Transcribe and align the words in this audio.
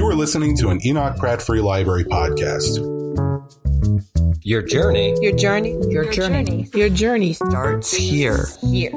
You 0.00 0.06
are 0.06 0.14
listening 0.14 0.56
to 0.56 0.70
an 0.70 0.80
Enoch 0.86 1.18
Pratt 1.18 1.42
Free 1.42 1.60
Library 1.60 2.04
podcast. 2.04 2.78
Your 4.42 4.62
journey. 4.62 5.14
Your 5.20 5.36
journey. 5.36 5.72
Your, 5.72 6.04
Your 6.04 6.10
journey. 6.10 6.44
journey. 6.44 6.70
Your 6.72 6.88
journey 6.88 7.32
starts 7.34 7.92
here. 7.94 8.46
Here. 8.62 8.92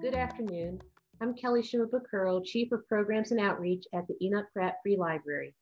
Good 0.00 0.16
afternoon. 0.16 0.80
I'm 1.20 1.34
Kelly 1.36 1.62
Shimabukuro, 1.62 2.44
Chief 2.44 2.72
of 2.72 2.84
Programs 2.88 3.30
and 3.30 3.38
Outreach 3.38 3.84
at 3.94 4.08
the 4.08 4.16
Enoch 4.20 4.46
Pratt 4.52 4.78
Free 4.82 4.96
Library. 4.96 5.54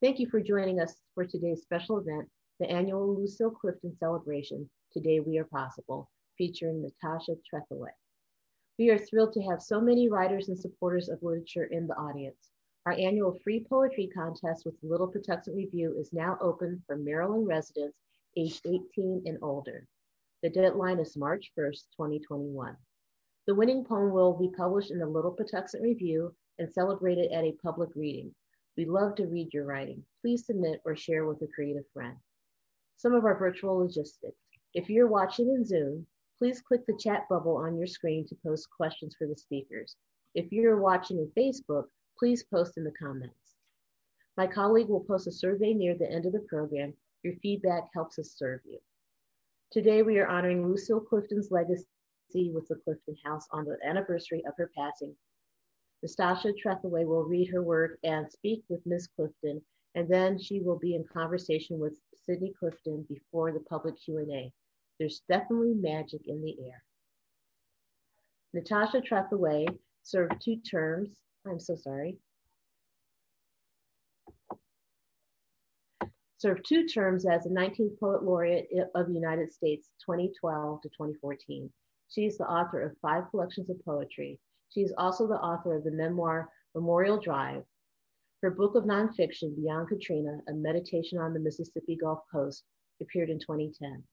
Thank 0.00 0.20
you 0.20 0.28
for 0.30 0.40
joining 0.40 0.78
us 0.78 0.94
for 1.16 1.26
today's 1.26 1.62
special 1.62 1.98
event, 1.98 2.28
the 2.58 2.68
annual 2.68 3.14
Lucille 3.14 3.52
Clifton 3.52 3.96
celebration, 4.00 4.68
Today 4.92 5.20
We 5.20 5.38
Are 5.38 5.44
Possible, 5.44 6.10
featuring 6.36 6.82
Natasha 6.82 7.36
Trethewey. 7.48 7.92
We 8.80 8.90
are 8.90 8.98
thrilled 8.98 9.32
to 9.34 9.42
have 9.42 9.62
so 9.62 9.80
many 9.80 10.08
writers 10.08 10.48
and 10.48 10.58
supporters 10.58 11.08
of 11.08 11.22
literature 11.22 11.66
in 11.66 11.86
the 11.86 11.94
audience. 11.94 12.50
Our 12.84 12.94
annual 12.94 13.38
free 13.44 13.64
poetry 13.68 14.08
contest 14.12 14.64
with 14.64 14.74
Little 14.82 15.06
Patuxent 15.06 15.54
Review 15.54 15.94
is 15.96 16.12
now 16.12 16.36
open 16.40 16.82
for 16.84 16.96
Maryland 16.96 17.46
residents 17.46 17.96
aged 18.36 18.66
18 18.66 19.22
and 19.26 19.38
older. 19.40 19.86
The 20.42 20.50
deadline 20.50 20.98
is 20.98 21.16
March 21.16 21.52
1st, 21.56 21.84
2021. 21.96 22.76
The 23.46 23.54
winning 23.54 23.84
poem 23.84 24.10
will 24.10 24.36
be 24.36 24.50
published 24.56 24.90
in 24.90 24.98
the 24.98 25.06
Little 25.06 25.32
Patuxent 25.32 25.82
Review 25.82 26.34
and 26.58 26.72
celebrated 26.72 27.30
at 27.30 27.44
a 27.44 27.56
public 27.62 27.90
reading. 27.94 28.34
We 28.76 28.84
love 28.84 29.14
to 29.16 29.26
read 29.26 29.54
your 29.54 29.64
writing. 29.64 30.02
Please 30.22 30.44
submit 30.46 30.80
or 30.84 30.96
share 30.96 31.24
with 31.24 31.40
a 31.42 31.46
creative 31.54 31.84
friend. 31.94 32.16
Some 32.98 33.14
of 33.14 33.24
our 33.24 33.38
virtual 33.38 33.78
logistics. 33.78 34.42
If 34.74 34.90
you're 34.90 35.06
watching 35.06 35.48
in 35.50 35.64
Zoom, 35.64 36.04
please 36.36 36.60
click 36.60 36.84
the 36.84 36.98
chat 36.98 37.28
bubble 37.30 37.56
on 37.56 37.76
your 37.76 37.86
screen 37.86 38.26
to 38.26 38.36
post 38.44 38.68
questions 38.76 39.14
for 39.16 39.28
the 39.28 39.36
speakers. 39.36 39.94
If 40.34 40.50
you're 40.50 40.80
watching 40.80 41.18
in 41.18 41.30
Facebook, 41.40 41.84
please 42.18 42.42
post 42.42 42.76
in 42.76 42.82
the 42.82 42.90
comments. 43.00 43.54
My 44.36 44.48
colleague 44.48 44.88
will 44.88 45.04
post 45.04 45.28
a 45.28 45.32
survey 45.32 45.74
near 45.74 45.94
the 45.96 46.10
end 46.10 46.26
of 46.26 46.32
the 46.32 46.44
program. 46.48 46.92
Your 47.22 47.34
feedback 47.40 47.84
helps 47.94 48.18
us 48.18 48.34
serve 48.36 48.62
you. 48.64 48.80
Today, 49.70 50.02
we 50.02 50.18
are 50.18 50.26
honoring 50.26 50.66
Lucille 50.66 51.00
Clifton's 51.00 51.52
legacy 51.52 51.86
with 52.34 52.66
the 52.66 52.80
Clifton 52.82 53.16
House 53.24 53.46
on 53.52 53.64
the 53.64 53.78
anniversary 53.86 54.42
of 54.44 54.54
her 54.58 54.72
passing. 54.76 55.14
Natasha 56.02 56.52
Trethewey 56.52 57.06
will 57.06 57.22
read 57.22 57.48
her 57.50 57.62
work 57.62 58.00
and 58.02 58.28
speak 58.28 58.64
with 58.68 58.84
Ms. 58.86 59.06
Clifton, 59.14 59.62
and 59.94 60.08
then 60.08 60.36
she 60.36 60.58
will 60.58 60.80
be 60.80 60.96
in 60.96 61.04
conversation 61.12 61.78
with 61.78 61.96
Sydney 62.28 62.52
Clifton 62.58 63.06
before 63.08 63.52
the 63.52 63.60
public 63.60 63.94
Q&A. 64.04 64.52
There's 64.98 65.22
definitely 65.30 65.74
magic 65.74 66.20
in 66.26 66.42
the 66.42 66.56
air. 66.62 66.82
Natasha 68.52 69.00
Trethewey 69.00 69.66
served 70.02 70.34
two 70.42 70.56
terms. 70.56 71.10
I'm 71.46 71.60
so 71.60 71.74
sorry. 71.76 72.18
Served 76.36 76.66
two 76.68 76.86
terms 76.86 77.24
as 77.26 77.44
the 77.44 77.50
19th 77.50 77.98
Poet 77.98 78.22
Laureate 78.22 78.68
of 78.94 79.06
the 79.06 79.14
United 79.14 79.52
States, 79.52 79.88
2012 80.04 80.82
to 80.82 80.88
2014. 80.90 81.70
She 82.10 82.26
is 82.26 82.36
the 82.36 82.44
author 82.44 82.82
of 82.82 82.96
five 83.00 83.24
collections 83.30 83.70
of 83.70 83.84
poetry. 83.84 84.38
She 84.70 84.82
is 84.82 84.92
also 84.98 85.26
the 85.26 85.34
author 85.34 85.76
of 85.76 85.84
the 85.84 85.90
memoir 85.90 86.50
Memorial 86.74 87.18
Drive. 87.18 87.64
Her 88.42 88.50
book 88.52 88.76
of 88.76 88.84
nonfiction, 88.84 89.56
Beyond 89.56 89.88
Katrina, 89.88 90.40
A 90.46 90.52
Meditation 90.52 91.18
on 91.18 91.34
the 91.34 91.40
Mississippi 91.40 91.96
Gulf 91.96 92.20
Coast, 92.30 92.62
appeared 93.00 93.30
in 93.30 93.40
2010. 93.40 94.04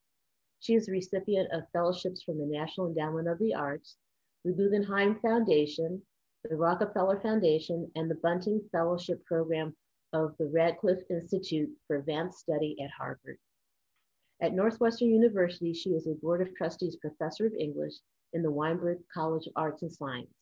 She 0.60 0.74
is 0.74 0.88
the 0.88 0.94
recipient 0.94 1.52
of 1.52 1.70
fellowships 1.72 2.24
from 2.24 2.40
the 2.40 2.48
National 2.48 2.88
Endowment 2.88 3.28
of 3.28 3.38
the 3.38 3.54
Arts, 3.54 3.98
the 4.44 4.52
Guggenheim 4.52 5.20
Foundation, 5.20 6.02
the 6.44 6.56
Rockefeller 6.56 7.20
Foundation, 7.20 7.92
and 7.96 8.10
the 8.10 8.16
Bunting 8.16 8.68
Fellowship 8.72 9.24
Program 9.26 9.76
of 10.12 10.36
the 10.40 10.48
Radcliffe 10.48 11.04
Institute 11.12 11.70
for 11.86 11.98
Advanced 11.98 12.40
Study 12.40 12.76
at 12.82 12.90
Harvard. 12.90 13.38
At 14.42 14.54
Northwestern 14.54 15.10
University, 15.10 15.72
she 15.72 15.92
is 15.92 16.08
a 16.08 16.16
Board 16.16 16.42
of 16.42 16.56
Trustees 16.56 16.96
Professor 16.96 17.46
of 17.46 17.54
English 17.54 17.94
in 18.34 18.42
the 18.42 18.52
Weinberg 18.52 18.98
College 19.14 19.46
of 19.46 19.54
Arts 19.56 19.84
and 19.84 19.92
Sciences. 19.92 20.34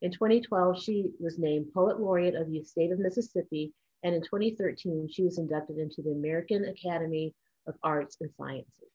In 0.00 0.12
2012, 0.12 0.80
she 0.80 1.10
was 1.18 1.40
named 1.40 1.72
Poet 1.74 1.98
Laureate 1.98 2.36
of 2.36 2.48
the 2.48 2.62
State 2.62 2.92
of 2.92 3.00
Mississippi, 3.00 3.72
and 4.04 4.14
in 4.14 4.22
2013, 4.22 5.08
she 5.10 5.24
was 5.24 5.38
inducted 5.38 5.78
into 5.78 6.02
the 6.02 6.12
American 6.12 6.66
Academy 6.66 7.34
of 7.66 7.74
Arts 7.82 8.16
and 8.20 8.30
Sciences. 8.36 8.92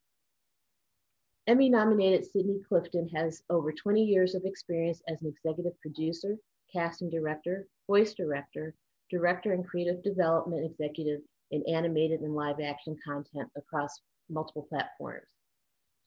Emmy 1.46 1.70
nominated 1.70 2.26
Sydney 2.26 2.62
Clifton 2.70 3.10
has 3.10 3.44
over 3.50 3.74
20 3.74 4.02
years 4.02 4.34
of 4.34 4.46
experience 4.46 5.02
as 5.10 5.22
an 5.22 5.28
executive 5.28 5.78
producer, 5.82 6.38
casting 6.72 7.10
director, 7.10 7.68
voice 7.86 8.14
director, 8.14 8.74
director 9.12 9.52
and 9.52 9.68
creative 9.68 10.02
development 10.04 10.66
executive 10.66 11.20
in 11.52 11.64
animated 11.68 12.22
and 12.22 12.34
live 12.34 12.62
action 12.62 12.98
content 13.06 13.50
across 13.58 14.00
multiple 14.30 14.66
platforms. 14.70 15.28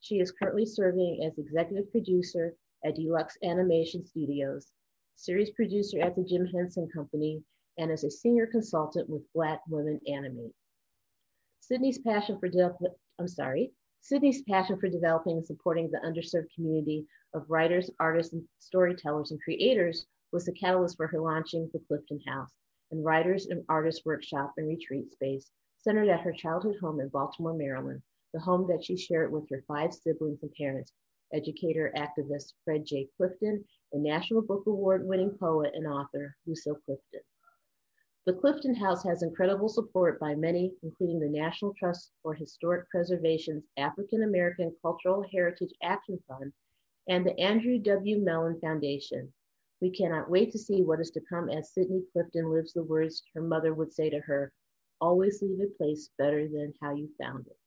She 0.01 0.21
is 0.21 0.33
currently 0.33 0.65
serving 0.65 1.23
as 1.23 1.37
executive 1.37 1.91
producer 1.93 2.57
at 2.83 2.97
Deluxe 2.97 3.37
Animation 3.43 4.03
Studios, 4.03 4.73
series 5.16 5.50
producer 5.50 6.00
at 6.00 6.15
the 6.15 6.22
Jim 6.22 6.47
Henson 6.47 6.88
Company, 6.94 7.43
and 7.78 7.91
as 7.91 8.04
a 8.04 8.10
senior 8.10 8.47
consultant 8.47 9.09
with 9.09 9.22
Black 9.34 9.60
Women 9.69 9.99
Animate. 10.06 10.54
Sydney's 11.60 11.99
passion 11.99 12.38
for 12.38 12.49
I'm 13.19 13.27
sorry, 13.27 13.72
Sydney's 14.00 14.43
passion 14.43 14.78
for 14.78 14.88
developing 14.88 15.38
and 15.38 15.47
supporting 15.47 15.91
the 15.91 15.99
underserved 15.99 16.53
community 16.54 17.06
of 17.34 17.50
writers, 17.50 17.91
artists, 17.99 18.34
and 18.34 18.47
storytellers 18.59 19.32
and 19.32 19.43
creators 19.43 20.06
was 20.32 20.44
the 20.44 20.53
catalyst 20.53 20.97
for 20.97 21.06
her 21.06 21.21
launching 21.21 21.69
the 21.72 21.81
Clifton 21.88 22.21
House 22.28 22.53
and 22.93 23.04
Writers 23.04 23.47
and 23.47 23.65
Artists 23.69 24.04
Workshop 24.04 24.53
and 24.59 24.69
Retreat 24.69 25.10
Space 25.12 25.50
centered 25.78 26.09
at 26.09 26.21
her 26.21 26.33
childhood 26.33 26.77
home 26.81 27.00
in 27.00 27.09
Baltimore, 27.09 27.54
Maryland, 27.54 28.03
the 28.33 28.41
home 28.41 28.66
that 28.69 28.84
she 28.84 28.97
shared 28.97 29.33
with 29.33 29.48
her 29.50 29.65
five 29.66 29.93
siblings 29.93 30.43
and 30.43 30.53
parents, 30.53 30.93
educator, 31.32 31.92
activist 31.97 32.54
Fred 32.64 32.84
J. 32.84 33.09
Clifton, 33.16 33.64
and 33.92 34.03
National 34.03 34.42
Book 34.42 34.64
Award 34.66 35.06
winning 35.06 35.37
poet 35.38 35.72
and 35.75 35.87
author 35.87 36.37
Lucille 36.47 36.78
Clifton. 36.84 37.20
The 38.26 38.32
Clifton 38.32 38.75
House 38.75 39.04
has 39.04 39.22
incredible 39.22 39.69
support 39.69 40.19
by 40.19 40.34
many, 40.34 40.72
including 40.82 41.20
the 41.20 41.28
National 41.28 41.72
Trust 41.75 42.10
for 42.22 42.34
Historic 42.34 42.91
Preservation's 42.91 43.65
African 43.76 44.25
American 44.25 44.75
Cultural 44.82 45.25
Heritage 45.32 45.72
Action 45.82 46.19
Fund 46.26 46.53
and 47.09 47.25
the 47.25 47.38
Andrew 47.38 47.78
W. 47.78 48.19
Mellon 48.19 48.59
Foundation. 48.60 49.32
We 49.81 49.91
cannot 49.91 50.28
wait 50.28 50.50
to 50.53 50.59
see 50.59 50.82
what 50.82 51.00
is 51.00 51.10
to 51.12 51.20
come 51.28 51.48
as 51.48 51.72
Sydney 51.72 52.03
Clifton 52.12 52.50
lives 52.50 52.72
the 52.72 52.82
words 52.82 53.22
her 53.34 53.42
mother 53.42 53.75
would 53.75 53.92
say 53.92 54.10
to 54.10 54.20
her 54.20 54.53
always 55.00 55.42
leave 55.42 55.60
a 55.60 55.76
place 55.76 56.10
better 56.19 56.48
than 56.48 56.72
how 56.82 56.94
you 56.94 57.09
found 57.20 57.47
it. 57.47 57.59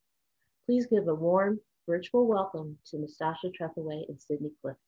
Please 0.66 0.86
give 0.86 1.08
a 1.08 1.14
warm 1.14 1.60
virtual 1.90 2.28
welcome 2.28 2.78
to 2.86 3.00
Natasha 3.00 3.48
Trethewey 3.48 4.08
and 4.08 4.20
Sydney 4.20 4.52
Clifton. 4.62 4.78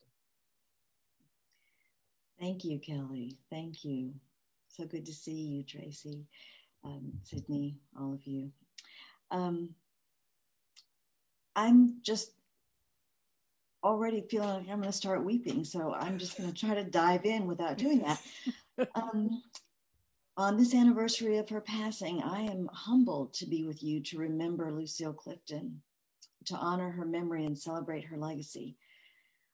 Thank 2.39 2.65
you, 2.65 2.79
Kelly. 2.79 3.37
Thank 3.51 3.85
you. 3.85 4.13
So 4.69 4.85
good 4.85 5.05
to 5.07 5.13
see 5.13 5.33
you, 5.33 5.65
Tracy, 5.65 6.25
um, 6.85 7.13
Sydney, 7.25 7.75
all 7.99 8.15
of 8.15 8.25
you. 8.25 8.53
Um, 9.33 9.71
I'm 11.57 11.97
just 12.03 12.31
already 13.83 14.21
feeling 14.31 14.51
like 14.51 14.69
I'm 14.71 14.79
going 14.79 14.83
to 14.83 14.93
start 14.93 15.25
weeping, 15.25 15.65
so 15.65 15.93
I'm 15.95 16.19
just 16.19 16.39
going 16.39 16.53
to 16.53 16.57
try 16.57 16.77
to 16.77 16.85
dive 16.85 17.25
in 17.25 17.49
without 17.49 17.79
doing 17.79 17.99
that. 18.03 18.21
Um, 18.95 19.43
on 20.39 20.57
this 20.57 20.75
anniversary 20.75 21.37
of 21.37 21.49
her 21.51 21.61
passing, 21.61 22.23
I 22.23 22.41
am 22.41 22.71
humbled 22.73 23.35
to 23.35 23.47
be 23.47 23.65
with 23.65 23.83
you 23.83 24.01
to 24.05 24.19
remember 24.19 24.73
Lucille 24.73 25.13
Clifton, 25.13 25.83
to 26.47 26.57
honor 26.57 26.91
her 26.91 27.05
memory 27.05 27.45
and 27.45 27.59
celebrate 27.59 28.05
her 28.05 28.17
legacy. 28.17 28.77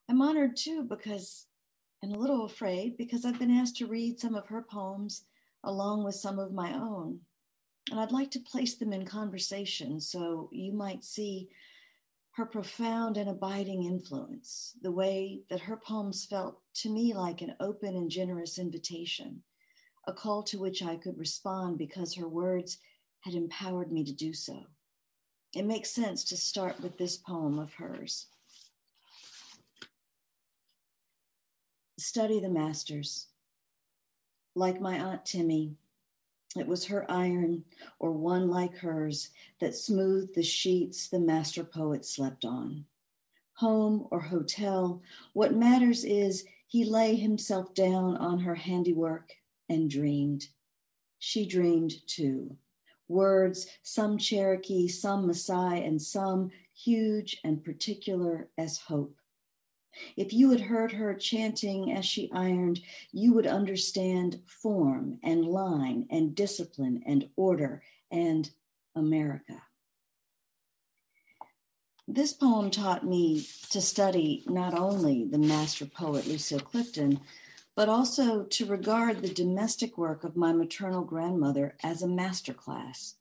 I'm 0.09 0.23
honored 0.23 0.57
too 0.57 0.83
because, 0.83 1.47
and 2.03 2.15
a 2.15 2.19
little 2.19 2.45
afraid, 2.45 2.97
because 2.97 3.25
I've 3.25 3.39
been 3.39 3.51
asked 3.51 3.77
to 3.77 3.87
read 3.87 4.19
some 4.19 4.35
of 4.35 4.47
her 4.49 4.63
poems 4.63 5.25
along 5.65 6.05
with 6.05 6.15
some 6.15 6.39
of 6.39 6.53
my 6.53 6.73
own. 6.75 7.21
And 7.91 7.99
I'd 7.99 8.13
like 8.13 8.31
to 8.33 8.41
place 8.41 8.75
them 8.77 8.93
in 8.93 9.05
conversation 9.05 10.01
so 10.01 10.49
you 10.53 10.73
might 10.73 11.05
see 11.05 11.49
her 12.33 12.47
profound 12.47 13.17
and 13.17 13.29
abiding 13.29 13.85
influence, 13.85 14.77
the 14.83 14.93
way 14.93 15.41
that 15.51 15.61
her 15.61 15.77
poems 15.77 16.25
felt 16.25 16.61
to 16.73 16.89
me 16.89 17.13
like 17.13 17.43
an 17.43 17.57
open 17.59 17.97
and 17.97 18.09
generous 18.09 18.59
invitation, 18.59 19.43
a 20.07 20.13
call 20.13 20.43
to 20.45 20.59
which 20.59 20.83
I 20.83 20.97
could 20.97 21.19
respond 21.19 21.79
because 21.79 22.15
her 22.15 22.29
words 22.29 22.79
had 23.23 23.35
empowered 23.35 23.91
me 23.91 24.05
to 24.05 24.13
do 24.13 24.33
so. 24.33 24.65
It 25.55 25.65
makes 25.65 25.91
sense 25.91 26.25
to 26.25 26.37
start 26.37 26.81
with 26.81 26.99
this 26.99 27.17
poem 27.17 27.59
of 27.59 27.73
hers. 27.75 28.27
Study 31.99 32.39
the 32.39 32.51
masters. 32.51 33.29
Like 34.55 34.81
my 34.81 34.99
Aunt 34.99 35.25
Timmy, 35.25 35.77
It 36.57 36.67
was 36.67 36.87
her 36.87 37.11
iron, 37.11 37.65
or 37.99 38.13
one 38.13 38.49
like 38.49 38.75
hers, 38.77 39.31
that 39.61 39.75
smoothed 39.75 40.35
the 40.35 40.43
sheets 40.43 41.09
the 41.09 41.21
master 41.21 41.65
poet 41.65 42.05
slept 42.05 42.45
on. 42.45 42.87
Home 43.55 44.07
or 44.11 44.21
hotel, 44.21 45.03
what 45.33 45.55
matters 45.55 46.05
is 46.05 46.45
he 46.67 46.85
lay 46.85 47.17
himself 47.17 47.75
down 47.75 48.17
on 48.17 48.41
her 48.41 48.55
handiwork 48.55 49.33
and 49.69 49.91
dreamed. 49.91 50.49
She 51.19 51.47
dreamed 51.47 52.07
too. 52.07 52.57
Words, 53.09 53.67
some 53.83 54.19
Cherokee, 54.19 54.89
some 54.89 55.27
Maasai, 55.27 55.87
and 55.87 56.01
some 56.01 56.51
huge 56.75 57.41
and 57.43 57.65
particular 57.65 58.49
as 58.57 58.79
hope. 58.79 59.17
If 60.17 60.33
you 60.33 60.51
had 60.51 60.61
heard 60.61 60.93
her 60.93 61.15
chanting 61.15 61.93
as 61.93 62.05
she 62.05 62.31
ironed, 62.33 62.81
you 63.11 63.33
would 63.33 63.47
understand 63.47 64.41
form 64.47 65.19
and 65.23 65.45
line 65.45 66.07
and 66.11 66.35
discipline 66.35 67.03
and 67.07 67.29
order 67.37 67.83
and 68.11 68.49
America. 68.95 69.63
This 72.07 72.33
poem 72.33 72.71
taught 72.71 73.05
me 73.05 73.47
to 73.71 73.81
study 73.81 74.43
not 74.47 74.73
only 74.73 75.25
the 75.25 75.39
master 75.39 75.85
poet 75.85 76.27
Lucille 76.27 76.61
Clifton, 76.61 77.21
but 77.79 77.89
also 77.89 78.43
to 78.43 78.67
regard 78.67 79.23
the 79.23 79.33
domestic 79.33 79.97
work 79.97 80.25
of 80.25 80.37
my 80.37 80.53
maternal 80.53 81.05
grandmother 81.05 81.77
as 81.81 82.03
a 82.03 82.09
masterclass. 82.09 83.15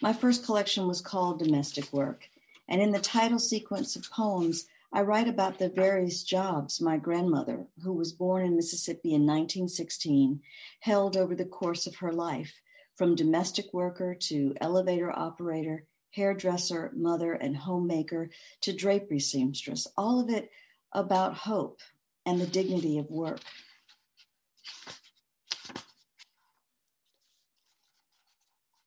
My 0.00 0.14
first 0.14 0.46
collection 0.46 0.88
was 0.88 1.02
called 1.02 1.40
Domestic 1.40 1.92
Work, 1.92 2.30
and 2.66 2.80
in 2.80 2.92
the 2.92 2.98
title 2.98 3.38
sequence 3.38 3.94
of 3.94 4.10
poems, 4.10 4.66
I 4.94 5.02
write 5.02 5.28
about 5.28 5.58
the 5.58 5.68
various 5.68 6.22
jobs 6.22 6.80
my 6.80 6.96
grandmother, 6.96 7.66
who 7.82 7.92
was 7.92 8.14
born 8.14 8.46
in 8.46 8.56
Mississippi 8.56 9.10
in 9.10 9.26
1916, 9.26 10.40
held 10.80 11.14
over 11.14 11.34
the 11.34 11.44
course 11.44 11.86
of 11.86 11.96
her 11.96 12.14
life, 12.14 12.54
from 12.94 13.14
domestic 13.14 13.74
worker 13.74 14.14
to 14.14 14.54
elevator 14.58 15.12
operator, 15.12 15.84
hairdresser, 16.12 16.92
mother, 16.96 17.34
and 17.34 17.58
homemaker 17.58 18.30
to 18.62 18.72
drapery 18.72 19.20
seamstress, 19.20 19.86
all 19.98 20.18
of 20.18 20.30
it 20.30 20.50
about 20.94 21.34
hope 21.34 21.82
and 22.24 22.40
the 22.40 22.46
dignity 22.46 22.98
of 22.98 23.10
work. 23.10 23.40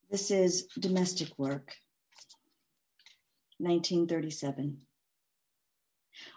This 0.10 0.32
is 0.32 0.66
domestic 0.80 1.38
work, 1.38 1.76
1937. 3.60 4.82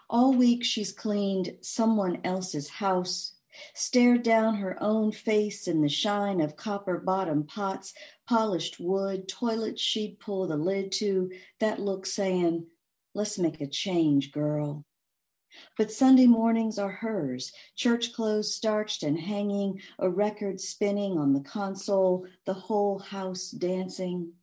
All 0.09 0.33
week 0.33 0.63
she's 0.63 0.91
cleaned 0.91 1.57
someone 1.61 2.21
else's 2.23 2.69
house, 2.69 3.33
stared 3.73 4.21
down 4.21 4.55
her 4.55 4.77
own 4.79 5.11
face 5.11 5.67
in 5.67 5.81
the 5.81 5.89
shine 5.89 6.39
of 6.39 6.55
copper 6.55 6.99
bottom 6.99 7.45
pots, 7.45 7.95
polished 8.27 8.79
wood, 8.79 9.27
toilets 9.27 9.81
she'd 9.81 10.19
pull 10.19 10.45
the 10.45 10.55
lid 10.55 10.91
to, 10.91 11.31
that 11.59 11.79
look 11.79 12.05
saying, 12.05 12.67
Let's 13.15 13.39
make 13.39 13.59
a 13.59 13.67
change, 13.67 14.31
girl. 14.31 14.85
But 15.77 15.91
Sunday 15.91 16.25
mornings 16.25 16.79
are 16.79 16.91
hers, 16.91 17.51
church 17.75 18.11
clothes 18.13 18.55
starched 18.55 19.03
and 19.03 19.19
hanging, 19.19 19.81
a 19.99 20.09
record 20.09 20.59
spinning 20.59 21.17
on 21.17 21.33
the 21.33 21.41
console, 21.41 22.25
the 22.45 22.53
whole 22.53 22.99
house 22.99 23.51
dancing. 23.51 24.33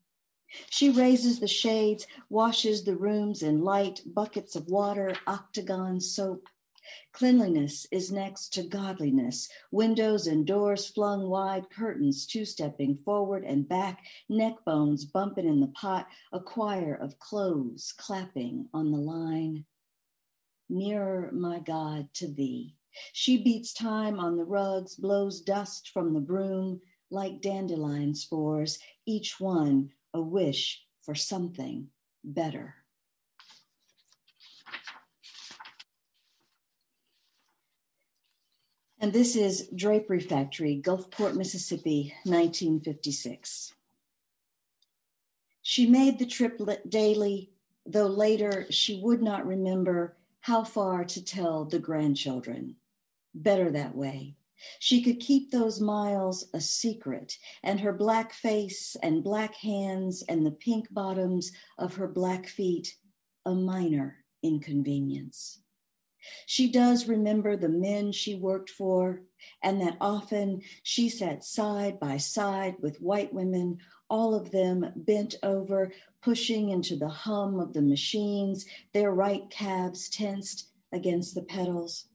She 0.69 0.91
raises 0.91 1.41
the 1.41 1.49
shades, 1.49 2.07
washes 2.29 2.85
the 2.85 2.97
rooms 2.97 3.43
in 3.43 3.63
light 3.63 4.03
buckets 4.07 4.57
of 4.57 4.69
water, 4.69 5.15
octagon 5.27 6.01
soap. 6.01 6.49
Cleanliness 7.13 7.87
is 7.93 8.11
next 8.11 8.53
to 8.55 8.65
godliness. 8.65 9.49
Windows 9.71 10.27
and 10.27 10.47
doors 10.47 10.89
flung 10.89 11.29
wide, 11.29 11.71
curtains 11.71 12.27
two 12.27 12.45
stepping 12.45 12.97
forward 13.05 13.45
and 13.45 13.69
back, 13.69 14.05
neck 14.29 14.65
bones 14.65 15.05
bumping 15.05 15.47
in 15.47 15.61
the 15.61 15.69
pot, 15.69 16.09
a 16.33 16.41
choir 16.41 16.95
of 16.95 17.19
clothes 17.19 17.93
clapping 17.97 18.69
on 18.75 18.91
the 18.91 18.99
line. 18.99 19.67
Nearer, 20.71 21.31
my 21.33 21.59
God, 21.59 22.09
to 22.15 22.29
thee. 22.29 22.75
She 23.13 23.43
beats 23.43 23.73
time 23.73 24.19
on 24.21 24.37
the 24.37 24.45
rugs, 24.45 24.95
blows 24.95 25.41
dust 25.41 25.91
from 25.91 26.15
the 26.15 26.21
broom 26.21 26.81
like 27.11 27.43
dandelion 27.43 28.15
spores, 28.15 28.79
each 29.05 29.41
one 29.41 29.91
a 30.15 30.21
wish 30.21 30.87
for 31.03 31.15
something 31.15 31.89
better. 32.23 32.77
And 39.01 39.13
this 39.13 39.35
is 39.35 39.69
Drapery 39.75 40.21
Factory, 40.21 40.81
Gulfport, 40.85 41.35
Mississippi, 41.35 42.15
1956. 42.25 43.73
She 45.63 45.87
made 45.87 46.19
the 46.19 46.27
trip 46.27 46.61
daily, 46.89 47.51
though 47.87 48.07
later 48.07 48.67
she 48.71 49.01
would 49.03 49.23
not 49.23 49.47
remember 49.47 50.17
how 50.41 50.65
far 50.65 51.05
to 51.05 51.25
tell 51.25 51.65
the 51.65 51.79
grandchildren. 51.79 52.77
Better 53.35 53.71
that 53.71 53.95
way. 53.95 54.37
She 54.79 55.03
could 55.03 55.21
keep 55.21 55.51
those 55.51 55.81
miles 55.81 56.49
a 56.53 56.61
secret, 56.61 57.39
and 57.63 57.81
her 57.81 57.93
black 57.93 58.33
face 58.33 58.97
and 59.03 59.25
black 59.25 59.55
hands 59.55 60.23
and 60.29 60.45
the 60.45 60.51
pink 60.51 60.87
bottoms 60.91 61.53
of 61.79 61.95
her 61.95 62.09
black 62.09 62.47
feet 62.47 62.95
a 63.47 63.55
minor 63.55 64.19
inconvenience. 64.43 65.63
She 66.47 66.71
does 66.71 67.09
remember 67.09 67.57
the 67.57 67.71
men 67.71 68.13
she 68.13 68.35
worked 68.35 68.69
for, 68.69 69.23
and 69.63 69.81
that 69.81 69.97
often 70.01 70.61
she 70.83 71.09
sat 71.09 71.43
side 71.45 71.99
by 71.99 72.19
side 72.19 72.77
with 72.81 73.01
white 73.01 73.33
women, 73.33 73.79
all 74.11 74.35
of 74.35 74.51
them 74.51 74.93
bent 74.97 75.37
over, 75.43 75.93
pushing 76.23 76.71
into 76.71 76.97
the 76.97 77.09
hum 77.09 77.59
of 77.59 77.73
the 77.73 77.83
machines, 77.83 78.67
their 78.93 79.13
right 79.13 79.49
calves 79.51 80.09
tensed 80.11 80.69
against 80.93 81.35
the 81.35 81.43
pedals. 81.43 82.07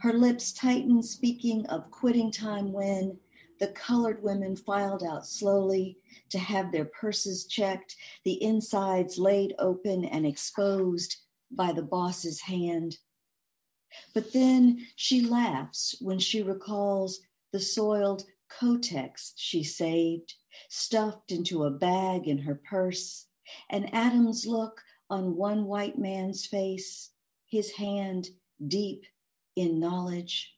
Her 0.00 0.12
lips 0.12 0.52
tightened, 0.52 1.04
speaking 1.04 1.64
of 1.66 1.90
quitting 1.90 2.30
time 2.30 2.72
when 2.72 3.18
the 3.60 3.68
colored 3.68 4.22
women 4.22 4.56
filed 4.56 5.02
out 5.02 5.26
slowly 5.26 5.98
to 6.30 6.38
have 6.38 6.72
their 6.72 6.86
purses 6.86 7.46
checked, 7.46 7.96
the 8.24 8.42
insides 8.42 9.18
laid 9.18 9.54
open 9.58 10.04
and 10.04 10.26
exposed 10.26 11.16
by 11.50 11.72
the 11.72 11.82
boss's 11.82 12.40
hand. 12.40 12.98
But 14.12 14.32
then 14.32 14.86
she 14.96 15.22
laughs 15.22 15.96
when 16.00 16.18
she 16.18 16.42
recalls 16.42 17.20
the 17.52 17.60
soiled 17.60 18.24
Kotex 18.50 19.32
she 19.36 19.64
saved, 19.64 20.34
stuffed 20.68 21.30
into 21.32 21.64
a 21.64 21.70
bag 21.70 22.28
in 22.28 22.38
her 22.38 22.54
purse, 22.54 23.26
and 23.70 23.92
Adam's 23.94 24.46
look 24.46 24.82
on 25.08 25.36
one 25.36 25.66
white 25.66 25.98
man's 25.98 26.46
face, 26.46 27.10
his 27.46 27.72
hand 27.72 28.28
deep 28.66 29.04
in 29.54 29.78
knowledge. 29.78 30.52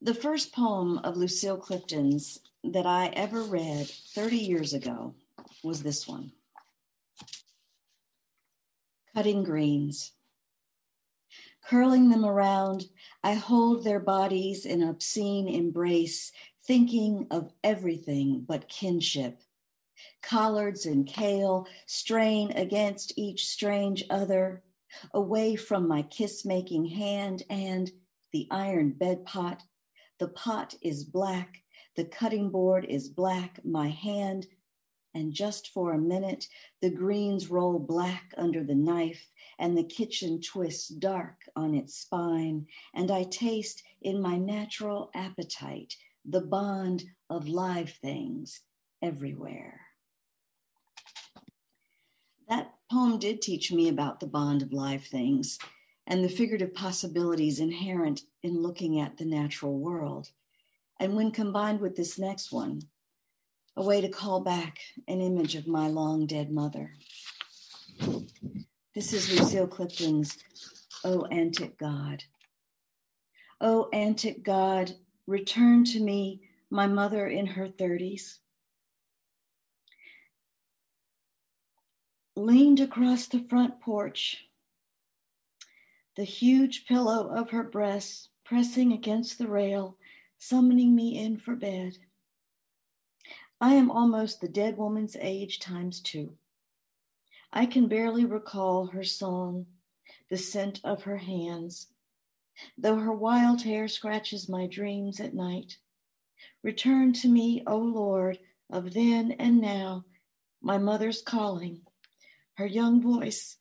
The 0.00 0.14
first 0.14 0.52
poem 0.52 0.98
of 0.98 1.16
Lucille 1.16 1.56
Clifton's 1.56 2.38
that 2.62 2.86
I 2.86 3.08
ever 3.08 3.42
read 3.42 3.88
30 3.88 4.36
years 4.36 4.72
ago 4.72 5.14
was 5.62 5.82
this 5.82 6.06
one 6.06 6.32
Cutting 9.14 9.42
Greens. 9.42 10.12
Curling 11.68 12.08
them 12.08 12.24
around, 12.24 12.86
I 13.22 13.34
hold 13.34 13.84
their 13.84 14.00
bodies 14.00 14.64
in 14.64 14.82
obscene 14.82 15.46
embrace, 15.46 16.32
thinking 16.66 17.26
of 17.30 17.52
everything 17.62 18.44
but 18.48 18.68
kinship 18.68 19.42
collards 20.22 20.86
and 20.86 21.06
kale 21.06 21.66
strain 21.86 22.52
against 22.52 23.12
each 23.16 23.46
strange 23.46 24.04
other, 24.10 24.62
away 25.14 25.56
from 25.56 25.86
my 25.86 26.02
kiss 26.02 26.44
making 26.44 26.84
hand 26.84 27.42
and 27.50 27.90
the 28.32 28.46
iron 28.50 28.90
bed 28.90 29.24
pot. 29.24 29.62
The 30.18 30.28
pot 30.28 30.74
is 30.82 31.04
black, 31.04 31.62
the 31.96 32.04
cutting 32.04 32.50
board 32.50 32.86
is 32.88 33.08
black, 33.08 33.64
my 33.64 33.88
hand, 33.88 34.46
and 35.14 35.32
just 35.32 35.68
for 35.68 35.92
a 35.92 35.98
minute, 35.98 36.46
the 36.80 36.90
greens 36.90 37.50
roll 37.50 37.78
black 37.78 38.32
under 38.36 38.62
the 38.62 38.74
knife, 38.74 39.30
and 39.58 39.76
the 39.76 39.84
kitchen 39.84 40.40
twists 40.40 40.88
dark 40.88 41.48
on 41.56 41.74
its 41.74 41.94
spine, 41.94 42.66
and 42.94 43.10
I 43.10 43.24
taste 43.24 43.82
in 44.02 44.20
my 44.20 44.36
natural 44.36 45.10
appetite 45.14 45.96
the 46.24 46.40
bond 46.40 47.04
of 47.30 47.48
live 47.48 47.90
things 47.90 48.60
everywhere. 49.02 49.80
That 52.48 52.74
poem 52.90 53.18
did 53.18 53.42
teach 53.42 53.72
me 53.72 53.88
about 53.88 54.20
the 54.20 54.26
bond 54.26 54.62
of 54.62 54.72
live 54.72 55.04
things 55.04 55.58
and 56.06 56.24
the 56.24 56.28
figurative 56.28 56.74
possibilities 56.74 57.60
inherent 57.60 58.22
in 58.42 58.62
looking 58.62 59.00
at 59.00 59.18
the 59.18 59.26
natural 59.26 59.78
world. 59.78 60.30
And 60.98 61.14
when 61.14 61.30
combined 61.30 61.80
with 61.80 61.96
this 61.96 62.18
next 62.18 62.50
one, 62.50 62.82
a 63.78 63.82
way 63.82 64.00
to 64.00 64.08
call 64.08 64.40
back 64.40 64.80
an 65.06 65.20
image 65.20 65.54
of 65.54 65.68
my 65.68 65.86
long 65.86 66.26
dead 66.26 66.50
mother. 66.50 66.90
This 68.92 69.12
is 69.12 69.32
Lucille 69.32 69.68
Clifton's 69.68 70.36
Oh 71.04 71.26
Antic 71.26 71.78
God. 71.78 72.24
O 73.60 73.88
antic 73.92 74.42
God, 74.42 74.96
return 75.28 75.84
to 75.84 76.00
me, 76.00 76.40
my 76.70 76.88
mother 76.88 77.28
in 77.28 77.46
her 77.46 77.68
30s. 77.68 78.38
Leaned 82.34 82.80
across 82.80 83.28
the 83.28 83.46
front 83.48 83.80
porch, 83.80 84.44
the 86.16 86.24
huge 86.24 86.84
pillow 86.86 87.28
of 87.28 87.50
her 87.50 87.62
breast 87.62 88.30
pressing 88.44 88.92
against 88.92 89.38
the 89.38 89.46
rail, 89.46 89.96
summoning 90.36 90.96
me 90.96 91.16
in 91.16 91.36
for 91.36 91.54
bed. 91.54 91.96
I 93.60 93.74
am 93.74 93.90
almost 93.90 94.40
the 94.40 94.48
dead 94.48 94.76
woman's 94.76 95.16
age 95.20 95.58
times 95.58 96.00
two. 96.00 96.36
I 97.52 97.66
can 97.66 97.88
barely 97.88 98.24
recall 98.24 98.86
her 98.86 99.02
song, 99.02 99.66
the 100.30 100.36
scent 100.36 100.80
of 100.84 101.02
her 101.02 101.16
hands, 101.16 101.88
though 102.76 102.96
her 102.96 103.12
wild 103.12 103.62
hair 103.62 103.88
scratches 103.88 104.48
my 104.48 104.66
dreams 104.66 105.18
at 105.18 105.34
night. 105.34 105.78
Return 106.62 107.12
to 107.14 107.28
me, 107.28 107.64
O 107.66 107.78
Lord, 107.78 108.38
of 108.70 108.94
then 108.94 109.32
and 109.32 109.60
now, 109.60 110.04
my 110.60 110.78
mother's 110.78 111.22
calling, 111.22 111.82
her 112.54 112.66
young 112.66 113.00
voice 113.00 113.56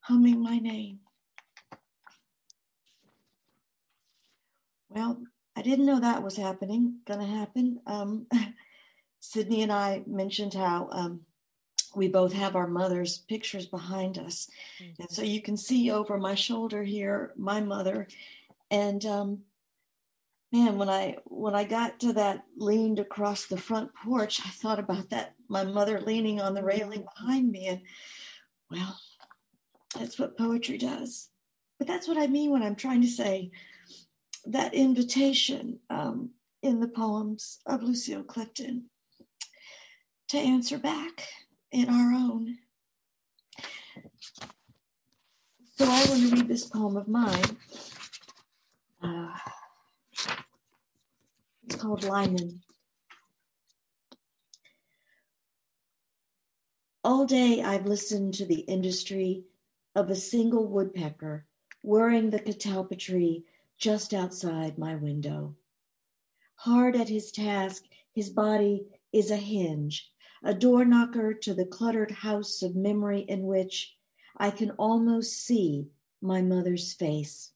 humming 0.00 0.40
my 0.40 0.58
name. 0.58 1.00
Well, 4.88 5.22
I 5.56 5.62
didn't 5.62 5.86
know 5.86 5.98
that 6.00 6.22
was 6.22 6.36
happening, 6.36 6.98
gonna 7.06 7.26
happen. 7.26 7.80
Um, 7.86 8.26
Sydney 9.22 9.62
and 9.62 9.72
I 9.72 10.02
mentioned 10.04 10.52
how 10.52 10.88
um, 10.90 11.20
we 11.94 12.08
both 12.08 12.32
have 12.32 12.56
our 12.56 12.66
mother's 12.66 13.18
pictures 13.18 13.66
behind 13.66 14.18
us. 14.18 14.50
Mm-hmm. 14.82 15.02
And 15.02 15.10
so 15.10 15.22
you 15.22 15.40
can 15.40 15.56
see 15.56 15.92
over 15.92 16.18
my 16.18 16.34
shoulder 16.34 16.82
here, 16.82 17.32
my 17.36 17.60
mother. 17.60 18.08
And 18.72 19.06
um, 19.06 19.38
man, 20.50 20.76
when 20.76 20.90
I 20.90 21.18
when 21.24 21.54
I 21.54 21.62
got 21.62 22.00
to 22.00 22.12
that 22.14 22.42
leaned 22.56 22.98
across 22.98 23.46
the 23.46 23.56
front 23.56 23.92
porch, 23.94 24.40
I 24.44 24.50
thought 24.50 24.80
about 24.80 25.10
that, 25.10 25.34
my 25.48 25.62
mother 25.62 26.00
leaning 26.00 26.40
on 26.40 26.52
the 26.52 26.64
railing 26.64 27.04
behind 27.14 27.48
me. 27.48 27.68
And 27.68 27.82
well, 28.72 28.98
that's 29.96 30.18
what 30.18 30.36
poetry 30.36 30.78
does. 30.78 31.28
But 31.78 31.86
that's 31.86 32.08
what 32.08 32.18
I 32.18 32.26
mean 32.26 32.50
when 32.50 32.64
I'm 32.64 32.76
trying 32.76 33.02
to 33.02 33.08
say 33.08 33.52
that 34.46 34.74
invitation 34.74 35.78
um, 35.90 36.30
in 36.60 36.80
the 36.80 36.88
poems 36.88 37.60
of 37.66 37.84
Lucille 37.84 38.24
Clifton 38.24 38.86
to 40.32 40.38
answer 40.38 40.78
back 40.78 41.28
in 41.72 41.90
our 41.90 42.14
own. 42.14 42.56
So 45.76 45.84
I 45.84 46.06
want 46.08 46.22
to 46.22 46.34
read 46.34 46.48
this 46.48 46.64
poem 46.64 46.96
of 46.96 47.06
mine. 47.06 47.58
Uh, 49.02 49.36
it's 51.66 51.76
called 51.76 52.04
Limen. 52.04 52.60
All 57.04 57.26
day 57.26 57.62
I've 57.62 57.84
listened 57.84 58.32
to 58.34 58.46
the 58.46 58.60
industry 58.60 59.44
of 59.94 60.08
a 60.08 60.16
single 60.16 60.66
woodpecker 60.66 61.44
whirring 61.82 62.30
the 62.30 62.40
catalpa 62.40 62.98
tree 62.98 63.44
just 63.76 64.14
outside 64.14 64.78
my 64.78 64.94
window. 64.94 65.54
Hard 66.54 66.96
at 66.96 67.10
his 67.10 67.30
task, 67.32 67.84
his 68.14 68.30
body 68.30 68.86
is 69.12 69.30
a 69.30 69.36
hinge 69.36 70.08
a 70.44 70.54
door 70.54 70.84
knocker 70.84 71.32
to 71.34 71.54
the 71.54 71.66
cluttered 71.66 72.10
house 72.10 72.62
of 72.62 72.74
memory 72.74 73.20
in 73.28 73.42
which 73.42 73.96
I 74.36 74.50
can 74.50 74.70
almost 74.72 75.44
see 75.44 75.86
my 76.20 76.42
mother's 76.42 76.92
face. 76.92 77.52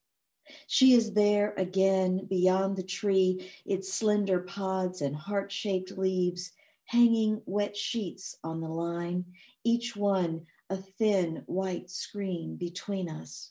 She 0.68 0.92
is 0.92 1.12
there 1.12 1.54
again 1.56 2.26
beyond 2.30 2.76
the 2.76 2.84
tree, 2.84 3.50
its 3.64 3.92
slender 3.92 4.40
pods 4.40 5.02
and 5.02 5.16
heart 5.16 5.50
shaped 5.50 5.98
leaves 5.98 6.52
hanging 6.84 7.42
wet 7.46 7.76
sheets 7.76 8.36
on 8.44 8.60
the 8.60 8.68
line, 8.68 9.24
each 9.64 9.96
one 9.96 10.46
a 10.70 10.76
thin 10.76 11.42
white 11.46 11.90
screen 11.90 12.56
between 12.56 13.08
us. 13.08 13.50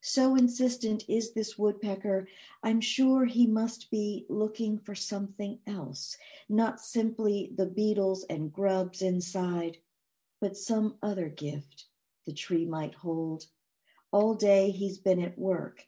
So 0.00 0.36
insistent 0.36 1.04
is 1.08 1.32
this 1.32 1.58
woodpecker, 1.58 2.28
I'm 2.62 2.80
sure 2.80 3.24
he 3.24 3.46
must 3.46 3.90
be 3.90 4.26
looking 4.28 4.78
for 4.78 4.94
something 4.94 5.58
else, 5.66 6.16
not 6.48 6.80
simply 6.80 7.52
the 7.56 7.66
beetles 7.66 8.24
and 8.30 8.52
grubs 8.52 9.02
inside, 9.02 9.78
but 10.40 10.56
some 10.56 10.96
other 11.02 11.28
gift 11.28 11.86
the 12.26 12.32
tree 12.32 12.64
might 12.64 12.94
hold. 12.94 13.46
All 14.12 14.34
day 14.34 14.70
he's 14.70 14.98
been 14.98 15.20
at 15.20 15.38
work, 15.38 15.84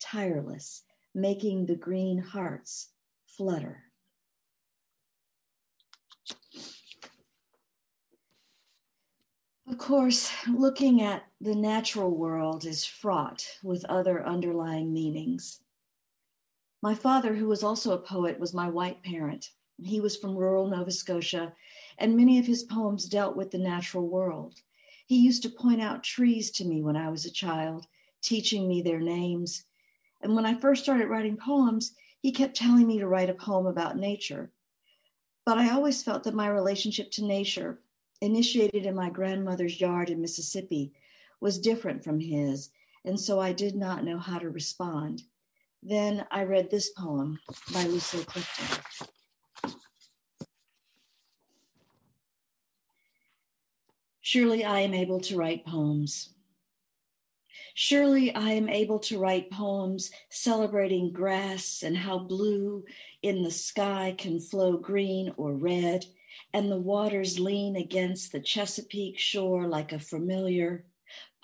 tireless, 0.00 0.82
making 1.14 1.66
the 1.66 1.76
green 1.76 2.18
hearts 2.18 2.88
flutter. 3.26 3.89
Of 9.70 9.78
course, 9.78 10.32
looking 10.48 11.00
at 11.00 11.26
the 11.40 11.54
natural 11.54 12.10
world 12.10 12.64
is 12.64 12.84
fraught 12.84 13.46
with 13.62 13.84
other 13.84 14.26
underlying 14.26 14.92
meanings. 14.92 15.60
My 16.82 16.92
father, 16.92 17.36
who 17.36 17.46
was 17.46 17.62
also 17.62 17.92
a 17.92 18.02
poet, 18.02 18.40
was 18.40 18.52
my 18.52 18.68
white 18.68 19.00
parent. 19.04 19.52
He 19.80 20.00
was 20.00 20.16
from 20.16 20.34
rural 20.34 20.66
Nova 20.66 20.90
Scotia, 20.90 21.54
and 21.98 22.16
many 22.16 22.36
of 22.40 22.46
his 22.46 22.64
poems 22.64 23.08
dealt 23.08 23.36
with 23.36 23.52
the 23.52 23.58
natural 23.58 24.08
world. 24.08 24.60
He 25.06 25.20
used 25.20 25.44
to 25.44 25.48
point 25.48 25.80
out 25.80 26.02
trees 26.02 26.50
to 26.52 26.64
me 26.64 26.82
when 26.82 26.96
I 26.96 27.08
was 27.08 27.24
a 27.24 27.30
child, 27.30 27.86
teaching 28.22 28.66
me 28.66 28.82
their 28.82 29.00
names. 29.00 29.66
And 30.20 30.34
when 30.34 30.46
I 30.46 30.58
first 30.58 30.82
started 30.82 31.06
writing 31.06 31.36
poems, 31.36 31.94
he 32.18 32.32
kept 32.32 32.56
telling 32.56 32.88
me 32.88 32.98
to 32.98 33.06
write 33.06 33.30
a 33.30 33.34
poem 33.34 33.66
about 33.66 33.96
nature. 33.96 34.50
But 35.46 35.58
I 35.58 35.70
always 35.70 36.02
felt 36.02 36.24
that 36.24 36.34
my 36.34 36.48
relationship 36.48 37.12
to 37.12 37.24
nature 37.24 37.78
initiated 38.20 38.86
in 38.86 38.94
my 38.94 39.10
grandmother's 39.10 39.80
yard 39.80 40.10
in 40.10 40.20
Mississippi 40.20 40.92
was 41.40 41.58
different 41.58 42.04
from 42.04 42.20
his, 42.20 42.70
and 43.04 43.18
so 43.18 43.40
I 43.40 43.52
did 43.52 43.74
not 43.74 44.04
know 44.04 44.18
how 44.18 44.38
to 44.38 44.50
respond. 44.50 45.22
Then 45.82 46.26
I 46.30 46.44
read 46.44 46.70
this 46.70 46.90
poem 46.90 47.38
by 47.72 47.84
Lucille 47.84 48.24
Clifton. 48.24 48.84
Surely 54.20 54.64
I 54.64 54.80
am 54.80 54.94
able 54.94 55.20
to 55.22 55.36
write 55.36 55.64
poems. 55.66 56.34
Surely 57.74 58.34
I 58.34 58.50
am 58.50 58.68
able 58.68 58.98
to 59.00 59.18
write 59.18 59.50
poems 59.50 60.10
celebrating 60.28 61.12
grass 61.12 61.82
and 61.82 61.96
how 61.96 62.18
blue 62.18 62.84
in 63.22 63.42
the 63.42 63.50
sky 63.50 64.14
can 64.18 64.38
flow 64.38 64.76
green 64.76 65.32
or 65.36 65.54
red 65.54 66.04
and 66.52 66.70
the 66.70 66.80
waters 66.80 67.38
lean 67.38 67.76
against 67.76 68.32
the 68.32 68.40
Chesapeake 68.40 69.18
shore 69.18 69.66
like 69.66 69.92
a 69.92 69.98
familiar. 69.98 70.84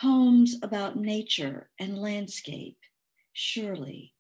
Poems 0.01 0.57
about 0.63 0.97
nature 0.97 1.71
and 1.79 1.99
landscape, 1.99 2.79
surely. 3.33 4.13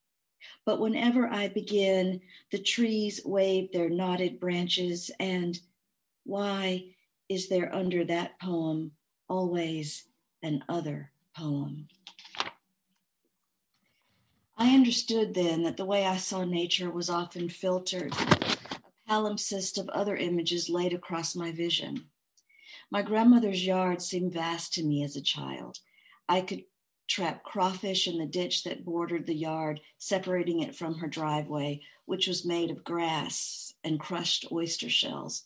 But 0.64 0.81
whenever 0.81 1.28
I 1.28 1.49
begin, 1.49 2.21
the 2.50 2.59
trees 2.59 3.21
wave 3.25 3.73
their 3.73 3.88
knotted 3.88 4.40
branches, 4.40 5.11
and 5.21 5.59
why 6.25 6.95
is 7.28 7.49
there 7.49 7.75
under 7.75 8.05
that 8.05 8.40
poem 8.40 8.93
always 9.28 10.05
an 10.43 10.64
other 10.69 11.12
poem? 11.37 11.88
I 14.59 14.75
understood 14.75 15.35
then 15.35 15.64
that 15.64 15.76
the 15.76 15.85
way 15.85 16.07
I 16.07 16.16
saw 16.16 16.45
nature 16.45 16.90
was 16.90 17.11
often 17.11 17.50
filtered 17.50 18.14
palimpsest 19.08 19.78
of 19.78 19.88
other 19.88 20.16
images 20.16 20.68
laid 20.68 20.92
across 20.92 21.34
my 21.34 21.52
vision. 21.52 22.08
My 22.90 23.02
grandmother's 23.02 23.66
yard 23.66 24.02
seemed 24.02 24.32
vast 24.32 24.72
to 24.75 24.82
me 24.82 25.02
as 25.02 25.16
a 25.16 25.22
child. 25.22 25.78
I 26.28 26.40
could 26.40 26.64
trap 27.08 27.44
crawfish 27.44 28.08
in 28.08 28.18
the 28.18 28.26
ditch 28.26 28.64
that 28.64 28.84
bordered 28.84 29.26
the 29.26 29.34
yard, 29.34 29.80
separating 29.98 30.60
it 30.60 30.75
from 30.75 30.94
her 30.96 31.06
driveway, 31.06 31.80
which 32.04 32.26
was 32.26 32.44
made 32.44 32.70
of 32.70 32.84
grass 32.84 33.75
and 33.84 34.00
crushed 34.00 34.46
oyster 34.50 34.90
shells. 34.90 35.44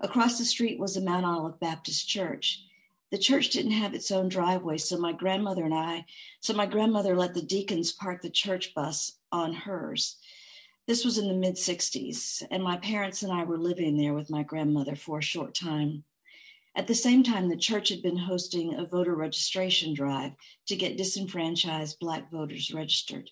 Across 0.00 0.38
the 0.38 0.44
street 0.44 0.78
was 0.78 0.94
the 0.94 1.00
Mount 1.00 1.26
Olive 1.26 1.58
Baptist 1.60 2.08
Church. 2.08 2.64
The 3.10 3.18
church 3.18 3.50
didn't 3.50 3.72
have 3.72 3.94
its 3.94 4.10
own 4.10 4.28
driveway, 4.28 4.78
so 4.78 4.98
my 4.98 5.12
grandmother 5.12 5.64
and 5.64 5.74
I, 5.74 6.04
so 6.40 6.52
my 6.52 6.66
grandmother 6.66 7.16
let 7.16 7.34
the 7.34 7.42
deacons 7.42 7.92
park 7.92 8.22
the 8.22 8.30
church 8.30 8.74
bus 8.74 9.18
on 9.32 9.52
hers. 9.52 10.16
This 10.88 11.04
was 11.04 11.18
in 11.18 11.28
the 11.28 11.34
mid 11.34 11.56
60s, 11.56 12.42
and 12.50 12.62
my 12.62 12.78
parents 12.78 13.22
and 13.22 13.30
I 13.30 13.44
were 13.44 13.58
living 13.58 13.98
there 13.98 14.14
with 14.14 14.30
my 14.30 14.42
grandmother 14.42 14.96
for 14.96 15.18
a 15.18 15.22
short 15.22 15.54
time. 15.54 16.02
At 16.74 16.86
the 16.86 16.94
same 16.94 17.22
time, 17.22 17.50
the 17.50 17.58
church 17.58 17.90
had 17.90 18.00
been 18.00 18.16
hosting 18.16 18.72
a 18.72 18.86
voter 18.86 19.14
registration 19.14 19.92
drive 19.92 20.32
to 20.66 20.76
get 20.76 20.96
disenfranchised 20.96 21.98
Black 21.98 22.30
voters 22.30 22.72
registered. 22.72 23.30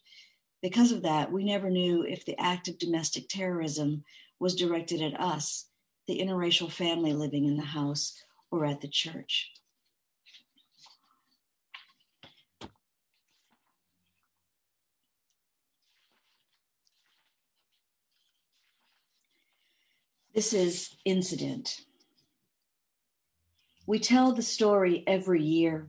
Because 0.61 0.93
of 0.93 1.01
that, 1.05 1.33
we 1.33 1.45
never 1.45 1.71
knew 1.71 2.03
if 2.03 2.27
the 2.27 2.39
act 2.39 2.69
of 2.69 2.77
domestic 2.77 3.27
terrorism 3.27 4.05
was 4.39 4.55
directed 4.55 5.01
at 5.01 5.19
us, 5.19 5.71
the 6.07 6.21
interracial 6.21 6.71
family 6.71 7.15
living 7.15 7.47
in 7.47 7.57
the 7.57 7.65
house, 7.65 8.23
or 8.51 8.67
at 8.67 8.83
the 8.83 8.89
church. 8.89 9.51
This 20.37 20.53
is 20.53 20.95
Incident. 21.07 21.81
We 23.87 23.99
tell 23.99 24.33
the 24.33 24.43
story 24.43 25.03
every 25.07 25.43
year 25.43 25.89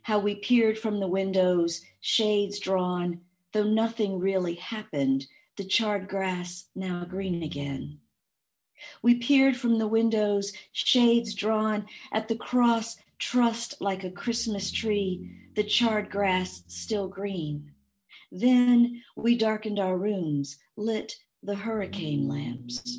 how 0.00 0.20
we 0.20 0.36
peered 0.36 0.78
from 0.78 1.00
the 1.00 1.06
windows, 1.06 1.82
shades 2.00 2.58
drawn, 2.58 3.20
though 3.52 3.68
nothing 3.68 4.18
really 4.18 4.54
happened, 4.54 5.26
the 5.58 5.64
charred 5.64 6.08
grass 6.08 6.64
now 6.74 7.04
green 7.04 7.42
again. 7.42 7.98
We 9.02 9.16
peered 9.16 9.54
from 9.54 9.76
the 9.78 9.86
windows, 9.86 10.54
shades 10.72 11.34
drawn, 11.34 11.84
at 12.10 12.26
the 12.26 12.36
cross 12.36 12.96
trussed 13.18 13.82
like 13.82 14.02
a 14.02 14.10
Christmas 14.10 14.70
tree, 14.70 15.30
the 15.56 15.62
charred 15.62 16.08
grass 16.08 16.64
still 16.68 17.06
green. 17.06 17.70
Then 18.32 19.02
we 19.14 19.36
darkened 19.36 19.78
our 19.78 19.98
rooms, 19.98 20.56
lit 20.74 21.16
the 21.42 21.56
hurricane 21.56 22.26
lamps. 22.26 22.98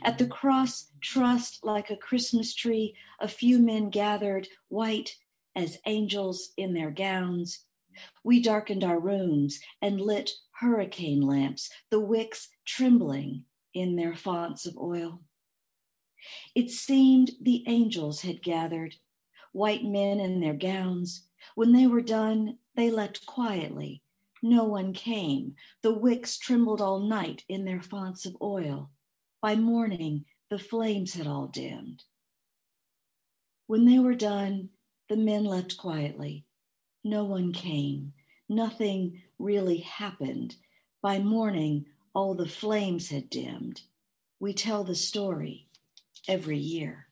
At 0.00 0.16
the 0.16 0.26
cross, 0.26 0.90
trussed 1.02 1.62
like 1.62 1.90
a 1.90 1.98
Christmas 1.98 2.54
tree, 2.54 2.96
a 3.20 3.28
few 3.28 3.58
men 3.58 3.90
gathered, 3.90 4.48
white 4.68 5.18
as 5.54 5.80
angels 5.84 6.54
in 6.56 6.72
their 6.72 6.90
gowns. 6.90 7.66
We 8.24 8.40
darkened 8.40 8.84
our 8.84 8.98
rooms 8.98 9.60
and 9.82 10.00
lit 10.00 10.30
hurricane 10.52 11.20
lamps, 11.20 11.68
the 11.90 12.00
wicks 12.00 12.48
trembling 12.64 13.44
in 13.74 13.96
their 13.96 14.16
fonts 14.16 14.64
of 14.64 14.78
oil. 14.78 15.20
It 16.54 16.70
seemed 16.70 17.32
the 17.38 17.62
angels 17.66 18.22
had 18.22 18.42
gathered, 18.42 18.94
white 19.52 19.84
men 19.84 20.20
in 20.20 20.40
their 20.40 20.54
gowns. 20.54 21.28
When 21.54 21.72
they 21.72 21.86
were 21.86 22.00
done, 22.00 22.58
they 22.76 22.90
left 22.90 23.26
quietly. 23.26 24.02
No 24.42 24.64
one 24.64 24.94
came. 24.94 25.54
The 25.82 25.92
wicks 25.92 26.38
trembled 26.38 26.80
all 26.80 27.00
night 27.00 27.44
in 27.46 27.66
their 27.66 27.82
fonts 27.82 28.24
of 28.24 28.38
oil. 28.40 28.90
By 29.42 29.56
morning, 29.56 30.24
the 30.50 30.58
flames 30.58 31.14
had 31.14 31.26
all 31.26 31.48
dimmed. 31.48 32.04
When 33.66 33.86
they 33.86 33.98
were 33.98 34.14
done, 34.14 34.70
the 35.08 35.16
men 35.16 35.44
left 35.44 35.76
quietly. 35.76 36.46
No 37.04 37.24
one 37.24 37.52
came. 37.52 38.12
Nothing 38.48 39.22
really 39.38 39.78
happened. 39.78 40.56
By 41.02 41.18
morning, 41.18 41.86
all 42.14 42.34
the 42.34 42.48
flames 42.48 43.10
had 43.10 43.30
dimmed. 43.30 43.82
We 44.40 44.54
tell 44.54 44.84
the 44.84 44.94
story 44.94 45.68
every 46.28 46.58
year. 46.58 47.08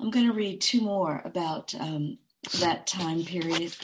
I'm 0.00 0.10
going 0.10 0.26
to 0.26 0.32
read 0.32 0.60
two 0.60 0.80
more 0.80 1.22
about 1.24 1.74
um, 1.74 2.18
that 2.60 2.86
time 2.86 3.24
period. 3.24 3.74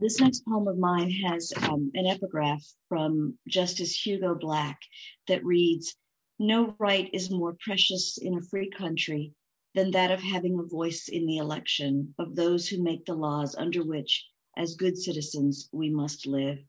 This 0.00 0.18
next 0.18 0.46
poem 0.46 0.66
of 0.66 0.78
mine 0.78 1.10
has 1.10 1.52
um, 1.68 1.90
an 1.92 2.06
epigraph 2.06 2.64
from 2.88 3.38
Justice 3.46 3.94
Hugo 3.94 4.34
Black 4.34 4.80
that 5.28 5.44
reads 5.44 5.94
No 6.38 6.74
right 6.78 7.10
is 7.12 7.30
more 7.30 7.58
precious 7.60 8.16
in 8.16 8.38
a 8.38 8.40
free 8.40 8.70
country 8.70 9.34
than 9.74 9.90
that 9.90 10.10
of 10.10 10.22
having 10.22 10.58
a 10.58 10.62
voice 10.62 11.08
in 11.08 11.26
the 11.26 11.36
election 11.36 12.14
of 12.18 12.34
those 12.34 12.66
who 12.66 12.82
make 12.82 13.04
the 13.04 13.12
laws 13.12 13.54
under 13.56 13.84
which, 13.84 14.26
as 14.56 14.74
good 14.74 14.96
citizens, 14.96 15.68
we 15.70 15.90
must 15.90 16.26
live. 16.26 16.60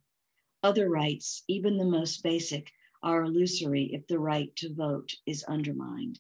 Other 0.62 0.90
rights, 0.90 1.46
even 1.48 1.78
the 1.78 1.86
most 1.86 2.24
basic, 2.24 2.70
are 3.02 3.24
illusory 3.24 3.94
if 3.94 4.06
the 4.08 4.20
right 4.20 4.54
to 4.58 4.76
vote 4.76 5.10
is 5.26 5.46
undermined. 5.46 6.20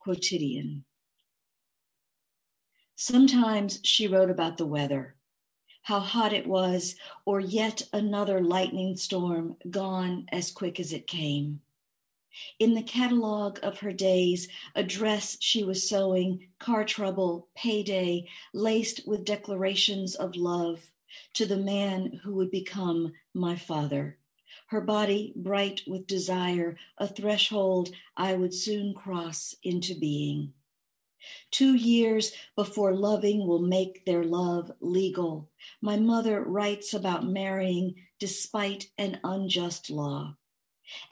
Quotidian. 0.00 0.84
Sometimes 2.96 3.78
she 3.84 4.08
wrote 4.08 4.30
about 4.30 4.56
the 4.56 4.66
weather 4.66 5.14
how 5.84 6.00
hot 6.00 6.32
it 6.32 6.46
was, 6.46 6.96
or 7.26 7.40
yet 7.40 7.82
another 7.92 8.40
lightning 8.40 8.96
storm 8.96 9.54
gone 9.70 10.26
as 10.32 10.50
quick 10.50 10.80
as 10.80 10.92
it 10.94 11.06
came. 11.06 11.60
In 12.58 12.72
the 12.72 12.82
catalogue 12.82 13.60
of 13.62 13.78
her 13.78 13.92
days, 13.92 14.48
a 14.74 14.82
dress 14.82 15.36
she 15.40 15.62
was 15.62 15.88
sewing, 15.88 16.48
car 16.58 16.84
trouble, 16.84 17.48
payday, 17.54 18.26
laced 18.54 19.06
with 19.06 19.26
declarations 19.26 20.14
of 20.14 20.36
love 20.36 20.90
to 21.34 21.44
the 21.44 21.58
man 21.58 22.20
who 22.24 22.34
would 22.34 22.50
become 22.50 23.12
my 23.34 23.54
father. 23.54 24.18
Her 24.68 24.80
body 24.80 25.34
bright 25.36 25.82
with 25.86 26.06
desire, 26.06 26.78
a 26.96 27.06
threshold 27.06 27.90
I 28.16 28.34
would 28.34 28.54
soon 28.54 28.94
cross 28.94 29.54
into 29.62 29.94
being. 29.94 30.54
Two 31.50 31.74
years 31.74 32.32
before 32.56 32.94
loving 32.94 33.46
will 33.46 33.62
make 33.62 34.04
their 34.04 34.24
love 34.24 34.70
legal. 34.80 35.50
My 35.80 35.96
mother 35.96 36.42
writes 36.42 36.94
about 36.94 37.26
marrying 37.26 37.94
despite 38.18 38.90
an 38.98 39.20
unjust 39.24 39.90
law. 39.90 40.36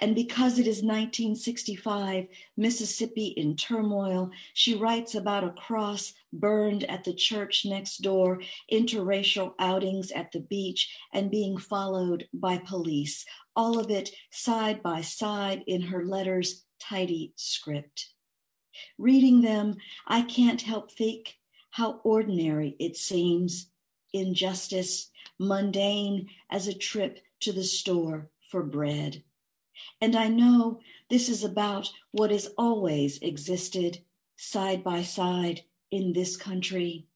And 0.01 0.15
because 0.15 0.59
it 0.59 0.67
is 0.67 0.83
1965, 0.83 2.27
Mississippi 2.57 3.29
in 3.29 3.57
turmoil, 3.57 4.31
she 4.53 4.75
writes 4.75 5.15
about 5.15 5.45
a 5.45 5.51
cross 5.53 6.13
burned 6.33 6.85
at 6.85 7.05
the 7.05 7.15
church 7.15 7.65
next 7.65 7.99
door, 7.99 8.41
interracial 8.71 9.55
outings 9.59 10.11
at 10.11 10.31
the 10.33 10.41
beach, 10.41 10.95
and 11.13 11.31
being 11.31 11.57
followed 11.57 12.29
by 12.35 12.59
police. 12.59 13.25
All 13.57 13.79
of 13.79 13.91
it 13.91 14.11
side 14.31 14.83
by 14.83 15.01
side 15.01 15.65
in 15.67 15.81
her 15.81 16.05
letters' 16.05 16.65
tidy 16.79 17.33
script. 17.37 18.12
Reading 18.99 19.41
them, 19.41 19.77
I 20.07 20.23
can't 20.23 20.63
help 20.63 20.91
think 20.91 21.39
how 21.71 22.01
ordinary 22.05 22.77
it 22.79 22.97
seems, 22.97 23.71
injustice, 24.13 25.11
mundane 25.39 26.29
as 26.51 26.69
a 26.69 26.75
trip 26.75 27.21
to 27.41 27.53
the 27.53 27.65
store 27.65 28.31
for 28.51 28.63
bread. 28.63 29.23
And 30.01 30.15
I 30.15 30.29
know 30.29 30.81
this 31.09 31.29
is 31.29 31.43
about 31.43 31.91
what 32.11 32.31
has 32.31 32.49
always 32.59 33.19
existed 33.19 34.05
side 34.37 34.85
by 34.85 35.03
side 35.03 35.63
in 35.91 36.13
this 36.13 36.37
country. 36.37 37.07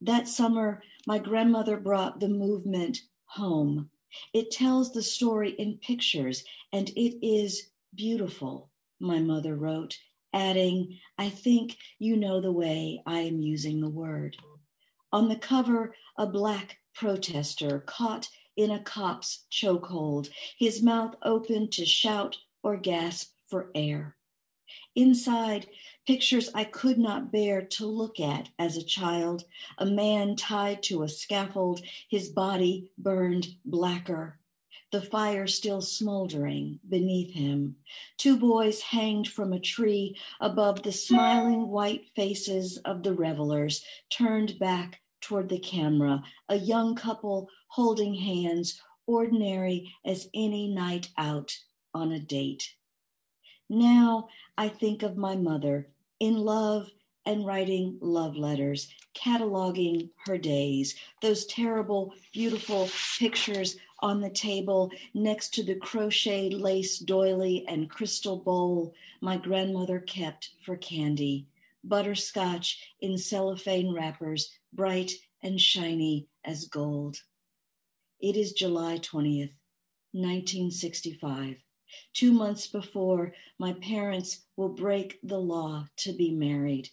That 0.00 0.28
summer, 0.28 0.82
my 1.06 1.18
grandmother 1.18 1.76
brought 1.76 2.20
the 2.20 2.28
movement 2.28 3.02
home. 3.26 3.90
It 4.32 4.50
tells 4.50 4.92
the 4.92 5.02
story 5.02 5.50
in 5.50 5.78
pictures, 5.78 6.44
and 6.72 6.90
it 6.90 7.24
is 7.26 7.70
beautiful, 7.94 8.70
my 9.00 9.18
mother 9.18 9.56
wrote 9.56 9.98
adding, 10.34 10.98
I 11.16 11.30
think 11.30 11.76
you 11.98 12.16
know 12.16 12.40
the 12.40 12.52
way 12.52 13.02
I 13.06 13.20
am 13.20 13.40
using 13.40 13.80
the 13.80 13.88
word. 13.88 14.36
On 15.12 15.28
the 15.28 15.36
cover, 15.36 15.94
a 16.18 16.26
black 16.26 16.78
protester 16.92 17.80
caught 17.86 18.28
in 18.56 18.70
a 18.70 18.82
cop's 18.82 19.46
chokehold, 19.50 20.28
his 20.58 20.82
mouth 20.82 21.14
open 21.22 21.70
to 21.70 21.86
shout 21.86 22.36
or 22.62 22.76
gasp 22.76 23.32
for 23.46 23.70
air. 23.74 24.16
Inside, 24.96 25.68
pictures 26.06 26.50
I 26.54 26.64
could 26.64 26.98
not 26.98 27.30
bear 27.30 27.62
to 27.62 27.86
look 27.86 28.18
at 28.18 28.48
as 28.58 28.76
a 28.76 28.84
child, 28.84 29.44
a 29.78 29.86
man 29.86 30.36
tied 30.36 30.82
to 30.84 31.02
a 31.02 31.08
scaffold, 31.08 31.80
his 32.10 32.28
body 32.28 32.90
burned 32.98 33.56
blacker 33.64 34.40
the 34.92 35.02
fire 35.02 35.46
still 35.46 35.80
smoldering 35.80 36.78
beneath 36.88 37.34
him. 37.34 37.76
Two 38.16 38.36
boys 38.36 38.80
hanged 38.80 39.28
from 39.28 39.52
a 39.52 39.60
tree 39.60 40.16
above 40.40 40.82
the 40.82 40.92
smiling 40.92 41.68
white 41.68 42.06
faces 42.14 42.78
of 42.84 43.02
the 43.02 43.12
revelers, 43.12 43.84
turned 44.10 44.58
back 44.58 45.00
toward 45.20 45.48
the 45.48 45.58
camera, 45.58 46.22
a 46.48 46.56
young 46.56 46.94
couple 46.94 47.48
holding 47.68 48.14
hands, 48.14 48.80
ordinary 49.06 49.92
as 50.04 50.28
any 50.34 50.68
night 50.68 51.08
out 51.18 51.56
on 51.92 52.12
a 52.12 52.20
date. 52.20 52.74
Now 53.68 54.28
I 54.56 54.68
think 54.68 55.02
of 55.02 55.16
my 55.16 55.36
mother 55.36 55.88
in 56.20 56.36
love 56.36 56.90
and 57.26 57.46
writing 57.46 57.98
love 58.00 58.36
letters, 58.36 58.88
cataloging 59.16 60.10
her 60.26 60.36
days, 60.36 60.94
those 61.22 61.46
terrible, 61.46 62.12
beautiful 62.32 62.88
pictures 63.18 63.76
on 64.04 64.20
the 64.20 64.28
table 64.28 64.92
next 65.14 65.54
to 65.54 65.62
the 65.62 65.74
crocheted 65.76 66.52
lace 66.52 66.98
doily 66.98 67.64
and 67.66 67.88
crystal 67.88 68.36
bowl 68.36 68.92
my 69.22 69.38
grandmother 69.38 69.98
kept 69.98 70.50
for 70.62 70.76
candy, 70.76 71.46
butterscotch 71.82 72.86
in 73.00 73.16
cellophane 73.16 73.94
wrappers, 73.94 74.50
bright 74.74 75.10
and 75.42 75.58
shiny 75.58 76.28
as 76.44 76.66
gold. 76.66 77.16
It 78.20 78.36
is 78.36 78.52
July 78.52 78.98
20th, 78.98 79.54
1965. 80.12 81.56
Two 82.12 82.32
months 82.32 82.66
before, 82.66 83.32
my 83.58 83.72
parents 83.72 84.42
will 84.54 84.68
break 84.68 85.18
the 85.22 85.40
law 85.40 85.86
to 85.96 86.12
be 86.12 86.30
married. 86.30 86.90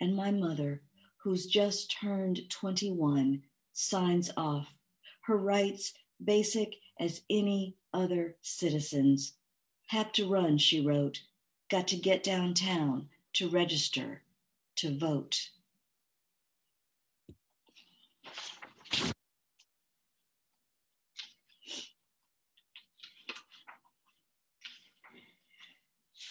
And 0.00 0.16
my 0.16 0.30
mother, 0.30 0.80
who's 1.22 1.46
just 1.46 1.94
turned 2.00 2.48
21, 2.48 3.42
signs 3.74 4.30
off. 4.34 4.72
Her 5.26 5.36
rights 5.36 5.92
basic 6.22 6.74
as 6.98 7.22
any 7.30 7.76
other 7.92 8.36
citizens. 8.42 9.34
Had 9.86 10.12
to 10.14 10.28
run, 10.28 10.58
she 10.58 10.84
wrote, 10.84 11.22
got 11.70 11.88
to 11.88 11.96
get 11.96 12.22
downtown 12.22 13.08
to 13.34 13.48
register, 13.48 14.22
to 14.76 14.96
vote. 14.98 15.50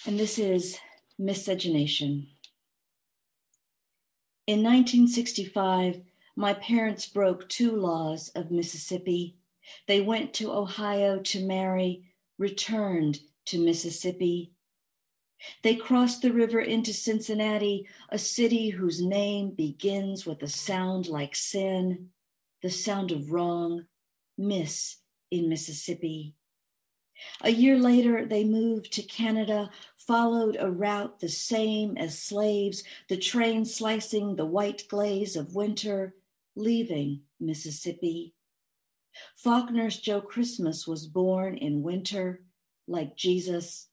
And 0.06 0.18
this 0.18 0.40
is 0.40 0.80
miscegenation. 1.20 2.28
In 4.48 4.64
1965, 4.64 6.02
my 6.38 6.54
parents 6.54 7.06
broke 7.06 7.50
two 7.50 7.72
laws 7.72 8.30
of 8.30 8.50
Mississippi 8.50 9.36
they 9.88 10.02
went 10.02 10.34
to 10.36 10.52
Ohio 10.52 11.20
to 11.20 11.46
marry, 11.46 12.04
returned 12.38 13.20
to 13.46 13.64
Mississippi. 13.64 14.54
They 15.62 15.76
crossed 15.76 16.22
the 16.22 16.34
river 16.34 16.60
into 16.60 16.94
Cincinnati, 16.94 17.88
a 18.10 18.18
city 18.18 18.70
whose 18.70 19.02
name 19.02 19.52
begins 19.52 20.26
with 20.26 20.42
a 20.42 20.48
sound 20.48 21.08
like 21.08 21.36
sin, 21.36 22.10
the 22.62 22.72
sound 22.72 23.12
of 23.12 23.32
wrong, 23.32 23.86
miss 24.38 24.98
in 25.32 25.48
Mississippi. 25.50 26.36
A 27.42 27.50
year 27.50 27.78
later, 27.78 28.26
they 28.26 28.44
moved 28.44 28.94
to 28.94 29.02
Canada, 29.02 29.72
followed 29.96 30.58
a 30.60 30.70
route 30.70 31.20
the 31.20 31.30
same 31.30 31.98
as 31.98 32.22
slaves, 32.22 32.84
the 33.10 33.18
train 33.18 33.66
slicing 33.66 34.36
the 34.36 34.46
white 34.46 34.88
glaze 34.88 35.36
of 35.36 35.56
winter, 35.56 36.16
leaving 36.56 37.24
Mississippi. 37.40 38.34
Faulkner's 39.36 40.00
Joe 40.00 40.22
Christmas 40.22 40.88
was 40.88 41.08
born 41.08 41.58
in 41.58 41.84
winter, 41.84 42.44
like 42.88 43.16
Jesus, 43.16 43.88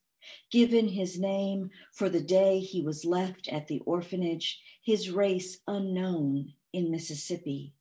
given 0.51 0.87
his 0.87 1.19
name 1.19 1.71
for 1.91 2.09
the 2.09 2.21
day 2.21 2.59
he 2.59 2.81
was 2.81 3.05
left 3.05 3.47
at 3.47 3.67
the 3.67 3.79
orphanage, 3.85 4.61
his 4.83 5.09
race 5.09 5.59
unknown 5.67 6.53
in 6.73 6.91
Mississippi. 6.91 7.73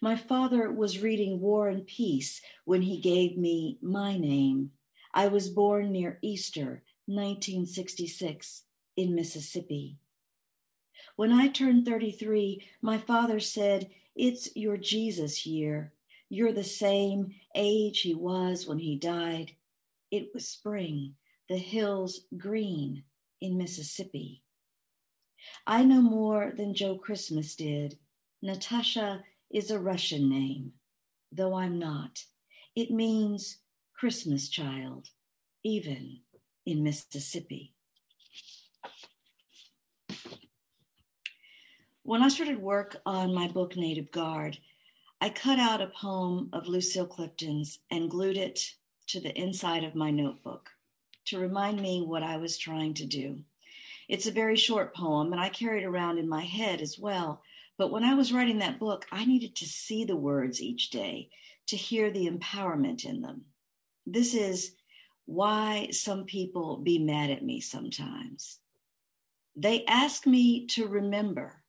My 0.00 0.16
father 0.16 0.70
was 0.70 1.02
reading 1.02 1.40
War 1.40 1.68
and 1.68 1.86
Peace 1.86 2.40
when 2.64 2.82
he 2.82 3.00
gave 3.00 3.36
me 3.36 3.78
my 3.82 4.16
name. 4.16 4.72
I 5.12 5.28
was 5.28 5.48
born 5.48 5.92
near 5.92 6.18
Easter, 6.22 6.82
1966, 7.06 8.64
in 8.96 9.14
Mississippi. 9.14 9.98
When 11.16 11.32
I 11.32 11.48
turned 11.48 11.86
33, 11.86 12.66
my 12.82 12.98
father 12.98 13.40
said, 13.40 13.90
It's 14.14 14.54
your 14.56 14.76
Jesus 14.76 15.46
year. 15.46 15.92
You're 16.28 16.52
the 16.52 16.64
same 16.64 17.34
age 17.54 18.00
he 18.00 18.14
was 18.14 18.66
when 18.66 18.78
he 18.78 18.96
died. 18.96 19.52
It 20.10 20.30
was 20.34 20.48
spring, 20.48 21.14
the 21.48 21.58
hills 21.58 22.20
green 22.36 23.04
in 23.40 23.58
Mississippi. 23.58 24.42
I 25.66 25.84
know 25.84 26.00
more 26.00 26.52
than 26.56 26.74
Joe 26.74 26.96
Christmas 26.96 27.54
did. 27.54 27.98
Natasha 28.42 29.22
is 29.50 29.70
a 29.70 29.78
Russian 29.78 30.28
name, 30.28 30.72
though 31.30 31.54
I'm 31.54 31.78
not. 31.78 32.24
It 32.74 32.90
means 32.90 33.58
Christmas 33.94 34.48
child, 34.48 35.08
even 35.62 36.20
in 36.66 36.82
Mississippi. 36.82 37.74
When 42.02 42.22
I 42.22 42.28
started 42.28 42.60
work 42.60 42.96
on 43.06 43.34
my 43.34 43.48
book, 43.48 43.76
Native 43.76 44.10
Guard, 44.10 44.58
I 45.20 45.30
cut 45.30 45.58
out 45.58 45.80
a 45.80 45.86
poem 45.86 46.50
of 46.52 46.66
Lucille 46.66 47.06
Clifton's 47.06 47.78
and 47.90 48.10
glued 48.10 48.36
it 48.36 48.74
to 49.08 49.20
the 49.20 49.36
inside 49.38 49.84
of 49.84 49.94
my 49.94 50.10
notebook 50.10 50.70
to 51.26 51.38
remind 51.38 51.80
me 51.80 52.02
what 52.02 52.22
I 52.22 52.36
was 52.36 52.58
trying 52.58 52.94
to 52.94 53.06
do. 53.06 53.40
It's 54.08 54.26
a 54.26 54.32
very 54.32 54.56
short 54.56 54.94
poem, 54.94 55.32
and 55.32 55.40
I 55.40 55.48
carry 55.48 55.82
it 55.82 55.86
around 55.86 56.18
in 56.18 56.28
my 56.28 56.42
head 56.42 56.80
as 56.80 56.98
well 56.98 57.42
but 57.76 57.90
when 57.90 58.04
I 58.04 58.14
was 58.14 58.32
writing 58.32 58.58
that 58.58 58.78
book, 58.78 59.06
I 59.10 59.24
needed 59.24 59.56
to 59.56 59.66
see 59.66 60.04
the 60.04 60.16
words 60.16 60.62
each 60.62 60.90
day 60.90 61.30
to 61.66 61.76
hear 61.76 62.10
the 62.10 62.28
empowerment 62.28 63.04
in 63.04 63.20
them. 63.20 63.46
This 64.06 64.34
is 64.34 64.76
why 65.26 65.88
some 65.90 66.24
people 66.24 66.76
be 66.76 66.98
mad 66.98 67.30
at 67.30 67.44
me 67.44 67.60
sometimes. 67.60 68.60
They 69.56 69.84
ask 69.86 70.26
me 70.26 70.66
to 70.68 70.86
remember, 70.86 71.62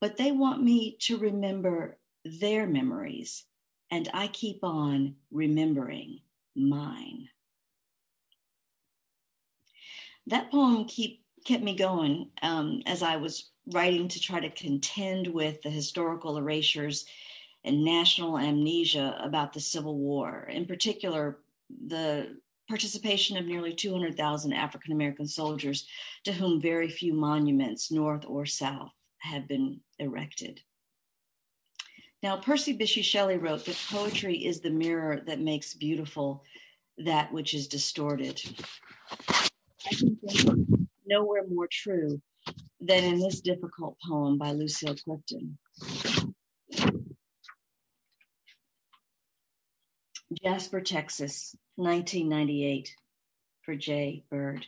but 0.00 0.16
they 0.16 0.32
want 0.32 0.62
me 0.62 0.96
to 1.02 1.16
remember 1.16 1.98
their 2.24 2.66
memories, 2.66 3.44
and 3.90 4.08
I 4.14 4.28
keep 4.28 4.60
on 4.62 5.16
remembering 5.30 6.20
mine. 6.54 7.28
That 10.26 10.50
poem 10.50 10.84
keep, 10.84 11.24
kept 11.44 11.62
me 11.62 11.74
going 11.74 12.30
um, 12.42 12.82
as 12.86 13.02
I 13.02 13.16
was 13.16 13.50
writing 13.66 14.08
to 14.08 14.20
try 14.20 14.40
to 14.40 14.50
contend 14.50 15.26
with 15.26 15.62
the 15.62 15.70
historical 15.70 16.36
erasures 16.36 17.04
and 17.64 17.84
national 17.84 18.38
amnesia 18.38 19.18
about 19.22 19.52
the 19.52 19.60
Civil 19.60 19.98
War, 19.98 20.48
in 20.50 20.66
particular, 20.66 21.38
the 21.86 22.36
participation 22.68 23.36
of 23.36 23.46
nearly 23.46 23.72
200,000 23.72 24.52
African 24.52 24.92
American 24.92 25.26
soldiers 25.26 25.86
to 26.24 26.32
whom 26.32 26.60
very 26.60 26.88
few 26.88 27.12
monuments, 27.12 27.90
north 27.90 28.24
or 28.26 28.46
south, 28.46 28.92
have 29.18 29.46
been 29.46 29.80
erected. 29.98 30.60
Now, 32.22 32.36
Percy 32.36 32.76
Bysshe 32.76 33.02
Shelley 33.02 33.36
wrote 33.36 33.64
that 33.64 33.78
poetry 33.90 34.44
is 34.44 34.60
the 34.60 34.70
mirror 34.70 35.22
that 35.26 35.40
makes 35.40 35.74
beautiful 35.74 36.44
that 36.98 37.32
which 37.32 37.52
is 37.52 37.66
distorted. 37.66 38.40
I 39.28 39.96
nowhere 41.04 41.46
more 41.48 41.66
true 41.70 42.22
than 42.80 43.02
in 43.02 43.18
this 43.18 43.40
difficult 43.40 43.96
poem 44.08 44.38
by 44.38 44.52
Lucille 44.52 44.94
Clifton. 44.94 45.58
Jasper, 50.42 50.80
Texas, 50.80 51.56
1998, 51.76 52.94
for 53.62 53.74
J. 53.74 54.24
Byrd. 54.30 54.64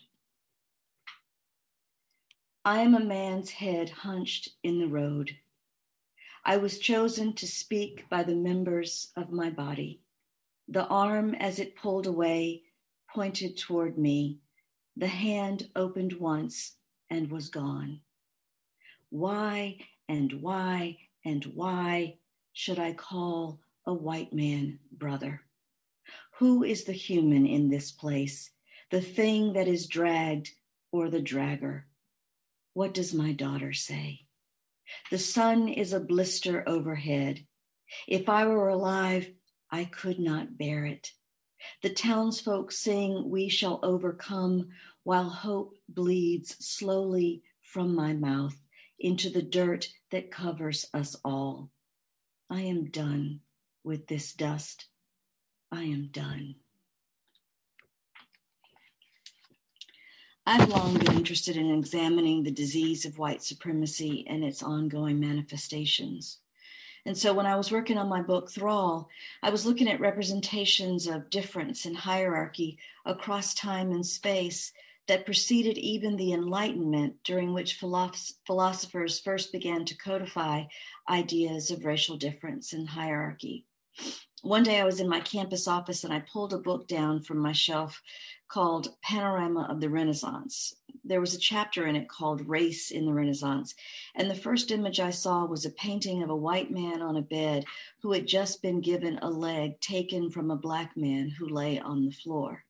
I 2.65 2.81
am 2.81 2.95
a 2.95 3.05
man's 3.05 3.51
head 3.51 3.91
hunched 3.91 4.51
in 4.63 4.79
the 4.79 4.89
road. 4.89 5.37
I 6.47 6.59
was 6.59 6.79
chosen 6.79 7.33
to 7.35 7.47
speak 7.47 8.07
by 8.11 8.23
the 8.23 8.35
members 8.35 9.13
of 9.17 9.33
my 9.33 9.49
body. 9.49 10.03
The 10.69 10.87
arm, 10.89 11.35
as 11.35 11.59
it 11.59 11.75
pulled 11.75 12.07
away, 12.07 12.65
pointed 13.09 13.57
toward 13.57 13.97
me. 13.97 14.41
The 14.95 15.07
hand 15.07 15.71
opened 15.75 16.13
once 16.15 16.77
and 17.09 17.31
was 17.31 17.49
gone. 17.49 18.01
Why 19.09 19.79
and 20.07 20.35
why 20.35 20.99
and 21.25 21.43
why 21.47 22.19
should 22.53 22.79
I 22.79 22.93
call 22.93 23.61
a 23.87 23.95
white 23.95 24.35
man 24.35 24.81
brother? 24.93 25.41
Who 26.39 26.63
is 26.63 26.85
the 26.85 26.93
human 26.93 27.47
in 27.47 27.71
this 27.71 27.91
place, 27.91 28.51
the 28.91 29.01
thing 29.01 29.55
that 29.55 29.67
is 29.67 29.87
dragged 29.87 30.51
or 30.93 31.09
the 31.09 31.23
dragger? 31.23 31.85
What 32.75 32.93
does 32.93 33.15
my 33.15 33.33
daughter 33.33 33.73
say? 33.73 34.24
The 35.11 35.19
sun 35.19 35.69
is 35.69 35.93
a 35.93 36.01
blister 36.01 36.63
overhead. 36.69 37.47
If 38.07 38.29
I 38.29 38.47
were 38.47 38.69
alive, 38.69 39.33
I 39.71 39.85
could 39.85 40.19
not 40.19 40.59
bear 40.59 40.85
it. 40.85 41.13
The 41.83 41.91
townsfolk 41.91 42.71
sing, 42.73 43.31
We 43.31 43.49
shall 43.49 43.81
overcome, 43.83 44.71
while 45.03 45.31
hope 45.31 45.75
bleeds 45.89 46.57
slowly 46.65 47.43
from 47.63 47.95
my 47.95 48.13
mouth 48.13 48.57
into 48.99 49.31
the 49.31 49.43
dirt 49.43 49.89
that 50.11 50.31
covers 50.31 50.87
us 50.93 51.17
all. 51.25 51.71
I 52.51 52.63
am 52.63 52.91
done 52.91 53.41
with 53.83 54.07
this 54.07 54.33
dust. 54.33 54.87
I 55.73 55.85
am 55.85 56.09
done. 56.13 56.57
I've 60.47 60.69
long 60.69 60.99
been 60.99 61.17
interested 61.17 61.57
in 61.57 61.71
examining 61.71 62.43
the 62.43 62.51
disease 62.51 63.07
of 63.07 63.19
white 63.19 63.43
supremacy 63.43 64.27
and 64.29 64.45
its 64.45 64.63
ongoing 64.63 65.19
manifestations. 65.19 66.41
And 67.07 67.17
so 67.17 67.33
when 67.33 67.47
I 67.47 67.57
was 67.57 67.73
working 67.73 67.97
on 67.97 68.11
my 68.11 68.21
book, 68.21 68.51
Thrall, 68.51 69.09
I 69.43 69.49
was 69.49 69.65
looking 69.65 69.89
at 69.89 70.01
representations 70.01 71.07
of 71.07 71.31
difference 71.31 71.87
and 71.87 71.97
hierarchy 71.97 72.79
across 73.07 73.55
time 73.55 73.91
and 73.91 74.05
space 74.05 74.73
that 75.07 75.25
preceded 75.25 75.79
even 75.79 76.17
the 76.17 76.35
Enlightenment, 76.35 77.23
during 77.25 77.55
which 77.55 77.79
philosophers 77.79 79.21
first 79.21 79.51
began 79.51 79.87
to 79.87 79.97
codify 79.97 80.65
ideas 81.09 81.71
of 81.71 81.87
racial 81.87 82.17
difference 82.17 82.75
and 82.75 82.89
hierarchy. 82.89 83.65
One 84.43 84.63
day 84.63 84.79
I 84.79 84.85
was 84.85 85.01
in 85.01 85.09
my 85.09 85.21
campus 85.21 85.67
office 85.67 86.05
and 86.05 86.13
I 86.13 86.21
pulled 86.21 86.53
a 86.53 86.59
book 86.59 86.87
down 86.87 87.23
from 87.23 87.39
my 87.39 87.53
shelf 87.53 88.03
called 88.49 88.95
Panorama 89.03 89.67
of 89.69 89.81
the 89.81 89.91
Renaissance. 89.91 90.75
There 91.03 91.21
was 91.21 91.35
a 91.35 91.39
chapter 91.39 91.87
in 91.87 91.97
it 91.97 92.09
called 92.09 92.49
Race 92.49 92.91
in 92.91 93.05
the 93.05 93.13
Renaissance. 93.13 93.75
And 94.15 94.31
the 94.31 94.35
first 94.35 94.71
image 94.71 95.01
I 95.01 95.11
saw 95.11 95.45
was 95.45 95.65
a 95.65 95.71
painting 95.71 96.23
of 96.23 96.31
a 96.31 96.37
white 96.37 96.71
man 96.71 97.03
on 97.03 97.17
a 97.17 97.23
bed 97.23 97.65
who 98.01 98.13
had 98.13 98.27
just 98.27 98.63
been 98.63 98.81
given 98.81 99.19
a 99.19 99.29
leg 99.29 99.81
taken 99.81 100.31
from 100.31 100.51
a 100.51 100.57
black 100.57 100.97
man 100.97 101.29
who 101.29 101.49
lay 101.49 101.79
on 101.79 102.05
the 102.05 102.13
floor. 102.13 102.65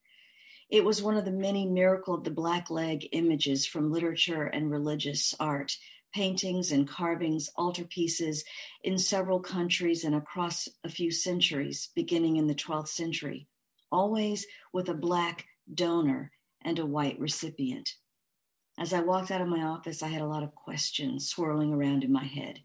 It 0.70 0.84
was 0.84 1.02
one 1.02 1.16
of 1.16 1.24
the 1.24 1.30
many 1.30 1.66
miracle 1.66 2.14
of 2.14 2.24
the 2.24 2.30
black 2.30 2.70
leg 2.70 3.08
images 3.12 3.66
from 3.66 3.92
literature 3.92 4.46
and 4.46 4.70
religious 4.70 5.34
art, 5.38 5.76
paintings 6.14 6.72
and 6.72 6.88
carvings, 6.88 7.50
altarpieces 7.58 8.44
in 8.82 8.98
several 8.98 9.40
countries 9.40 10.04
and 10.04 10.14
across 10.14 10.68
a 10.82 10.88
few 10.88 11.10
centuries, 11.10 11.90
beginning 11.94 12.36
in 12.36 12.46
the 12.46 12.54
12th 12.54 12.88
century, 12.88 13.46
always 13.92 14.46
with 14.72 14.88
a 14.88 14.94
black 14.94 15.46
donor 15.72 16.30
and 16.62 16.78
a 16.78 16.86
white 16.86 17.18
recipient. 17.18 17.88
As 18.78 18.92
I 18.92 19.00
walked 19.00 19.30
out 19.30 19.40
of 19.40 19.48
my 19.48 19.62
office, 19.62 20.02
I 20.02 20.08
had 20.08 20.22
a 20.22 20.26
lot 20.26 20.42
of 20.42 20.54
questions 20.54 21.28
swirling 21.28 21.72
around 21.72 22.02
in 22.02 22.12
my 22.12 22.24
head. 22.24 22.60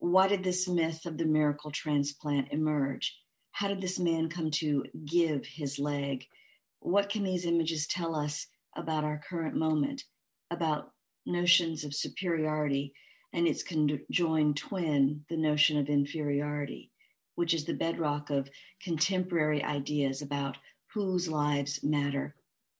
Why 0.00 0.28
did 0.28 0.42
this 0.42 0.68
myth 0.68 1.06
of 1.06 1.16
the 1.16 1.24
miracle 1.24 1.70
transplant 1.70 2.52
emerge? 2.52 3.16
How 3.52 3.68
did 3.68 3.80
this 3.80 3.98
man 3.98 4.28
come 4.28 4.50
to 4.52 4.84
give 5.04 5.46
his 5.46 5.78
leg? 5.78 6.24
What 6.80 7.08
can 7.08 7.24
these 7.24 7.46
images 7.46 7.86
tell 7.86 8.14
us 8.14 8.46
about 8.76 9.04
our 9.04 9.20
current 9.28 9.56
moment, 9.56 10.04
about 10.50 10.92
notions 11.26 11.84
of 11.84 11.94
superiority 11.94 12.92
and 13.32 13.46
its 13.46 13.62
conjoined 13.62 14.56
twin, 14.56 15.24
the 15.28 15.36
notion 15.36 15.78
of 15.78 15.88
inferiority, 15.88 16.90
which 17.34 17.52
is 17.52 17.64
the 17.64 17.74
bedrock 17.74 18.30
of 18.30 18.48
contemporary 18.82 19.62
ideas 19.62 20.22
about 20.22 20.56
whose 20.92 21.28
lives 21.28 21.82
matter 21.82 22.34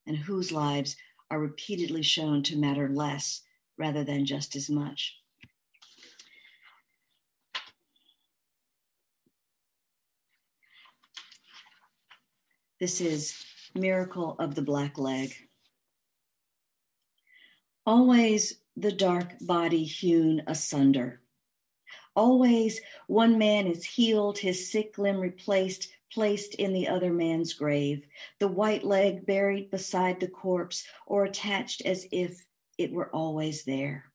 and 0.07 0.17
whose 0.17 0.51
lives 0.51 0.95
are 1.31 1.39
repeatedly 1.39 2.01
shown 2.01 2.43
to 2.43 2.57
matter 2.57 2.89
less 2.89 3.41
rather 3.77 4.03
than 4.03 4.25
just 4.25 4.55
as 4.55 4.69
much. 4.69 5.15
This 12.79 13.01
is 13.01 13.35
Miracle 13.75 14.35
of 14.39 14.55
the 14.55 14.61
Black 14.61 14.97
Leg. 14.97 15.35
Always 17.85 18.61
the 18.77 18.91
dark 18.91 19.33
body 19.41 19.83
hewn 19.83 20.41
asunder. 20.47 21.21
Always 22.15 22.79
one 23.07 23.37
man 23.37 23.67
is 23.67 23.83
healed, 23.83 24.37
his 24.37 24.71
sick 24.71 24.97
limb 24.97 25.19
replaced, 25.19 25.89
placed 26.11 26.55
in 26.55 26.73
the 26.73 26.87
other 26.87 27.13
man's 27.13 27.53
grave, 27.53 28.05
the 28.39 28.47
white 28.47 28.83
leg 28.83 29.25
buried 29.25 29.69
beside 29.69 30.19
the 30.19 30.27
corpse 30.27 30.85
or 31.05 31.25
attached 31.25 31.81
as 31.81 32.07
if 32.11 32.45
it 32.77 32.91
were 32.91 33.13
always 33.13 33.63
there. 33.63 34.11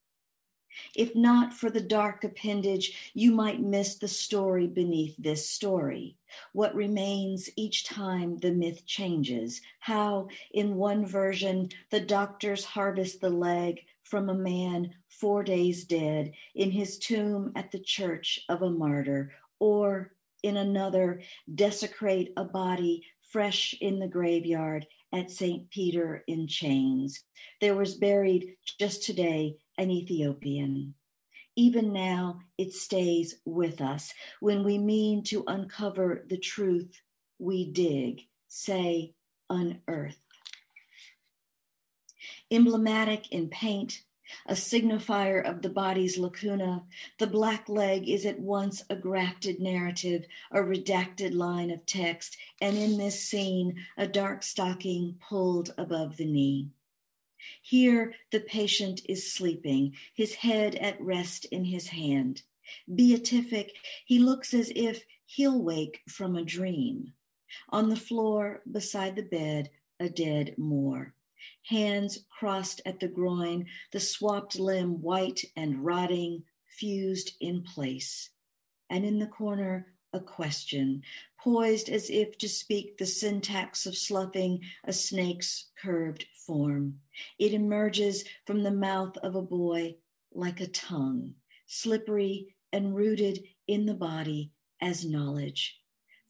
If 0.96 1.14
not 1.14 1.52
for 1.52 1.70
the 1.70 1.80
dark 1.80 2.24
appendage, 2.24 3.12
you 3.14 3.30
might 3.30 3.60
miss 3.60 3.94
the 3.94 4.08
story 4.08 4.66
beneath 4.66 5.14
this 5.16 5.48
story. 5.48 6.16
What 6.52 6.74
remains 6.74 7.48
each 7.54 7.84
time 7.84 8.38
the 8.38 8.50
myth 8.50 8.84
changes. 8.84 9.60
How, 9.78 10.28
in 10.50 10.74
one 10.74 11.06
version, 11.06 11.68
the 11.90 12.00
doctors 12.00 12.64
harvest 12.64 13.20
the 13.20 13.30
leg 13.30 13.82
from 14.02 14.28
a 14.28 14.34
man 14.34 14.94
four 15.06 15.44
days 15.44 15.84
dead 15.84 16.32
in 16.56 16.72
his 16.72 16.98
tomb 16.98 17.52
at 17.54 17.70
the 17.70 17.78
church 17.78 18.40
of 18.48 18.62
a 18.62 18.70
martyr, 18.70 19.32
or 19.60 20.12
in 20.44 20.58
another, 20.58 21.22
desecrate 21.54 22.32
a 22.36 22.44
body 22.44 23.04
fresh 23.32 23.74
in 23.80 23.98
the 23.98 24.06
graveyard 24.06 24.86
at 25.12 25.30
St. 25.30 25.68
Peter 25.70 26.22
in 26.28 26.46
chains. 26.46 27.24
There 27.60 27.74
was 27.74 27.94
buried 27.94 28.54
just 28.78 29.02
today 29.02 29.56
an 29.78 29.90
Ethiopian. 29.90 30.94
Even 31.56 31.92
now, 31.92 32.40
it 32.58 32.72
stays 32.72 33.36
with 33.44 33.80
us. 33.80 34.12
When 34.40 34.64
we 34.64 34.76
mean 34.76 35.22
to 35.24 35.44
uncover 35.46 36.24
the 36.28 36.38
truth, 36.38 37.00
we 37.38 37.72
dig, 37.72 38.22
say, 38.48 39.14
unearth. 39.48 40.18
Emblematic 42.50 43.32
in 43.32 43.48
paint, 43.48 44.02
a 44.46 44.54
signifier 44.54 45.42
of 45.44 45.62
the 45.62 45.68
body's 45.68 46.18
lacuna, 46.18 46.84
the 47.18 47.26
black 47.26 47.68
leg 47.68 48.08
is 48.08 48.26
at 48.26 48.40
once 48.40 48.82
a 48.90 48.96
grafted 48.96 49.60
narrative, 49.60 50.26
a 50.50 50.58
redacted 50.58 51.34
line 51.34 51.70
of 51.70 51.86
text, 51.86 52.36
and 52.60 52.76
in 52.76 52.96
this 52.96 53.20
scene, 53.20 53.84
a 53.96 54.06
dark 54.06 54.42
stocking 54.42 55.18
pulled 55.20 55.72
above 55.78 56.16
the 56.16 56.24
knee. 56.24 56.68
Here, 57.62 58.14
the 58.30 58.40
patient 58.40 59.02
is 59.08 59.32
sleeping, 59.32 59.94
his 60.14 60.34
head 60.34 60.74
at 60.76 61.00
rest 61.00 61.44
in 61.46 61.64
his 61.64 61.88
hand. 61.88 62.42
Beatific, 62.92 63.72
he 64.04 64.18
looks 64.18 64.54
as 64.54 64.72
if 64.74 65.04
he'll 65.26 65.62
wake 65.62 66.02
from 66.08 66.36
a 66.36 66.44
dream. 66.44 67.12
On 67.68 67.88
the 67.88 67.96
floor 67.96 68.62
beside 68.70 69.16
the 69.16 69.22
bed, 69.22 69.70
a 70.00 70.08
dead 70.08 70.54
Moor 70.58 71.14
hands 71.64 72.24
crossed 72.30 72.80
at 72.86 73.00
the 73.00 73.08
groin, 73.08 73.66
the 73.92 74.00
swapped 74.00 74.58
limb 74.58 75.00
white 75.02 75.44
and 75.56 75.84
rotting, 75.84 76.44
fused 76.66 77.32
in 77.40 77.62
place. 77.62 78.30
And 78.90 79.04
in 79.04 79.18
the 79.18 79.26
corner, 79.26 79.94
a 80.12 80.20
question, 80.20 81.02
poised 81.40 81.88
as 81.88 82.08
if 82.08 82.38
to 82.38 82.48
speak 82.48 82.96
the 82.96 83.06
syntax 83.06 83.84
of 83.84 83.96
sloughing 83.96 84.60
a 84.84 84.92
snake's 84.92 85.70
curved 85.76 86.24
form. 86.46 87.00
It 87.38 87.52
emerges 87.52 88.24
from 88.46 88.62
the 88.62 88.70
mouth 88.70 89.16
of 89.18 89.34
a 89.34 89.42
boy 89.42 89.96
like 90.32 90.60
a 90.60 90.68
tongue, 90.68 91.34
slippery 91.66 92.54
and 92.72 92.94
rooted 92.94 93.44
in 93.66 93.86
the 93.86 93.94
body 93.94 94.52
as 94.80 95.04
knowledge. 95.04 95.80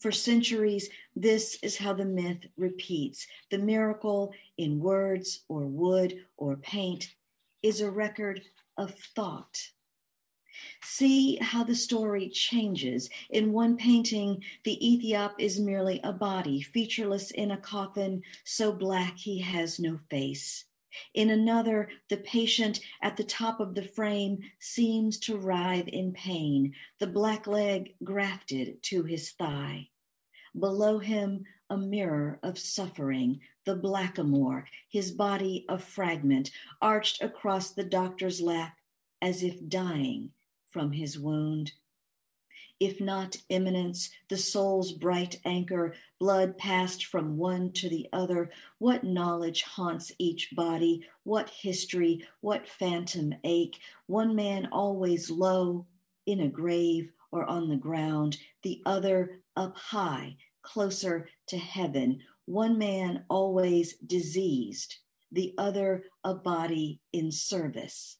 For 0.05 0.12
centuries, 0.12 0.90
this 1.17 1.59
is 1.62 1.79
how 1.79 1.95
the 1.95 2.05
myth 2.05 2.45
repeats. 2.59 3.27
The 3.51 3.57
miracle 3.57 4.35
in 4.59 4.79
words 4.79 5.45
or 5.49 5.64
wood 5.64 6.27
or 6.37 6.57
paint 6.57 7.14
is 7.62 7.81
a 7.81 7.90
record 7.90 8.43
of 8.77 8.95
thought. 9.17 9.59
See 10.83 11.37
how 11.37 11.64
the 11.64 11.75
story 11.75 12.29
changes. 12.29 13.09
In 13.31 13.55
one 13.55 13.79
painting, 13.79 14.45
the 14.64 14.77
Ethiop 14.77 15.37
is 15.38 15.59
merely 15.59 16.01
a 16.05 16.12
body, 16.12 16.61
featureless 16.61 17.31
in 17.31 17.53
a 17.53 17.57
coffin, 17.57 18.23
so 18.45 18.73
black 18.73 19.17
he 19.17 19.38
has 19.40 19.81
no 19.81 19.99
face. 20.11 20.67
In 21.14 21.31
another, 21.31 21.88
the 22.11 22.19
patient 22.19 22.81
at 23.01 23.17
the 23.17 23.25
top 23.25 23.59
of 23.59 23.75
the 23.75 23.88
frame 23.88 24.40
seems 24.59 25.19
to 25.21 25.38
writhe 25.38 25.88
in 25.88 26.12
pain, 26.12 26.75
the 26.99 27.07
black 27.07 27.47
leg 27.47 27.95
grafted 28.05 28.83
to 28.83 29.05
his 29.05 29.31
thigh. 29.31 29.88
Below 30.57 31.01
him, 31.01 31.47
a 31.69 31.77
mirror 31.77 32.38
of 32.43 32.61
suffering, 32.61 33.40
the 33.64 33.75
blackamoor, 33.75 34.69
his 34.88 35.11
body 35.11 35.64
a 35.69 35.79
fragment, 35.79 36.53
arched 36.81 37.21
across 37.21 37.73
the 37.73 37.83
doctor's 37.83 38.40
lap 38.40 38.79
as 39.21 39.43
if 39.43 39.69
dying 39.69 40.33
from 40.67 40.93
his 40.93 41.19
wound. 41.19 41.73
If 42.79 43.01
not 43.01 43.37
immanence, 43.49 44.11
the 44.29 44.37
soul's 44.37 44.93
bright 44.93 45.40
anchor, 45.45 45.95
blood 46.21 46.57
passed 46.59 47.05
from 47.07 47.37
one 47.37 47.73
to 47.73 47.88
the 47.88 48.09
other, 48.12 48.51
what 48.79 49.03
knowledge 49.03 49.62
haunts 49.62 50.12
each 50.19 50.55
body, 50.55 51.05
what 51.25 51.51
history, 51.51 52.27
what 52.40 52.69
phantom 52.69 53.35
ache, 53.43 53.81
one 54.07 54.37
man 54.37 54.67
always 54.71 55.31
low 55.31 55.87
in 56.27 56.40
a 56.40 56.49
grave 56.49 57.12
or 57.33 57.45
on 57.45 57.69
the 57.69 57.77
ground, 57.77 58.38
the 58.62 58.83
other 58.87 59.40
up 59.57 59.77
high, 59.77 60.37
closer 60.62 61.29
to 61.49 61.59
heaven, 61.59 62.21
one 62.47 62.79
man 62.79 63.25
always 63.29 63.97
diseased, 63.99 64.97
the 65.33 65.55
other 65.59 66.05
a 66.25 66.35
body 66.35 67.01
in 67.12 67.31
service, 67.31 68.19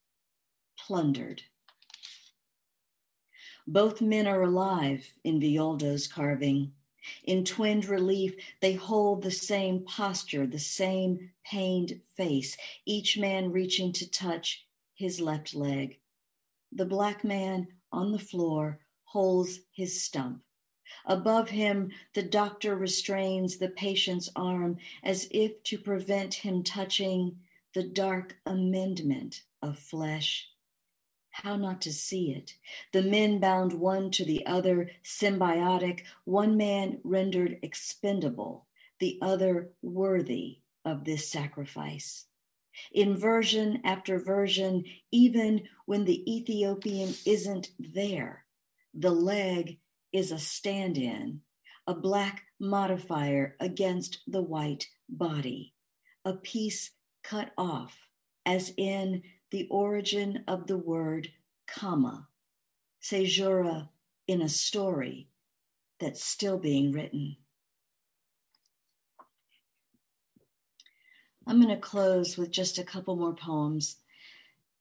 plundered. 0.79 1.43
Both 3.67 4.01
men 4.03 4.27
are 4.27 4.43
alive 4.43 5.07
in 5.25 5.41
Villoldo's 5.41 6.07
carving. 6.07 6.73
In 7.25 7.45
twinned 7.45 7.87
relief, 7.87 8.35
they 8.61 8.75
hold 8.75 9.23
the 9.23 9.31
same 9.31 9.85
posture, 9.85 10.47
the 10.47 10.59
same 10.59 11.31
pained 11.45 12.01
face, 12.17 12.57
each 12.87 13.19
man 13.19 13.53
reaching 13.53 13.93
to 13.93 14.11
touch 14.11 14.67
his 14.95 15.21
left 15.21 15.55
leg. 15.55 15.99
The 16.73 16.87
black 16.87 17.25
man 17.25 17.69
on 17.93 18.13
the 18.13 18.19
floor 18.19 18.81
holds 19.05 19.61
his 19.73 20.03
stump. 20.03 20.43
Above 21.07 21.51
him, 21.51 21.91
the 22.15 22.23
doctor 22.23 22.75
restrains 22.75 23.59
the 23.59 23.69
patient's 23.69 24.31
arm 24.35 24.79
as 25.03 25.29
if 25.31 25.63
to 25.63 25.77
prevent 25.79 26.35
him 26.35 26.63
touching 26.63 27.39
the 27.75 27.83
dark 27.83 28.39
amendment 28.47 29.43
of 29.61 29.79
flesh. 29.79 30.49
How 31.31 31.57
not 31.57 31.83
to 31.83 31.93
see 31.93 32.31
it? 32.31 32.55
The 32.93 33.03
men 33.03 33.41
bound 33.41 33.73
one 33.73 34.13
to 34.13 34.25
the 34.25 34.47
other, 34.47 34.91
symbiotic, 35.03 36.05
one 36.25 36.57
man 36.57 37.01
rendered 37.03 37.59
expendable, 37.61 38.67
the 39.01 39.19
other 39.21 39.73
worthy 39.83 40.61
of 40.85 41.05
this 41.05 41.29
sacrifice. 41.29 42.27
In 42.93 43.17
version 43.17 43.81
after 43.85 44.19
version, 44.19 44.85
even 45.11 45.69
when 45.87 46.05
the 46.05 46.23
Ethiopian 46.33 47.15
isn't 47.27 47.71
there, 47.79 48.45
the 48.95 49.11
leg 49.11 49.79
is 50.15 50.31
a 50.31 50.39
stand 50.39 50.97
in, 50.97 51.41
a 51.87 51.95
black 51.95 52.45
modifier 52.61 53.57
against 53.61 54.21
the 54.29 54.41
white 54.41 54.87
body, 55.09 55.75
a 56.25 56.33
piece 56.33 56.93
cut 57.25 57.51
off, 57.59 57.99
as 58.47 58.73
in 58.77 59.23
the 59.51 59.67
origin 59.71 60.45
of 60.47 60.67
the 60.69 60.79
word 60.79 61.29
comma, 61.67 62.29
caesura 63.03 63.91
in 64.29 64.41
a 64.41 64.49
story 64.49 65.29
that's 65.99 66.25
still 66.25 66.59
being 66.59 66.93
written. 66.93 67.37
I'm 71.47 71.61
going 71.61 71.75
to 71.75 71.81
close 71.81 72.39
with 72.39 72.51
just 72.51 72.79
a 72.79 72.85
couple 72.85 73.17
more 73.17 73.35
poems. 73.35 73.97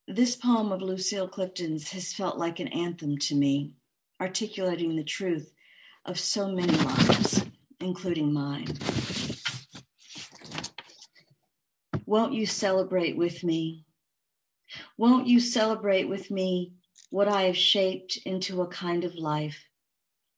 This 0.06 0.36
poem 0.36 0.70
of 0.70 0.80
Lucille 0.80 1.28
Clifton's 1.28 1.90
has 1.90 2.12
felt 2.12 2.38
like 2.38 2.60
an 2.60 2.68
anthem 2.68 3.18
to 3.18 3.34
me, 3.34 3.74
articulating 4.20 4.96
the 4.96 5.04
truth 5.04 5.52
of 6.04 6.18
so 6.18 6.48
many 6.48 6.72
lives, 6.72 7.44
including 7.80 8.32
mine. 8.32 8.66
Won't 12.06 12.34
you 12.34 12.46
celebrate 12.46 13.16
with 13.16 13.42
me? 13.42 13.84
Won't 14.96 15.26
you 15.26 15.40
celebrate 15.40 16.04
with 16.04 16.30
me 16.30 16.72
what 17.10 17.28
I 17.28 17.42
have 17.42 17.56
shaped 17.56 18.18
into 18.24 18.60
a 18.62 18.68
kind 18.68 19.04
of 19.04 19.14
life? 19.14 19.64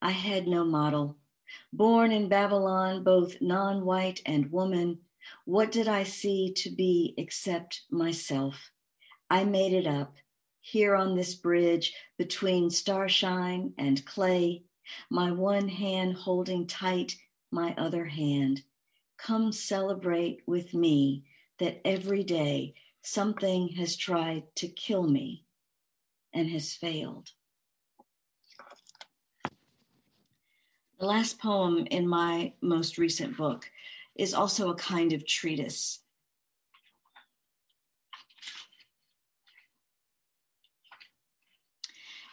I 0.01 0.11
had 0.11 0.47
no 0.47 0.65
model. 0.65 1.17
Born 1.73 2.13
in 2.13 2.29
Babylon, 2.29 3.03
both 3.03 3.41
non 3.41 3.85
white 3.85 4.21
and 4.25 4.53
woman, 4.53 5.01
what 5.45 5.73
did 5.73 5.89
I 5.89 6.05
see 6.05 6.53
to 6.55 6.71
be 6.71 7.15
except 7.19 7.83
myself? 7.91 8.71
I 9.29 9.45
made 9.45 9.73
it 9.73 9.87
up 9.87 10.15
here 10.67 10.97
on 10.97 11.15
this 11.15 11.37
bridge 11.37 11.95
between 12.19 12.69
starshine 12.69 13.73
and 13.79 14.05
clay, 14.05 14.65
my 15.09 15.31
one 15.31 15.69
hand 15.69 16.13
holding 16.13 16.67
tight 16.67 17.17
my 17.53 17.73
other 17.79 18.05
hand. 18.05 18.65
Come 19.17 19.53
celebrate 19.53 20.43
with 20.45 20.75
me 20.75 21.23
that 21.61 21.81
every 21.85 22.25
day 22.25 22.75
something 23.03 23.69
has 23.77 23.95
tried 23.95 24.43
to 24.57 24.67
kill 24.67 25.05
me 25.05 25.45
and 26.33 26.51
has 26.51 26.75
failed. 26.75 27.31
The 30.99 31.07
last 31.07 31.39
poem 31.39 31.87
in 31.93 32.09
my 32.09 32.55
most 32.61 32.99
recent 32.99 33.37
book 33.37 33.71
is 34.17 34.35
also 34.35 34.71
a 34.71 34.77
kind 34.77 35.13
of 35.13 35.25
treatise. 35.29 36.01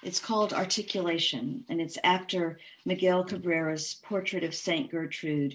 It's 0.04 0.20
called 0.20 0.52
Articulation, 0.52 1.64
and 1.70 1.80
it's 1.80 1.98
after 2.04 2.60
Miguel 2.84 3.24
Cabrera's 3.24 3.94
portrait 4.04 4.44
of 4.44 4.54
St. 4.54 4.92
Gertrude, 4.92 5.54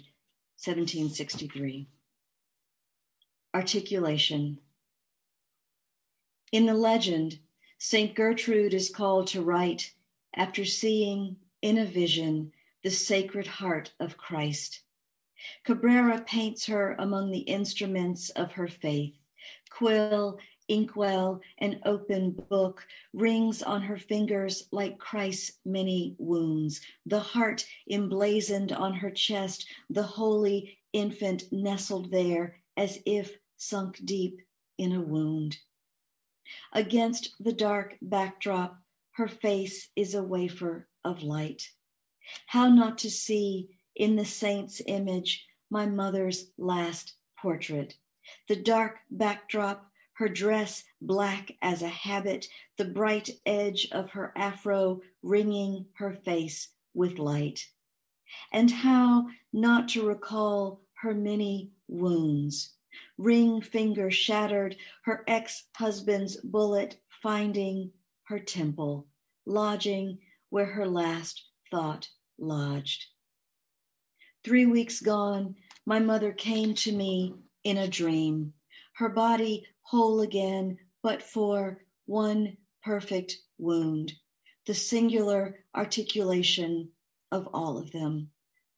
1763. 0.56 1.86
Articulation. 3.54 4.58
In 6.50 6.64
the 6.64 6.72
legend, 6.72 7.40
St. 7.76 8.14
Gertrude 8.14 8.72
is 8.72 8.88
called 8.88 9.26
to 9.28 9.42
write 9.42 9.92
after 10.32 10.64
seeing 10.64 11.36
in 11.60 11.76
a 11.76 11.84
vision 11.84 12.50
the 12.82 12.90
Sacred 12.90 13.46
Heart 13.46 13.92
of 14.00 14.16
Christ. 14.16 14.80
Cabrera 15.64 16.22
paints 16.22 16.64
her 16.66 16.96
among 16.98 17.30
the 17.30 17.40
instruments 17.40 18.30
of 18.30 18.52
her 18.52 18.66
faith. 18.66 19.14
Quill, 19.68 20.38
inkwell, 20.68 21.40
and 21.58 21.80
open 21.84 22.30
book 22.50 22.86
rings 23.12 23.62
on 23.62 23.82
her 23.82 23.98
fingers 23.98 24.68
like 24.70 24.98
Christ's 24.98 25.58
many 25.64 26.14
wounds. 26.18 26.80
The 27.06 27.20
heart 27.20 27.66
emblazoned 27.90 28.72
on 28.72 28.94
her 28.94 29.10
chest, 29.10 29.66
the 29.90 30.02
holy 30.02 30.78
infant 30.92 31.44
nestled 31.50 32.10
there 32.10 32.60
as 32.76 32.98
if 33.04 33.36
sunk 33.56 33.98
deep 34.04 34.40
in 34.78 34.92
a 34.92 35.00
wound. 35.00 35.58
Against 36.72 37.34
the 37.40 37.52
dark 37.52 37.96
backdrop, 38.00 38.78
her 39.12 39.28
face 39.28 39.90
is 39.96 40.14
a 40.14 40.22
wafer 40.22 40.88
of 41.04 41.22
light. 41.22 41.62
How 42.46 42.68
not 42.68 42.98
to 42.98 43.10
see 43.10 43.68
in 43.96 44.16
the 44.16 44.24
saint's 44.24 44.80
image 44.86 45.46
my 45.70 45.86
mother's 45.86 46.50
last 46.56 47.14
portrait? 47.36 47.96
The 48.48 48.56
dark 48.56 48.98
backdrop, 49.10 49.87
her 50.18 50.28
dress 50.28 50.82
black 51.00 51.52
as 51.62 51.80
a 51.80 51.88
habit, 51.88 52.48
the 52.76 52.84
bright 52.84 53.30
edge 53.46 53.86
of 53.92 54.10
her 54.10 54.32
afro 54.36 55.00
ringing 55.22 55.86
her 55.94 56.12
face 56.12 56.70
with 56.92 57.20
light. 57.20 57.64
And 58.52 58.68
how 58.68 59.28
not 59.52 59.88
to 59.90 60.04
recall 60.04 60.82
her 61.02 61.14
many 61.14 61.70
wounds? 61.86 62.74
Ring 63.16 63.60
finger 63.60 64.10
shattered, 64.10 64.76
her 65.04 65.22
ex 65.28 65.68
husband's 65.76 66.36
bullet 66.38 67.00
finding 67.22 67.92
her 68.24 68.40
temple, 68.40 69.06
lodging 69.46 70.18
where 70.50 70.66
her 70.66 70.86
last 70.86 71.44
thought 71.70 72.08
lodged. 72.38 73.06
Three 74.42 74.66
weeks 74.66 75.00
gone, 75.00 75.54
my 75.86 76.00
mother 76.00 76.32
came 76.32 76.74
to 76.74 76.90
me 76.90 77.34
in 77.62 77.76
a 77.76 77.86
dream, 77.86 78.54
her 78.94 79.08
body 79.08 79.64
whole 79.88 80.20
again, 80.20 80.78
but 81.02 81.22
for 81.22 81.78
one 82.04 82.56
perfect 82.82 83.38
wound, 83.56 84.12
the 84.66 84.74
singular 84.74 85.64
articulation 85.74 86.90
of 87.32 87.48
all 87.54 87.78
of 87.78 87.90
them, 87.92 88.30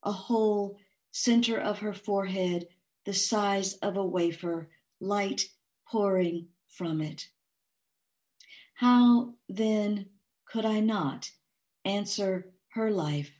a 0.04 0.12
hole 0.12 0.76
center 1.10 1.58
of 1.58 1.80
her 1.80 1.92
forehead, 1.92 2.68
the 3.04 3.12
size 3.12 3.74
of 3.74 3.96
a 3.96 4.04
wafer, 4.04 4.70
light 5.00 5.42
pouring 5.90 6.46
from 6.68 7.00
it. 7.00 7.26
How 8.74 9.34
then 9.48 10.06
could 10.44 10.64
I 10.64 10.78
not 10.78 11.30
answer 11.84 12.52
her 12.68 12.90
life 12.90 13.32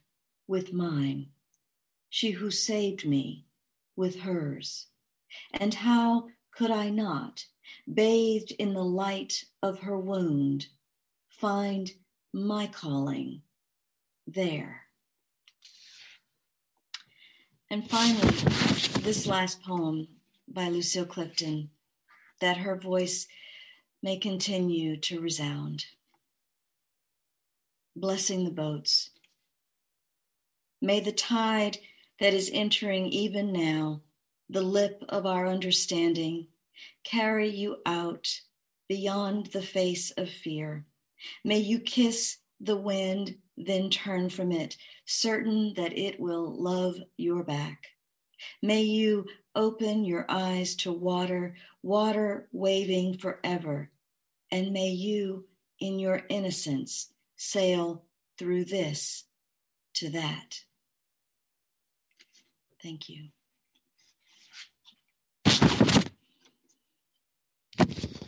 with 0.49 0.73
mine, 0.73 1.29
she 2.09 2.33
who 2.33 2.51
saved 2.51 3.07
me 3.07 3.47
with 3.95 4.19
hers. 4.19 4.89
And 5.53 5.73
how 5.73 6.27
could 6.51 6.73
I 6.73 6.91
not, 6.91 7.45
bathed 7.93 8.53
in 8.53 8.75
the 8.75 8.85
light 8.85 9.45
of 9.63 9.81
her 9.81 9.99
wound, 9.99 10.67
find 11.29 11.91
my 12.33 12.67
calling 12.67 13.43
there? 14.27 14.83
And 17.71 17.89
finally, 17.89 18.35
this 19.01 19.27
last 19.27 19.63
poem 19.63 20.09
by 20.49 20.69
Lucille 20.69 21.07
Clifton, 21.07 21.71
that 22.41 22.57
her 22.57 22.77
voice 22.77 23.29
may 24.03 24.17
continue 24.17 24.97
to 24.97 25.21
resound. 25.21 25.85
Blessing 27.95 28.45
the 28.45 28.51
boats 28.51 29.11
May 30.83 31.01
the 31.01 31.13
tide 31.13 31.79
that 32.21 32.33
is 32.33 32.51
entering 32.53 33.13
even 33.13 33.53
now, 33.53 34.01
the 34.49 34.63
lip 34.63 35.05
of 35.11 35.27
our 35.27 35.47
understanding, 35.47 36.47
carry 37.05 37.49
you 37.49 37.77
out 37.87 38.29
beyond 38.89 39.47
the 39.47 39.63
face 39.63 40.11
of 40.13 40.29
fear. 40.29 40.85
May 41.45 41.59
you 41.59 41.81
kiss 41.81 42.39
the 42.61 42.77
wind, 42.77 43.37
then 43.57 43.91
turn 43.91 44.31
from 44.31 44.53
it, 44.53 44.77
certain 45.05 45.75
that 45.75 45.97
it 45.97 46.19
will 46.19 46.61
love 46.61 46.97
your 47.17 47.43
back. 47.45 47.87
May 48.63 48.83
you 48.83 49.27
open 49.55 50.05
your 50.05 50.27
eyes 50.29 50.75
to 50.77 50.93
water, 50.93 51.55
water 51.83 52.49
waving 52.53 53.19
forever, 53.19 53.91
and 54.51 54.73
may 54.73 54.91
you, 54.91 55.47
in 55.79 55.99
your 55.99 56.23
innocence, 56.29 57.13
sail 57.37 58.05
through 58.39 58.65
this 58.65 59.25
to 59.95 60.11
that. 60.11 60.61
Thank 62.83 63.09
you. 63.09 63.29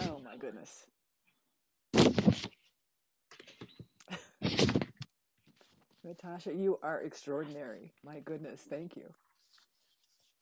Oh 0.00 0.20
my 0.22 0.31
goodness. 0.42 0.86
Natasha, 6.04 6.52
you 6.52 6.80
are 6.82 7.00
extraordinary. 7.00 7.92
My 8.04 8.18
goodness, 8.18 8.60
thank 8.68 8.96
you. 8.96 9.14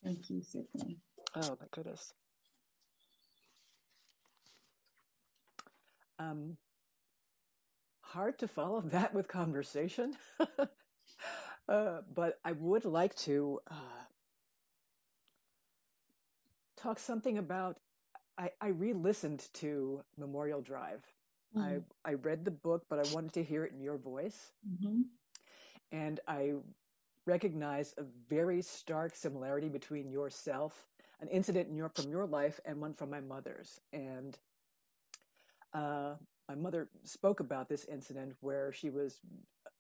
Thank 0.03 0.31
you, 0.31 0.41
Sydney. 0.43 0.97
Oh 1.37 1.59
my 1.61 1.67
goodness. 1.71 2.15
Um, 6.19 6.57
hard 8.01 8.39
to 8.39 8.49
follow 8.49 8.81
that 8.87 9.13
with 9.15 9.29
conversation. 9.29 10.17
Uh, 11.69 12.01
but 12.13 12.41
I 12.45 12.51
would 12.51 12.85
like 12.85 13.15
to 13.15 13.61
uh, 13.71 13.75
talk 16.77 16.99
something 16.99 17.39
about. 17.39 17.77
I, 18.41 18.51
I 18.61 18.69
re-listened 18.69 19.49
to 19.55 20.03
Memorial 20.17 20.63
Drive. 20.63 21.05
Mm-hmm. 21.57 21.79
I 22.07 22.11
I 22.11 22.15
read 22.15 22.45
the 22.45 22.51
book, 22.51 22.87
but 22.89 22.99
I 22.99 23.13
wanted 23.13 23.35
to 23.35 23.45
hear 23.45 23.65
it 23.65 23.73
in 23.73 23.81
your 23.81 23.99
voice, 23.99 24.53
mm-hmm. 24.67 25.03
and 25.93 26.21
I 26.27 26.55
recognize 27.27 27.95
a 27.99 28.05
very 28.29 28.63
stark 28.63 29.15
similarity 29.15 29.69
between 29.69 30.11
yourself, 30.11 30.87
an 31.21 31.29
incident 31.29 31.69
in 31.69 31.77
your 31.77 31.91
from 31.91 32.11
your 32.11 32.27
life, 32.27 32.61
and 32.65 32.81
one 32.81 32.95
from 32.95 33.11
my 33.11 33.21
mother's. 33.21 33.81
And 33.93 34.39
uh, 35.75 36.15
my 36.49 36.55
mother 36.55 36.89
spoke 37.05 37.41
about 37.41 37.69
this 37.69 37.85
incident 37.85 38.37
where 38.41 38.73
she 38.73 38.89
was 38.89 39.21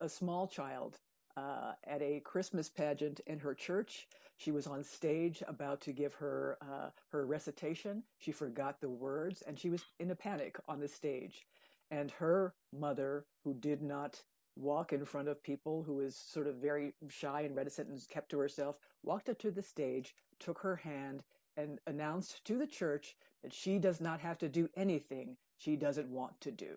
a 0.00 0.08
small 0.08 0.46
child 0.46 0.98
uh, 1.36 1.72
at 1.84 2.02
a 2.02 2.20
Christmas 2.20 2.68
pageant 2.68 3.20
in 3.26 3.38
her 3.40 3.54
church. 3.54 4.08
She 4.36 4.50
was 4.50 4.66
on 4.66 4.82
stage 4.82 5.42
about 5.46 5.80
to 5.82 5.92
give 5.92 6.14
her 6.14 6.56
uh, 6.62 6.90
her 7.12 7.26
recitation. 7.26 8.02
She 8.18 8.32
forgot 8.32 8.80
the 8.80 8.88
words, 8.88 9.42
and 9.42 9.58
she 9.58 9.70
was 9.70 9.84
in 9.98 10.10
a 10.10 10.16
panic 10.16 10.58
on 10.68 10.80
the 10.80 10.88
stage. 10.88 11.46
And 11.90 12.10
her 12.12 12.54
mother, 12.72 13.26
who 13.44 13.54
did 13.54 13.82
not 13.82 14.22
walk 14.56 14.92
in 14.92 15.04
front 15.04 15.28
of 15.28 15.42
people, 15.42 15.82
who 15.82 15.96
was 15.96 16.16
sort 16.16 16.46
of 16.46 16.56
very 16.56 16.94
shy 17.08 17.42
and 17.42 17.56
reticent 17.56 17.88
and 17.88 18.08
kept 18.08 18.30
to 18.30 18.38
herself, 18.38 18.78
walked 19.02 19.28
up 19.28 19.38
to 19.40 19.50
the 19.50 19.62
stage, 19.62 20.14
took 20.38 20.58
her 20.60 20.76
hand, 20.76 21.22
and 21.56 21.78
announced 21.86 22.44
to 22.44 22.56
the 22.56 22.66
church 22.66 23.16
that 23.42 23.52
she 23.52 23.78
does 23.78 24.00
not 24.00 24.20
have 24.20 24.38
to 24.38 24.48
do 24.48 24.68
anything 24.76 25.36
she 25.56 25.76
doesn't 25.76 26.08
want 26.08 26.40
to 26.40 26.50
do. 26.50 26.76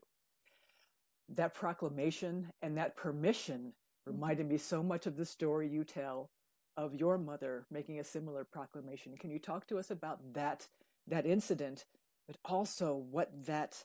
That 1.30 1.54
proclamation 1.54 2.52
and 2.62 2.78
that 2.78 2.96
permission 2.96 3.74
reminded 4.06 4.48
me 4.48 4.58
so 4.58 4.84
much 4.84 5.06
of 5.06 5.18
the 5.18 5.26
story 5.26 5.68
you 5.68 5.84
tell 5.84 6.30
of 6.76 6.96
your 6.96 7.18
mother 7.18 7.66
making 7.72 8.00
a 8.00 8.04
similar 8.04 8.44
proclamation. 8.44 9.16
Can 9.18 9.30
you 9.30 9.40
talk 9.40 9.68
to 9.68 9.78
us 9.78 9.92
about 9.92 10.20
that 10.34 10.68
that 11.08 11.26
incident, 11.26 11.86
but 12.28 12.38
also 12.46 12.96
what 12.96 13.30
that 13.46 13.84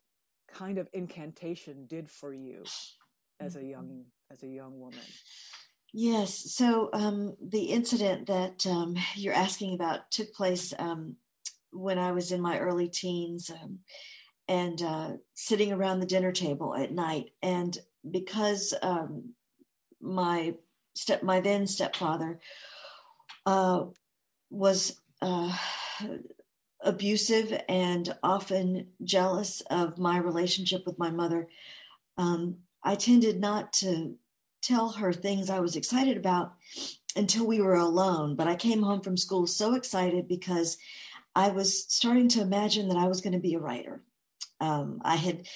kind 0.52 0.78
of 0.78 0.88
incantation 0.92 1.86
did 1.86 2.08
for 2.08 2.32
you 2.32 2.64
as 3.40 3.56
a 3.56 3.64
young 3.64 3.86
mm-hmm. 3.86 4.32
as 4.32 4.42
a 4.42 4.48
young 4.48 4.78
woman? 4.80 5.00
Yes. 5.92 6.52
So 6.54 6.90
um, 6.92 7.34
the 7.40 7.64
incident 7.64 8.26
that 8.26 8.66
um, 8.66 8.96
you're 9.14 9.34
asking 9.34 9.74
about 9.74 10.10
took 10.10 10.32
place 10.32 10.74
um, 10.78 11.16
when 11.72 11.98
I 11.98 12.12
was 12.12 12.32
in 12.32 12.40
my 12.40 12.58
early 12.58 12.88
teens 12.88 13.50
um, 13.50 13.78
and 14.48 14.80
uh, 14.82 15.10
sitting 15.34 15.72
around 15.72 16.00
the 16.00 16.06
dinner 16.06 16.32
table 16.32 16.74
at 16.74 16.92
night. 16.92 17.30
And 17.42 17.76
because 18.10 18.74
um, 18.82 19.34
my 20.00 20.54
step, 20.94 21.22
my 21.22 21.40
then 21.40 21.66
stepfather, 21.66 22.38
uh, 23.46 23.84
was 24.50 25.00
uh, 25.22 25.56
abusive 26.80 27.60
and 27.68 28.14
often 28.22 28.88
jealous 29.02 29.60
of 29.70 29.98
my 29.98 30.18
relationship 30.18 30.86
with 30.86 30.98
my 30.98 31.10
mother. 31.10 31.48
Um, 32.16 32.56
I 32.82 32.94
tended 32.94 33.40
not 33.40 33.72
to 33.74 34.16
tell 34.62 34.90
her 34.90 35.12
things 35.12 35.50
I 35.50 35.60
was 35.60 35.76
excited 35.76 36.16
about 36.16 36.54
until 37.16 37.46
we 37.46 37.60
were 37.60 37.76
alone. 37.76 38.36
But 38.36 38.48
I 38.48 38.54
came 38.54 38.82
home 38.82 39.00
from 39.00 39.16
school 39.16 39.46
so 39.46 39.74
excited 39.74 40.28
because 40.28 40.78
I 41.34 41.50
was 41.50 41.84
starting 41.92 42.28
to 42.28 42.40
imagine 42.40 42.88
that 42.88 42.96
I 42.96 43.08
was 43.08 43.20
going 43.20 43.32
to 43.32 43.38
be 43.38 43.54
a 43.54 43.60
writer. 43.60 44.02
Um, 44.60 45.00
I 45.04 45.16
had 45.16 45.46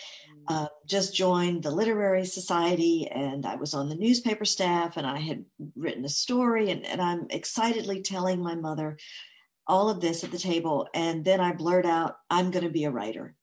uh, 0.48 0.66
just 0.86 1.14
joined 1.14 1.62
the 1.62 1.70
literary 1.70 2.24
society 2.24 3.08
and 3.10 3.44
I 3.46 3.56
was 3.56 3.74
on 3.74 3.88
the 3.88 3.96
newspaper 3.96 4.44
staff 4.44 4.96
and 4.96 5.06
I 5.06 5.18
had 5.18 5.44
written 5.76 6.04
a 6.04 6.08
story 6.08 6.70
and, 6.70 6.86
and 6.86 7.00
I'm 7.00 7.26
excitedly 7.30 8.02
telling 8.02 8.42
my 8.42 8.54
mother 8.54 8.98
all 9.66 9.88
of 9.88 10.00
this 10.00 10.24
at 10.24 10.30
the 10.30 10.38
table. 10.38 10.88
And 10.94 11.24
then 11.24 11.40
I 11.40 11.52
blurt 11.52 11.86
out, 11.86 12.16
I'm 12.30 12.50
going 12.50 12.64
to 12.64 12.70
be 12.70 12.84
a 12.84 12.90
writer. 12.90 13.34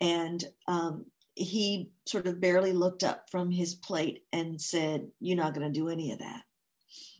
And 0.00 0.42
um, 0.66 1.06
he 1.34 1.90
sort 2.06 2.26
of 2.26 2.40
barely 2.40 2.72
looked 2.72 3.04
up 3.04 3.30
from 3.30 3.50
his 3.50 3.74
plate 3.74 4.24
and 4.32 4.60
said, 4.60 5.08
You're 5.20 5.36
not 5.36 5.54
going 5.54 5.70
to 5.70 5.78
do 5.78 5.88
any 5.88 6.12
of 6.12 6.18
that. 6.18 6.42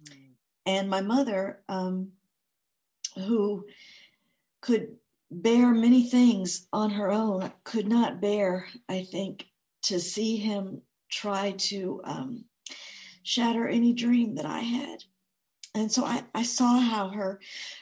Mm. 0.04 0.16
And 0.66 0.90
my 0.90 1.00
mother, 1.00 1.60
um, 1.68 2.12
who 3.16 3.66
could 4.60 4.96
bear 5.30 5.72
many 5.72 6.08
things 6.08 6.66
on 6.72 6.90
her 6.90 7.10
own, 7.10 7.52
could 7.64 7.88
not 7.88 8.20
bear, 8.20 8.66
I 8.88 9.04
think, 9.04 9.46
to 9.84 10.00
see 10.00 10.36
him 10.36 10.82
try 11.10 11.52
to 11.52 12.00
um, 12.04 12.44
shatter 13.22 13.68
any 13.68 13.92
dream 13.92 14.34
that 14.36 14.46
I 14.46 14.60
had. 14.60 15.04
And 15.74 15.90
so 15.90 16.04
I, 16.04 16.24
I 16.34 16.42
saw 16.42 16.80
how 16.80 17.08
her 17.08 17.40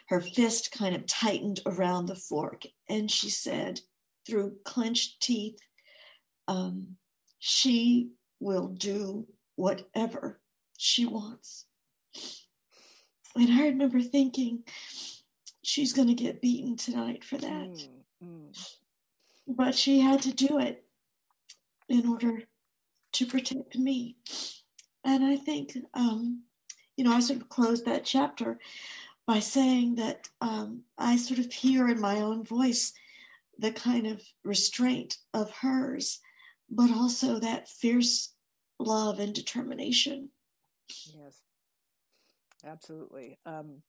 her 0.09 0.21
fist 0.21 0.73
kind 0.73 0.95
of 0.95 1.07
tightened 1.07 1.61
around 1.65 2.07
the 2.07 2.15
fork, 2.15 2.65
and 2.89 3.11
she 3.11 3.31
said 3.31 3.81
through 4.27 4.59
clenched 4.65 5.23
teeth, 5.23 5.59
um, 6.49 6.97
she 7.39 8.11
will 8.41 8.69
do 8.69 9.27
whatever 9.57 10.39
she 10.77 11.07
wants. 11.07 11.65
And 13.35 13.53
I 13.53 13.69
remember 13.69 14.01
thinking, 14.01 14.65
she's 15.69 15.93
going 15.93 16.09
to 16.09 16.15
get 16.15 16.41
beaten 16.41 16.77
tonight 16.77 17.23
for 17.23 17.37
that. 17.37 17.69
Mm, 17.69 17.89
mm. 18.25 18.69
But 19.47 19.75
she 19.75 20.01
had 20.01 20.23
to 20.23 20.33
do 20.33 20.59
it 20.59 20.83
in 21.91 22.09
order 22.09 22.43
to 23.13 23.27
protect 23.27 23.77
me. 23.77 24.17
And 25.05 25.23
I 25.23 25.37
think, 25.37 25.77
um, 25.93 26.45
you 26.97 27.05
know, 27.05 27.13
I 27.13 27.21
sort 27.21 27.43
of 27.43 27.51
closed 27.51 27.85
that 27.85 28.07
chapter 28.07 28.59
by 29.27 29.41
saying 29.41 29.97
that 29.97 30.31
um, 30.41 30.85
I 30.97 31.17
sort 31.17 31.39
of 31.39 31.53
hear 31.53 31.87
in 31.89 32.01
my 32.01 32.23
own 32.23 32.45
voice 32.45 32.95
the 33.59 33.73
kind 33.73 34.07
of 34.07 34.23
restraint 34.45 35.19
of 35.35 35.51
hers, 35.51 36.21
but 36.71 36.91
also 36.91 37.39
that 37.41 37.69
fierce 37.69 38.33
love 38.79 39.19
and 39.19 39.35
determination. 39.35 40.31
Yes, 41.15 41.43
absolutely. 42.65 43.39
Um, 43.45 43.83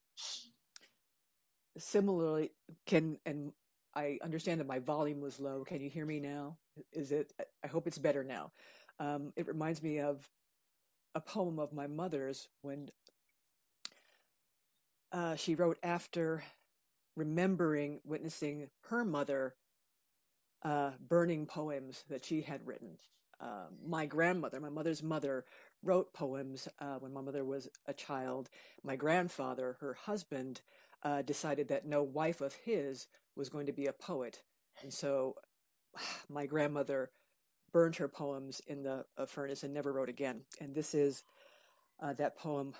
similarly 1.79 2.51
can 2.85 3.17
and 3.25 3.51
i 3.95 4.17
understand 4.23 4.59
that 4.59 4.67
my 4.67 4.79
volume 4.79 5.21
was 5.21 5.39
low. 5.39 5.63
Can 5.63 5.81
you 5.81 5.89
hear 5.89 6.05
me 6.05 6.19
now? 6.19 6.57
Is 6.91 7.11
it 7.11 7.33
i 7.63 7.67
hope 7.67 7.87
it's 7.87 7.97
better 7.97 8.23
now. 8.23 8.51
Um, 8.99 9.33
it 9.35 9.47
reminds 9.47 9.81
me 9.81 9.99
of 9.99 10.29
a 11.15 11.21
poem 11.21 11.59
of 11.59 11.73
my 11.73 11.87
mother's 11.87 12.47
when 12.61 12.89
uh, 15.11 15.35
she 15.35 15.55
wrote 15.55 15.79
after 15.81 16.43
remembering 17.15 17.99
witnessing 18.05 18.69
her 18.89 19.03
mother 19.03 19.55
uh, 20.63 20.91
burning 21.07 21.45
poems 21.45 22.03
that 22.09 22.25
she 22.25 22.41
had 22.41 22.65
written. 22.65 22.97
Uh, 23.41 23.67
my 23.85 24.05
grandmother 24.05 24.59
my 24.59 24.69
mother's 24.69 25.01
mother 25.01 25.45
wrote 25.81 26.13
poems 26.13 26.67
uh, 26.79 26.95
when 26.99 27.13
my 27.13 27.21
mother 27.21 27.43
was 27.45 27.69
a 27.87 27.93
child. 27.93 28.49
My 28.83 28.95
grandfather 28.95 29.77
her 29.79 29.93
husband 29.93 30.61
uh, 31.03 31.21
decided 31.21 31.67
that 31.69 31.85
no 31.85 32.03
wife 32.03 32.41
of 32.41 32.53
his 32.53 33.07
was 33.35 33.49
going 33.49 33.65
to 33.67 33.73
be 33.73 33.87
a 33.87 33.93
poet. 33.93 34.41
And 34.81 34.93
so 34.93 35.35
my 36.29 36.45
grandmother 36.45 37.11
burned 37.71 37.97
her 37.97 38.07
poems 38.07 38.61
in 38.67 38.83
the 38.83 39.05
uh, 39.17 39.25
furnace 39.25 39.63
and 39.63 39.73
never 39.73 39.93
wrote 39.93 40.09
again. 40.09 40.41
And 40.59 40.73
this 40.73 40.93
is 40.93 41.23
uh, 42.01 42.13
that 42.13 42.37
poem 42.37 42.73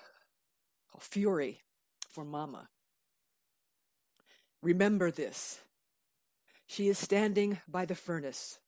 called 0.92 1.04
Fury 1.04 1.62
for 2.10 2.26
Mama. 2.26 2.70
Remember 4.62 5.12
this. 5.12 5.62
She 6.68 6.88
is 6.88 6.98
standing 6.98 7.60
by 7.68 7.86
the 7.86 7.96
furnace. 7.96 8.60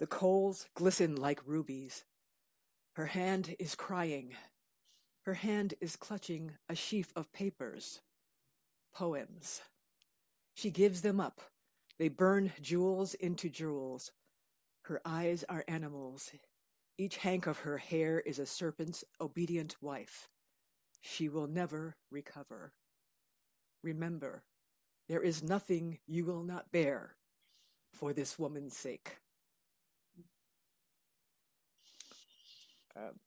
The 0.00 0.06
coals 0.06 0.66
glisten 0.74 1.16
like 1.16 1.40
rubies. 1.46 2.04
Her 2.94 3.06
hand 3.06 3.54
is 3.58 3.74
crying. 3.74 4.32
Her 5.22 5.34
hand 5.34 5.74
is 5.80 5.96
clutching 5.96 6.52
a 6.68 6.74
sheaf 6.74 7.12
of 7.16 7.32
papers 7.32 8.00
poems. 8.94 9.62
She 10.54 10.70
gives 10.70 11.02
them 11.02 11.20
up. 11.20 11.40
They 11.98 12.08
burn 12.08 12.52
jewels 12.60 13.14
into 13.14 13.48
jewels. 13.48 14.12
Her 14.82 15.00
eyes 15.04 15.44
are 15.48 15.64
animals. 15.68 16.30
Each 16.96 17.16
hank 17.16 17.46
of 17.46 17.58
her 17.58 17.78
hair 17.78 18.20
is 18.20 18.38
a 18.38 18.46
serpent's 18.46 19.04
obedient 19.20 19.76
wife. 19.80 20.28
She 21.00 21.28
will 21.28 21.46
never 21.46 21.96
recover. 22.10 22.72
Remember, 23.82 24.42
there 25.08 25.22
is 25.22 25.42
nothing 25.42 25.98
you 26.06 26.24
will 26.24 26.42
not 26.42 26.72
bear 26.72 27.16
for 27.92 28.12
this 28.12 28.38
woman's 28.38 28.76
sake. 28.76 29.18
Um, 32.96 33.18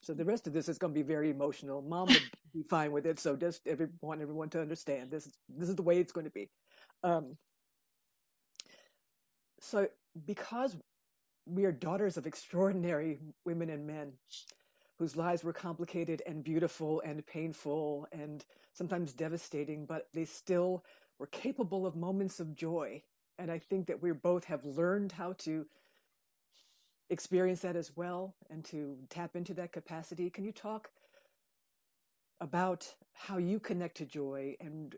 so 0.00 0.14
the 0.14 0.24
rest 0.24 0.46
of 0.46 0.52
this 0.52 0.68
is 0.68 0.78
going 0.78 0.92
to 0.92 0.98
be 0.98 1.02
very 1.02 1.30
emotional. 1.30 1.82
Mom 1.82 2.08
be 2.56 2.62
fine 2.68 2.92
with 2.92 3.06
it. 3.06 3.18
So 3.18 3.36
just 3.36 3.66
every, 3.66 3.88
want 4.00 4.22
everyone 4.22 4.48
to 4.50 4.60
understand 4.60 5.10
this 5.10 5.26
is 5.26 5.34
this 5.48 5.68
is 5.68 5.76
the 5.76 5.82
way 5.82 5.98
it's 5.98 6.12
going 6.12 6.26
to 6.26 6.32
be. 6.32 6.50
Um, 7.02 7.36
so 9.60 9.88
because 10.26 10.76
we 11.46 11.64
are 11.64 11.72
daughters 11.72 12.16
of 12.16 12.26
extraordinary 12.26 13.18
women 13.44 13.70
and 13.70 13.86
men 13.86 14.12
whose 14.98 15.16
lives 15.16 15.44
were 15.44 15.52
complicated 15.52 16.22
and 16.26 16.42
beautiful 16.42 17.02
and 17.04 17.24
painful 17.26 18.08
and 18.12 18.44
sometimes 18.72 19.12
devastating, 19.12 19.84
but 19.84 20.08
they 20.14 20.24
still 20.24 20.84
were 21.18 21.26
capable 21.26 21.86
of 21.86 21.94
moments 21.94 22.40
of 22.40 22.56
joy. 22.56 23.02
And 23.38 23.50
I 23.50 23.58
think 23.58 23.86
that 23.86 24.02
we 24.02 24.12
both 24.12 24.44
have 24.46 24.64
learned 24.64 25.12
how 25.12 25.34
to 25.40 25.66
experience 27.10 27.60
that 27.60 27.76
as 27.76 27.92
well 27.94 28.34
and 28.50 28.64
to 28.64 28.96
tap 29.10 29.36
into 29.36 29.54
that 29.54 29.72
capacity. 29.72 30.30
Can 30.30 30.44
you 30.44 30.52
talk 30.52 30.90
about 32.40 32.94
how 33.12 33.38
you 33.38 33.58
connect 33.58 33.96
to 33.98 34.04
joy 34.04 34.56
and 34.60 34.94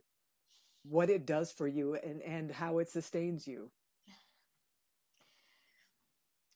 what 0.85 1.11
it 1.11 1.27
does 1.27 1.53
for 1.53 1.69
you 1.69 1.95
and, 1.95 2.23
and 2.23 2.51
how 2.51 2.79
it 2.79 2.89
sustains 2.89 3.47
you. 3.47 3.71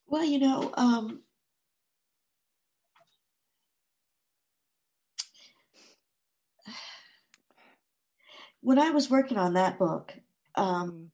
Well, 0.06 0.24
you 0.24 0.38
know, 0.38 0.72
um, 0.74 1.22
when 8.60 8.78
I 8.78 8.90
was 8.90 9.10
working 9.10 9.38
on 9.38 9.54
that 9.54 9.78
book, 9.78 10.14
um, 10.54 10.90
mm-hmm. 10.90 11.04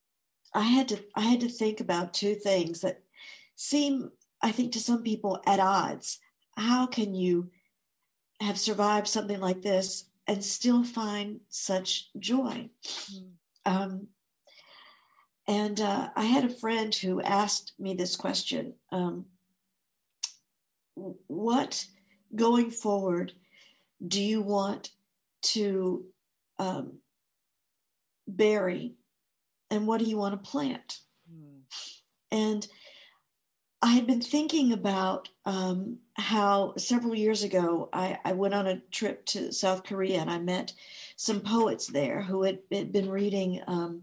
I 0.55 0.63
had 0.63 0.89
to 0.89 0.99
I 1.15 1.21
had 1.21 1.41
to 1.41 1.49
think 1.49 1.81
about 1.81 2.15
two 2.15 2.35
things 2.35 2.81
that 2.81 3.03
seem, 3.55 4.11
I 4.43 4.51
think, 4.51 4.73
to 4.73 4.81
some 4.81 5.03
people 5.03 5.41
at 5.47 5.61
odds. 5.61 6.19
How 6.57 6.87
can 6.87 7.15
you 7.15 7.51
have 8.41 8.59
survived 8.59 9.09
something 9.09 9.41
like 9.41 9.63
this 9.63 10.05
and 10.27 10.45
still 10.45 10.85
find 10.85 11.41
such 11.49 12.09
joy? 12.19 12.69
Mm. 13.13 13.31
Um, 13.67 14.07
and 15.47 15.81
uh, 15.81 16.11
I 16.15 16.25
had 16.25 16.45
a 16.45 16.55
friend 16.55 16.95
who 16.95 17.23
asked 17.23 17.73
me 17.79 17.95
this 17.95 18.17
question 18.17 18.75
um, 18.93 19.25
What 20.95 21.85
going 22.35 22.71
forward 22.71 23.33
do 24.07 24.23
you 24.23 24.43
want 24.43 24.91
to 25.41 26.05
um, 26.59 26.99
bury 28.27 28.95
and 29.71 29.87
what 29.87 30.01
do 30.01 30.07
you 30.07 30.17
want 30.17 30.43
to 30.43 30.51
plant? 30.51 30.99
Mm. 31.33 31.61
And 32.31 32.67
I 33.81 33.93
had 33.93 34.09
been 34.09 34.21
thinking 34.21 34.73
about 34.73 35.29
um, 35.45 35.99
how 36.15 36.75
several 36.77 37.15
years 37.15 37.45
ago 37.45 37.89
I, 37.93 38.19
I, 38.25 38.33
went 38.33 38.55
on 38.55 38.67
a 38.67 38.81
trip 38.91 39.25
to 39.27 39.53
South 39.53 39.85
Korea 39.85 40.19
and 40.19 40.29
I 40.29 40.39
met 40.39 40.73
some 41.15 41.41
poets 41.41 41.87
there 41.87 42.21
who 42.21 42.43
had, 42.43 42.59
had 42.73 42.93
been 42.93 43.09
reading 43.09 43.63
um, 43.69 44.03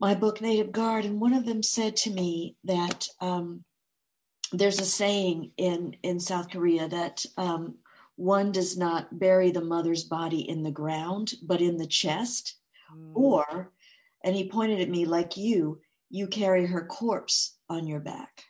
my 0.00 0.14
book, 0.14 0.40
Native 0.40 0.72
Guard. 0.72 1.04
And 1.04 1.20
one 1.20 1.34
of 1.34 1.44
them 1.44 1.62
said 1.62 1.94
to 1.98 2.10
me 2.10 2.56
that 2.64 3.06
um, 3.20 3.64
there's 4.50 4.80
a 4.80 4.86
saying 4.86 5.50
in, 5.58 5.96
in 6.02 6.18
South 6.18 6.48
Korea 6.48 6.88
that 6.88 7.26
um, 7.36 7.74
one 8.16 8.50
does 8.50 8.78
not 8.78 9.18
bury 9.18 9.50
the 9.50 9.60
mother's 9.60 10.04
body 10.04 10.48
in 10.48 10.62
the 10.62 10.70
ground, 10.70 11.34
but 11.42 11.60
in 11.60 11.76
the 11.76 11.86
chest. 11.86 12.56
Mm. 12.94 13.12
Or, 13.14 13.72
and 14.22 14.34
he 14.34 14.48
pointed 14.48 14.80
at 14.80 14.88
me, 14.88 15.04
like 15.04 15.36
you, 15.36 15.80
you 16.08 16.28
carry 16.28 16.64
her 16.64 16.86
corpse 16.86 17.56
on 17.68 17.86
your 17.86 18.00
back. 18.00 18.44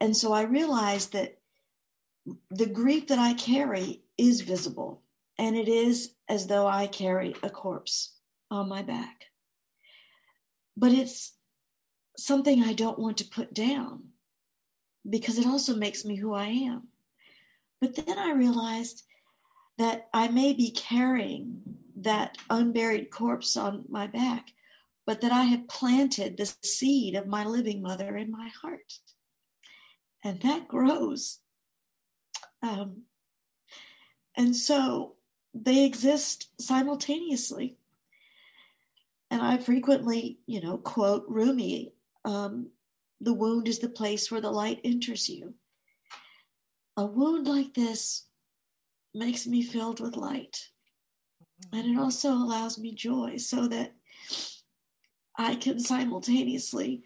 And 0.00 0.16
so 0.16 0.32
I 0.32 0.42
realized 0.42 1.12
that 1.12 1.38
the 2.50 2.66
grief 2.66 3.08
that 3.08 3.18
I 3.18 3.34
carry 3.34 4.02
is 4.16 4.40
visible, 4.40 5.02
and 5.38 5.56
it 5.56 5.68
is 5.68 6.14
as 6.28 6.46
though 6.46 6.66
I 6.66 6.86
carry 6.86 7.34
a 7.42 7.50
corpse 7.50 8.16
on 8.50 8.68
my 8.68 8.82
back. 8.82 9.26
But 10.76 10.92
it's 10.92 11.32
something 12.16 12.62
I 12.62 12.72
don't 12.72 12.98
want 12.98 13.18
to 13.18 13.28
put 13.28 13.52
down 13.52 14.04
because 15.08 15.38
it 15.38 15.46
also 15.46 15.74
makes 15.74 16.04
me 16.04 16.16
who 16.16 16.34
I 16.34 16.46
am. 16.46 16.88
But 17.80 17.94
then 17.96 18.18
I 18.18 18.32
realized 18.32 19.04
that 19.78 20.08
I 20.12 20.28
may 20.28 20.52
be 20.52 20.70
carrying 20.70 21.62
that 21.96 22.36
unburied 22.50 23.10
corpse 23.10 23.56
on 23.56 23.84
my 23.88 24.06
back, 24.06 24.52
but 25.06 25.22
that 25.22 25.32
I 25.32 25.44
have 25.44 25.68
planted 25.68 26.36
the 26.36 26.52
seed 26.62 27.14
of 27.14 27.26
my 27.26 27.44
living 27.44 27.82
mother 27.82 28.16
in 28.16 28.30
my 28.30 28.50
heart 28.60 28.92
and 30.24 30.40
that 30.42 30.68
grows. 30.68 31.38
Um, 32.62 33.02
and 34.36 34.54
so 34.54 35.14
they 35.54 35.84
exist 35.84 36.48
simultaneously. 36.60 37.76
And 39.30 39.42
I 39.42 39.58
frequently, 39.58 40.38
you 40.46 40.60
know, 40.60 40.78
quote 40.78 41.24
Rumi 41.28 41.92
um, 42.24 42.68
the 43.20 43.32
wound 43.32 43.68
is 43.68 43.78
the 43.78 43.88
place 43.88 44.30
where 44.30 44.40
the 44.40 44.50
light 44.50 44.80
enters 44.84 45.28
you. 45.28 45.54
A 46.96 47.04
wound 47.04 47.46
like 47.46 47.74
this 47.74 48.26
makes 49.14 49.46
me 49.46 49.62
filled 49.62 50.00
with 50.00 50.16
light. 50.16 50.68
And 51.72 51.86
it 51.86 51.98
also 51.98 52.32
allows 52.32 52.78
me 52.78 52.94
joy 52.94 53.36
so 53.36 53.68
that 53.68 53.92
I 55.36 55.54
can 55.54 55.78
simultaneously 55.78 57.02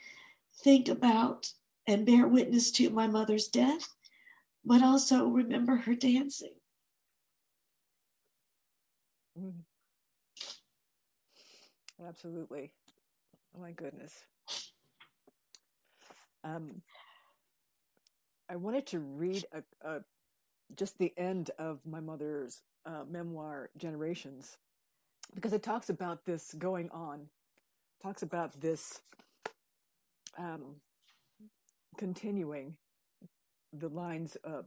think 0.62 0.88
about 0.88 1.52
and 1.87 2.07
bear 2.07 2.26
witness 2.26 2.70
to 2.72 2.91
my 2.91 3.07
mother's 3.07 3.49
death, 3.49 3.87
but 4.64 4.82
also 4.82 5.26
remember 5.26 5.76
her 5.76 5.95
dancing. 5.95 6.55
Mm. 9.39 9.53
Absolutely. 12.07 12.72
Oh 13.57 13.61
my 13.61 13.72
goodness. 13.72 14.12
Um, 16.43 16.82
I 18.51 18.57
wanted 18.57 18.87
to 18.89 18.99
read 18.99 19.45
a, 19.53 19.62
a, 19.89 20.01
just 20.76 20.99
the 20.99 21.12
end 21.16 21.51
of 21.59 21.80
my 21.87 22.01
mother's 22.01 22.62
uh, 22.85 23.05
memoir, 23.09 23.70
Generations, 23.78 24.59
because 25.35 25.53
it 25.53 25.62
talks 25.62 25.89
about 25.89 26.26
this 26.26 26.55
going 26.59 26.91
on, 26.91 27.28
talks 28.03 28.22
about 28.22 28.61
this 28.61 29.01
um, 30.37 30.76
continuing 31.95 32.76
the 33.72 33.88
lines 33.88 34.36
uh, 34.45 34.62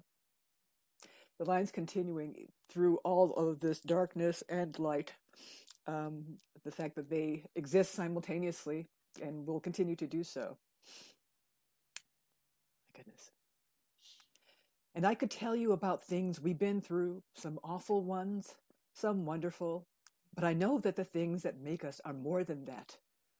the 1.39 1.45
lines 1.45 1.71
continuing 1.71 2.47
through 2.67 2.97
all 2.97 3.33
of 3.33 3.59
this 3.59 3.79
darkness 3.79 4.43
and 4.49 4.77
light 4.79 5.13
um, 5.85 6.39
the 6.63 6.71
fact 6.71 6.95
that 6.95 7.09
they 7.09 7.43
exist 7.55 7.93
simultaneously 7.93 8.87
and 9.21 9.47
will 9.47 9.59
continue 9.59 9.95
to 9.95 10.07
do 10.07 10.23
so. 10.23 10.57
My 12.93 12.97
goodness. 12.97 13.31
And 14.95 15.05
i 15.05 15.13
could 15.13 15.31
tell 15.31 15.55
you 15.55 15.71
about 15.71 16.03
things 16.03 16.41
we've 16.41 16.57
been 16.57 16.81
through 16.81 17.21
some 17.35 17.59
awful 17.63 18.03
ones 18.03 18.55
some 18.93 19.25
wonderful 19.25 19.85
but 20.33 20.43
i 20.43 20.53
know 20.53 20.79
that 20.79 20.95
the 20.95 21.03
things 21.03 21.43
that 21.43 21.59
make 21.59 21.85
us 21.85 22.01
are 22.03 22.13
more 22.13 22.43
than 22.43 22.65
that 22.65 22.97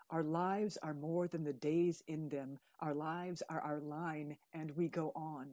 our 0.10 0.24
lives 0.24 0.78
are 0.82 0.94
more 0.94 1.28
than 1.28 1.44
the 1.44 1.54
days 1.54 2.04
in 2.08 2.30
them. 2.30 2.60
Our 2.80 2.94
lives 2.94 3.44
are 3.50 3.60
our 3.60 3.80
line, 3.80 4.38
and 4.54 4.72
we 4.72 4.88
go 4.88 5.12
on. 5.16 5.48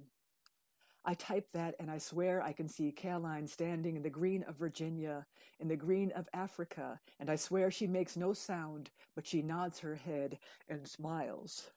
I 1.04 1.14
type 1.14 1.50
that, 1.52 1.74
and 1.78 1.90
I 1.90 1.98
swear 1.98 2.40
I 2.40 2.52
can 2.52 2.68
see 2.68 2.90
Caroline 2.90 3.46
standing 3.46 3.96
in 3.96 4.02
the 4.02 4.10
green 4.10 4.42
of 4.44 4.56
Virginia, 4.56 5.26
in 5.60 5.68
the 5.68 5.76
green 5.76 6.12
of 6.12 6.28
Africa, 6.32 7.00
and 7.20 7.28
I 7.28 7.36
swear 7.36 7.70
she 7.70 7.86
makes 7.86 8.16
no 8.16 8.32
sound, 8.32 8.90
but 9.14 9.26
she 9.26 9.42
nods 9.42 9.80
her 9.80 9.96
head 9.96 10.38
and 10.68 10.88
smiles. 10.88 11.70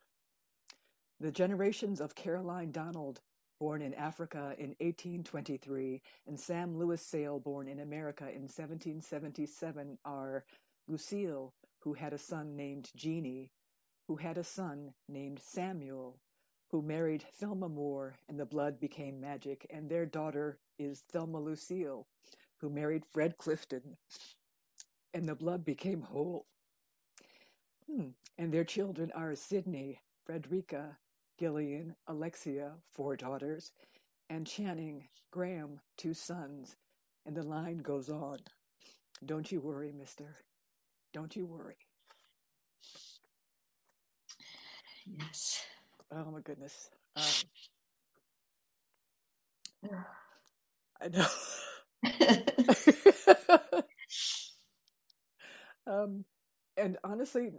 The 1.19 1.31
generations 1.31 1.99
of 1.99 2.15
Caroline 2.15 2.71
Donald, 2.71 3.19
born 3.59 3.81
in 3.81 3.93
Africa 3.95 4.55
in 4.57 4.75
1823, 4.79 6.01
and 6.27 6.39
Sam 6.39 6.77
Lewis 6.77 7.01
Sale, 7.01 7.39
born 7.39 7.67
in 7.67 7.79
America 7.79 8.25
in 8.25 8.43
1777, 8.43 9.97
are 10.05 10.45
Lucille, 10.87 11.53
who 11.87 11.93
had 11.93 12.11
a 12.11 12.17
son 12.17 12.53
named 12.57 12.91
Jeannie, 12.97 13.49
who 14.09 14.17
had 14.17 14.37
a 14.37 14.43
son 14.43 14.93
named 15.07 15.39
Samuel, 15.41 16.19
who 16.69 16.81
married 16.81 17.23
Thelma 17.39 17.69
Moore, 17.69 18.17
and 18.27 18.37
the 18.37 18.45
blood 18.45 18.77
became 18.77 19.21
magic, 19.21 19.65
and 19.69 19.89
their 19.89 20.05
daughter 20.05 20.59
is 20.77 21.05
Thelma 21.09 21.39
Lucille, 21.39 22.05
who 22.57 22.69
married 22.69 23.05
Fred 23.05 23.37
Clifton, 23.37 23.95
and 25.13 25.29
the 25.29 25.35
blood 25.35 25.63
became 25.63 26.01
whole. 26.01 26.47
Hmm. 27.89 28.09
And 28.37 28.53
their 28.53 28.65
children 28.65 29.09
are 29.15 29.33
Sydney, 29.33 30.01
Frederica, 30.25 30.97
Gillian, 31.39 31.95
Alexia, 32.05 32.73
four 32.91 33.15
daughters, 33.15 33.71
and 34.29 34.45
Channing, 34.45 35.07
Graham, 35.31 35.79
two 35.95 36.13
sons, 36.13 36.75
and 37.25 37.33
the 37.33 37.43
line 37.43 37.77
goes 37.77 38.09
on. 38.09 38.39
Don't 39.25 39.53
you 39.53 39.61
worry, 39.61 39.93
mister. 39.97 40.35
Don't 41.13 41.35
you 41.35 41.45
worry. 41.45 41.75
Yes. 45.05 45.63
Oh 46.11 46.31
my 46.31 46.41
goodness. 46.41 46.89
Um, 49.83 50.05
I 51.01 51.07
know. 51.09 51.27
um, 55.87 56.25
and 56.77 56.97
honestly, 57.03 57.51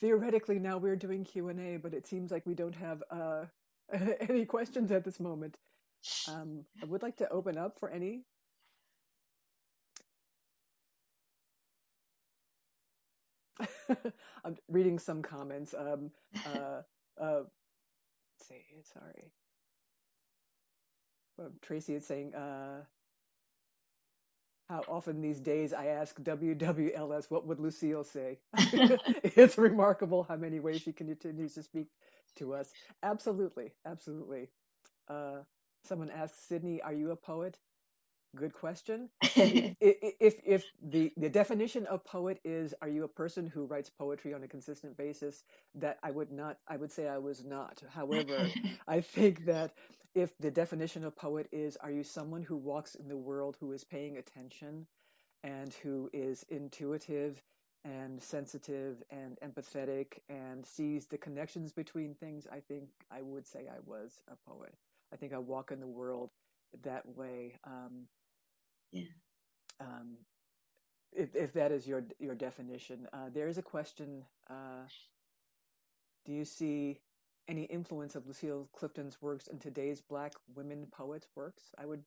theoretically, 0.00 0.58
now 0.58 0.78
we're 0.78 0.96
doing 0.96 1.24
Q 1.24 1.48
and 1.48 1.60
A, 1.60 1.76
but 1.78 1.94
it 1.94 2.06
seems 2.06 2.30
like 2.30 2.46
we 2.46 2.54
don't 2.54 2.74
have 2.74 3.02
uh, 3.10 3.44
any 4.28 4.44
questions 4.44 4.90
at 4.92 5.04
this 5.04 5.20
moment. 5.20 5.56
Um, 6.28 6.64
I 6.82 6.86
would 6.86 7.02
like 7.02 7.16
to 7.18 7.28
open 7.30 7.58
up 7.58 7.78
for 7.78 7.90
any 7.90 8.24
I'm 14.44 14.56
reading 14.68 14.98
some 14.98 15.22
comments. 15.22 15.74
Um, 15.78 16.10
uh, 16.46 16.82
uh, 17.20 17.42
see, 18.48 18.62
sorry. 18.92 19.32
Well, 21.38 21.52
Tracy 21.62 21.94
is 21.94 22.06
saying, 22.06 22.34
uh, 22.34 22.82
how 24.68 24.84
often 24.88 25.20
these 25.20 25.40
days 25.40 25.72
I 25.72 25.86
ask 25.86 26.16
WWLS, 26.20 27.30
what 27.30 27.46
would 27.46 27.60
Lucille 27.60 28.04
say? 28.04 28.38
it's 28.56 29.58
remarkable 29.58 30.24
how 30.24 30.36
many 30.36 30.60
ways 30.60 30.82
she 30.82 30.92
continues 30.92 31.54
to 31.54 31.62
speak 31.62 31.88
to 32.36 32.54
us. 32.54 32.72
Absolutely, 33.02 33.72
absolutely. 33.86 34.48
Uh, 35.08 35.38
someone 35.84 36.10
asks, 36.10 36.38
Sydney, 36.40 36.80
are 36.82 36.92
you 36.94 37.10
a 37.10 37.16
poet? 37.16 37.58
Good 38.36 38.52
question. 38.52 39.08
if 39.22 40.40
if 40.44 40.64
the 40.82 41.12
the 41.16 41.28
definition 41.28 41.86
of 41.86 42.04
poet 42.04 42.40
is, 42.44 42.74
are 42.82 42.88
you 42.88 43.04
a 43.04 43.08
person 43.08 43.46
who 43.46 43.66
writes 43.66 43.90
poetry 43.90 44.34
on 44.34 44.42
a 44.42 44.48
consistent 44.48 44.96
basis? 44.96 45.44
That 45.74 45.98
I 46.02 46.10
would 46.10 46.30
not. 46.32 46.58
I 46.68 46.76
would 46.76 46.92
say 46.92 47.08
I 47.08 47.18
was 47.18 47.44
not. 47.44 47.82
However, 47.94 48.48
I 48.88 49.00
think 49.00 49.46
that 49.46 49.72
if 50.14 50.36
the 50.38 50.50
definition 50.50 51.04
of 51.04 51.16
poet 51.16 51.48
is, 51.52 51.76
are 51.76 51.90
you 51.90 52.02
someone 52.02 52.42
who 52.42 52.56
walks 52.56 52.94
in 52.94 53.08
the 53.08 53.16
world 53.16 53.56
who 53.60 53.72
is 53.72 53.84
paying 53.84 54.16
attention 54.16 54.86
and 55.44 55.72
who 55.82 56.10
is 56.12 56.44
intuitive 56.48 57.42
and 57.84 58.22
sensitive 58.22 59.02
and 59.10 59.38
empathetic 59.40 60.18
and 60.28 60.66
sees 60.66 61.06
the 61.06 61.16
connections 61.16 61.72
between 61.72 62.14
things, 62.14 62.46
I 62.50 62.60
think 62.60 62.88
I 63.10 63.22
would 63.22 63.46
say 63.46 63.60
I 63.68 63.78
was 63.86 64.22
a 64.28 64.36
poet. 64.50 64.74
I 65.12 65.16
think 65.16 65.32
I 65.32 65.38
walk 65.38 65.72
in 65.72 65.80
the 65.80 65.86
world 65.86 66.30
that 66.82 67.06
way. 67.16 67.58
Um, 67.64 68.06
yeah. 68.92 69.04
Um, 69.80 70.18
if, 71.12 71.34
if 71.34 71.52
that 71.54 71.72
is 71.72 71.86
your 71.86 72.04
your 72.18 72.34
definition, 72.34 73.08
uh, 73.12 73.30
there 73.32 73.48
is 73.48 73.58
a 73.58 73.62
question. 73.62 74.24
Uh, 74.48 74.86
do 76.24 76.32
you 76.32 76.44
see 76.44 77.00
any 77.48 77.64
influence 77.64 78.14
of 78.14 78.26
Lucille 78.26 78.68
Clifton's 78.72 79.20
works 79.20 79.46
in 79.48 79.58
today's 79.58 80.00
Black 80.00 80.34
women 80.54 80.86
poets' 80.90 81.28
works? 81.34 81.62
I 81.78 81.86
would 81.86 82.04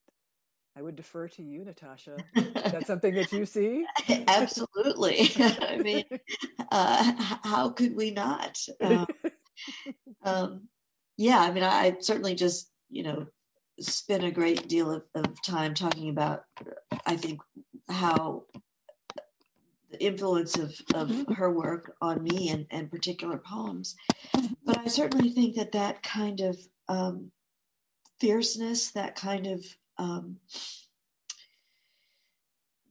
I 0.75 0.81
would 0.81 0.95
defer 0.95 1.27
to 1.29 1.43
you, 1.43 1.63
Natasha. 1.65 2.17
That's 2.35 2.87
something 2.87 3.13
that 3.15 3.31
you 3.31 3.45
see. 3.45 3.85
Absolutely. 4.27 5.31
I 5.39 5.77
mean, 5.77 6.05
uh, 6.71 7.13
how 7.43 7.69
could 7.69 7.95
we 7.95 8.11
not? 8.11 8.57
Um, 8.81 9.05
um, 10.23 10.67
yeah, 11.17 11.39
I 11.39 11.51
mean, 11.51 11.63
I, 11.63 11.69
I 11.69 11.95
certainly 11.99 12.35
just 12.35 12.71
you 12.89 13.03
know 13.03 13.27
spent 13.79 14.23
a 14.23 14.31
great 14.31 14.67
deal 14.67 14.91
of, 14.91 15.03
of 15.15 15.41
time 15.43 15.73
talking 15.73 16.09
about, 16.09 16.43
I 17.05 17.15
think, 17.15 17.41
how 17.89 18.43
the 19.91 20.03
influence 20.03 20.57
of, 20.57 20.79
of 20.95 21.09
mm-hmm. 21.09 21.33
her 21.33 21.51
work 21.51 21.95
on 22.01 22.23
me 22.23 22.49
and, 22.49 22.65
and 22.71 22.89
particular 22.89 23.37
poems. 23.37 23.95
But 24.65 24.79
I 24.79 24.87
certainly 24.87 25.29
think 25.29 25.55
that 25.55 25.71
that 25.73 26.01
kind 26.03 26.39
of 26.39 26.57
um, 26.87 27.31
fierceness, 28.19 28.91
that 28.91 29.15
kind 29.15 29.47
of 29.47 29.65
um, 29.97 30.37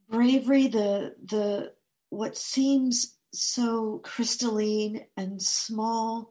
bravery, 0.09 0.69
the 0.69 1.15
the 1.25 1.73
what 2.11 2.37
seems 2.37 3.17
so 3.33 4.01
crystalline 4.05 5.07
and 5.17 5.41
small 5.41 6.31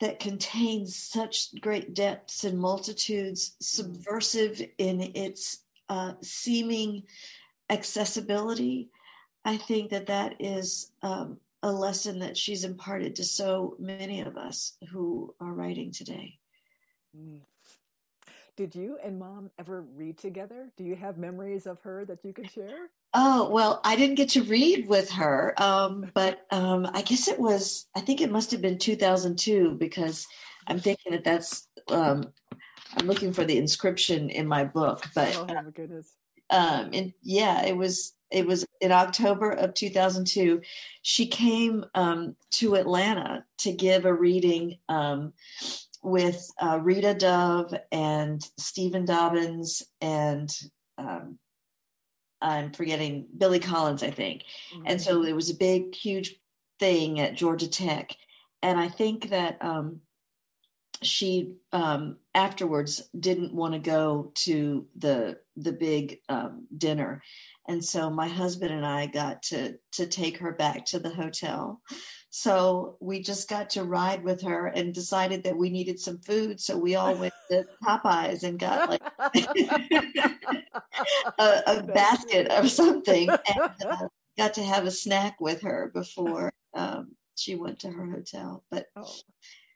that 0.00 0.20
contains 0.20 0.94
such 0.94 1.60
great 1.60 1.94
depths 1.94 2.44
and 2.44 2.58
multitudes, 2.58 3.56
subversive 3.60 4.62
in 4.78 5.00
its 5.14 5.64
uh, 5.88 6.12
seeming 6.22 7.02
accessibility. 7.70 8.90
I 9.44 9.56
think 9.56 9.90
that 9.90 10.06
that 10.06 10.36
is 10.40 10.92
um, 11.02 11.38
a 11.62 11.72
lesson 11.72 12.20
that 12.20 12.36
she's 12.36 12.64
imparted 12.64 13.16
to 13.16 13.24
so 13.24 13.76
many 13.78 14.20
of 14.20 14.36
us 14.36 14.74
who 14.90 15.34
are 15.40 15.52
writing 15.52 15.90
today. 15.90 16.38
Mm. 17.16 17.40
Did 18.56 18.74
you 18.74 18.98
and 19.04 19.18
mom 19.18 19.50
ever 19.58 19.82
read 19.82 20.18
together? 20.18 20.70
Do 20.76 20.84
you 20.84 20.96
have 20.96 21.16
memories 21.16 21.66
of 21.66 21.80
her 21.80 22.04
that 22.04 22.24
you 22.24 22.32
can 22.32 22.48
share? 22.48 22.90
Oh, 23.14 23.48
well, 23.50 23.80
I 23.84 23.96
didn't 23.96 24.16
get 24.16 24.28
to 24.30 24.42
read 24.42 24.86
with 24.86 25.10
her, 25.12 25.54
um, 25.56 26.10
but 26.12 26.46
um, 26.50 26.88
I 26.92 27.02
guess 27.02 27.26
it 27.26 27.40
was, 27.40 27.86
I 27.96 28.00
think 28.00 28.20
it 28.20 28.30
must 28.30 28.50
have 28.50 28.60
been 28.60 28.78
2002 28.78 29.76
because 29.78 30.26
I'm 30.66 30.78
thinking 30.78 31.12
that 31.12 31.24
that's, 31.24 31.68
um, 31.88 32.32
I'm 32.96 33.06
looking 33.06 33.32
for 33.32 33.44
the 33.44 33.56
inscription 33.56 34.28
in 34.28 34.46
my 34.46 34.64
book, 34.64 35.06
but. 35.14 35.34
Oh, 35.36 35.46
my 35.46 35.70
goodness. 35.74 36.14
Um, 36.50 36.90
and 36.92 37.12
yeah, 37.22 37.64
it 37.64 37.76
was, 37.76 38.14
it 38.30 38.46
was 38.46 38.66
in 38.80 38.92
October 38.92 39.52
of 39.52 39.72
2002. 39.72 40.60
She 41.02 41.26
came 41.26 41.86
um, 41.94 42.36
to 42.52 42.74
Atlanta 42.74 43.44
to 43.58 43.72
give 43.72 44.04
a 44.04 44.12
reading 44.12 44.78
um, 44.90 45.32
with 46.02 46.50
uh, 46.60 46.78
Rita 46.82 47.14
Dove 47.14 47.74
and 47.90 48.42
Stephen 48.58 49.06
Dobyns 49.06 49.82
and 50.00 50.54
um, 50.98 51.38
I'm 52.40 52.72
forgetting 52.72 53.26
Billy 53.36 53.58
Collins, 53.58 54.02
I 54.02 54.10
think. 54.10 54.42
Mm-hmm. 54.74 54.84
And 54.86 55.00
so 55.00 55.24
it 55.24 55.34
was 55.34 55.50
a 55.50 55.54
big, 55.54 55.94
huge 55.94 56.36
thing 56.78 57.20
at 57.20 57.34
Georgia 57.34 57.68
Tech. 57.68 58.14
And 58.62 58.78
I 58.78 58.88
think 58.88 59.30
that 59.30 59.58
um, 59.60 60.00
she 61.02 61.54
um, 61.72 62.16
afterwards 62.34 63.08
didn't 63.18 63.54
want 63.54 63.74
to 63.74 63.78
go 63.78 64.32
to 64.34 64.86
the 64.96 65.38
the 65.56 65.72
big 65.72 66.18
um, 66.28 66.66
dinner, 66.76 67.22
and 67.68 67.84
so 67.84 68.10
my 68.10 68.28
husband 68.28 68.72
and 68.72 68.84
I 68.84 69.06
got 69.06 69.42
to 69.44 69.76
to 69.92 70.06
take 70.06 70.38
her 70.38 70.52
back 70.52 70.84
to 70.86 70.98
the 70.98 71.10
hotel. 71.10 71.80
So 72.40 72.94
we 73.00 73.20
just 73.20 73.48
got 73.48 73.70
to 73.70 73.82
ride 73.82 74.22
with 74.22 74.42
her 74.42 74.68
and 74.68 74.94
decided 74.94 75.42
that 75.42 75.56
we 75.56 75.70
needed 75.70 75.98
some 75.98 76.18
food. 76.18 76.60
So 76.60 76.78
we 76.78 76.94
all 76.94 77.16
went 77.16 77.34
to 77.50 77.66
Popeyes 77.82 78.44
and 78.44 78.60
got 78.60 78.90
like 78.90 79.02
a, 81.40 81.62
a 81.66 81.82
basket 81.82 82.46
of 82.46 82.70
something 82.70 83.28
and 83.28 83.70
uh, 83.84 84.06
got 84.38 84.54
to 84.54 84.62
have 84.62 84.86
a 84.86 84.90
snack 84.92 85.40
with 85.40 85.62
her 85.62 85.90
before 85.92 86.52
um, 86.74 87.08
she 87.34 87.56
went 87.56 87.80
to 87.80 87.90
her 87.90 88.08
hotel. 88.08 88.62
But 88.70 88.86
oh. 88.94 89.12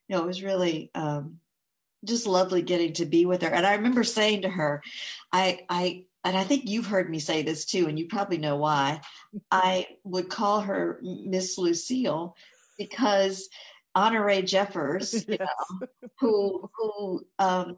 you 0.06 0.14
know, 0.14 0.22
it 0.22 0.26
was 0.28 0.44
really 0.44 0.92
um, 0.94 1.40
just 2.04 2.28
lovely 2.28 2.62
getting 2.62 2.92
to 2.92 3.06
be 3.06 3.26
with 3.26 3.42
her. 3.42 3.50
And 3.50 3.66
I 3.66 3.74
remember 3.74 4.04
saying 4.04 4.42
to 4.42 4.48
her, 4.48 4.84
I, 5.32 5.66
I, 5.68 6.04
and 6.22 6.36
I 6.36 6.44
think 6.44 6.68
you've 6.68 6.86
heard 6.86 7.10
me 7.10 7.18
say 7.18 7.42
this 7.42 7.64
too, 7.64 7.88
and 7.88 7.98
you 7.98 8.06
probably 8.06 8.38
know 8.38 8.54
why. 8.54 9.00
I 9.50 9.88
would 10.04 10.28
call 10.28 10.60
her 10.60 11.00
Miss 11.02 11.58
Lucille 11.58 12.36
because 12.88 13.48
Honore 13.94 14.42
Jeffers, 14.42 15.12
yes. 15.14 15.24
you 15.28 15.38
know, 15.38 16.08
who 16.18 16.70
who 16.76 17.26
um, 17.38 17.76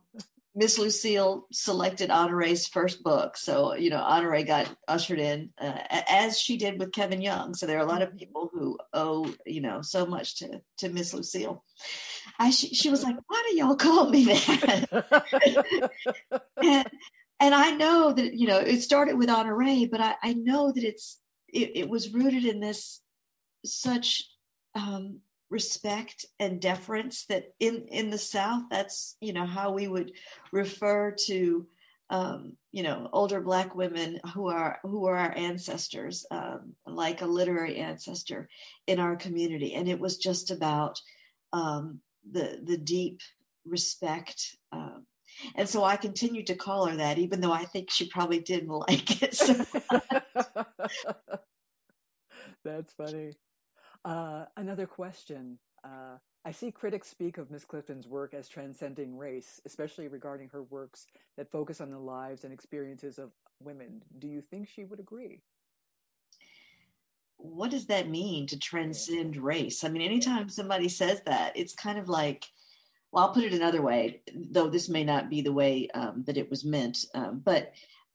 Miss 0.55 0.79
Lucille 0.79 1.47
selected 1.53 2.11
Honore's 2.11 2.69
first 2.69 3.03
book, 3.03 3.37
so 3.37 3.75
you 3.75 3.91
know 3.91 3.99
Honore 3.99 4.43
got 4.45 4.73
ushered 4.87 5.19
in 5.19 5.51
uh, 5.61 5.79
as 5.91 6.39
she 6.39 6.57
did 6.57 6.79
with 6.79 6.93
Kevin 6.93 7.21
Young. 7.21 7.55
So 7.55 7.67
there 7.67 7.79
are 7.79 7.85
a 7.85 7.89
lot 7.89 8.03
of 8.03 8.11
mm-hmm. 8.11 8.19
people 8.19 8.51
who 8.53 8.79
owe 8.93 9.33
you 9.47 9.61
know 9.61 9.83
so 9.83 10.07
much 10.07 10.39
to 10.39 10.61
to 10.79 10.89
Miss 10.89 11.13
Lucille. 11.13 11.65
I 12.39 12.51
she, 12.51 12.69
she 12.69 12.91
was 12.91 13.03
like, 13.03 13.17
"Why 13.27 13.43
do 13.51 13.57
y'all 13.57 13.77
call 13.77 14.09
me 14.09 14.25
that?" 14.27 15.91
and, 16.63 16.87
and 17.41 17.55
I 17.55 17.73
know 17.73 18.13
that 18.13 18.35
you 18.35 18.47
know 18.47 18.59
it 18.59 18.81
started 18.83 19.19
with 19.19 19.29
Honore, 19.29 19.89
but 19.91 20.01
I, 20.01 20.15
I 20.23 20.35
know 20.35 20.71
that 20.71 20.85
it's 20.85 21.21
it, 21.53 21.73
it 21.75 21.89
was 21.89 22.13
rooted 22.13 22.45
in 22.45 22.61
this 22.61 23.01
such 23.65 24.25
um, 24.75 25.21
respect 25.51 26.27
and 26.41 26.61
deference 26.61 27.27
that 27.27 27.55
in 27.61 27.87
in 27.89 28.11
the 28.11 28.19
South 28.19 28.63
that's 28.71 29.17
you 29.21 29.33
know 29.33 29.47
how 29.47 29.73
we 29.73 29.87
would 29.87 30.13
refer 30.53 31.15
to 31.27 31.67
um, 32.11 32.57
you 32.73 32.83
know 32.83 33.09
older 33.13 33.41
Black 33.41 33.75
women 33.75 34.21
who 34.35 34.49
are 34.49 34.79
who 34.83 35.07
are 35.07 35.17
our 35.17 35.37
ancestors, 35.37 36.27
um, 36.31 36.75
like 36.87 37.23
a 37.23 37.27
literary 37.27 37.77
ancestor 37.77 38.49
in 38.87 38.99
our 38.99 39.17
community, 39.17 39.75
and 39.75 39.89
it 39.89 40.01
was 40.01 40.19
just 40.19 40.51
about 40.51 41.01
um, 41.53 42.01
the 42.31 42.61
the 42.65 42.79
deep 42.79 43.21
respect 43.67 44.57
um, 44.73 45.07
and 45.55 45.69
so 45.69 45.85
I 45.85 45.97
continued 45.97 46.47
to 46.49 46.55
call 46.55 46.87
her 46.87 46.97
that, 46.97 47.19
even 47.19 47.41
though 47.41 47.53
I 47.53 47.65
think 47.65 47.91
she 47.91 48.09
probably 48.09 48.41
didn't 48.41 48.69
like 48.89 49.23
it. 49.23 49.35
So 49.35 49.55
That's 52.65 52.93
funny. 52.95 53.35
Uh, 54.05 54.45
another 54.57 54.87
question. 54.87 55.59
Uh, 55.83 56.19
I 56.45 56.53
see 56.53 56.71
critics 56.71 57.09
speak 57.09 57.39
of 57.39 57.51
Miss 57.51 57.65
Clifton's 57.65 58.07
work 58.07 58.35
as 58.35 58.49
transcending 58.49 59.17
race, 59.17 59.61
especially 59.65 60.09
regarding 60.09 60.49
her 60.51 60.63
works 60.65 61.07
that 61.37 61.51
focus 61.51 61.81
on 61.81 61.91
the 61.91 61.99
lives 61.99 62.45
and 62.45 62.53
experiences 62.53 63.19
of 63.19 63.31
women. 63.61 64.03
Do 64.19 64.29
you 64.29 64.43
think 64.43 64.69
she 64.69 64.85
would 64.85 65.01
agree? 65.01 65.41
What 67.39 67.71
does 67.71 67.87
that 67.87 68.11
mean 68.11 68.47
to 68.49 68.59
transcend 68.59 69.37
race? 69.37 69.85
I 69.85 69.89
mean, 69.89 70.03
anytime 70.03 70.49
somebody 70.49 70.89
says 70.89 71.23
that, 71.27 71.57
it's 71.57 71.75
kind 71.75 71.99
of 71.99 72.09
like 72.09 72.45
well, 73.15 73.27
I'll 73.27 73.33
put 73.33 73.45
it 73.45 73.53
another 73.55 73.81
way, 73.81 74.23
though 74.51 74.69
this 74.69 74.89
may 74.89 75.05
not 75.05 75.31
be 75.31 75.41
the 75.41 75.53
way 75.53 75.89
um, 75.95 76.25
that 76.27 76.37
it 76.37 76.51
was 76.51 76.65
meant, 76.65 76.99
um, 77.15 77.43
but 77.45 77.73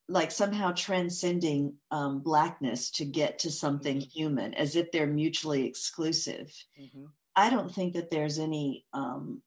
like 0.09 0.31
somehow 0.31 0.71
transcending 0.71 1.75
um, 1.91 2.19
blackness 2.19 2.89
to 2.89 3.05
get 3.05 3.39
to 3.39 3.51
something 3.51 3.97
mm-hmm. 3.97 4.09
human 4.09 4.53
as 4.55 4.75
if 4.75 4.91
they're 4.91 5.07
mutually 5.07 5.65
exclusive. 5.65 6.51
Mm-hmm. 6.81 7.05
I 7.35 7.49
don't 7.51 7.73
think 7.73 7.93
that 7.93 8.09
there's 8.09 8.39
any 8.39 8.85
um, 8.91 9.43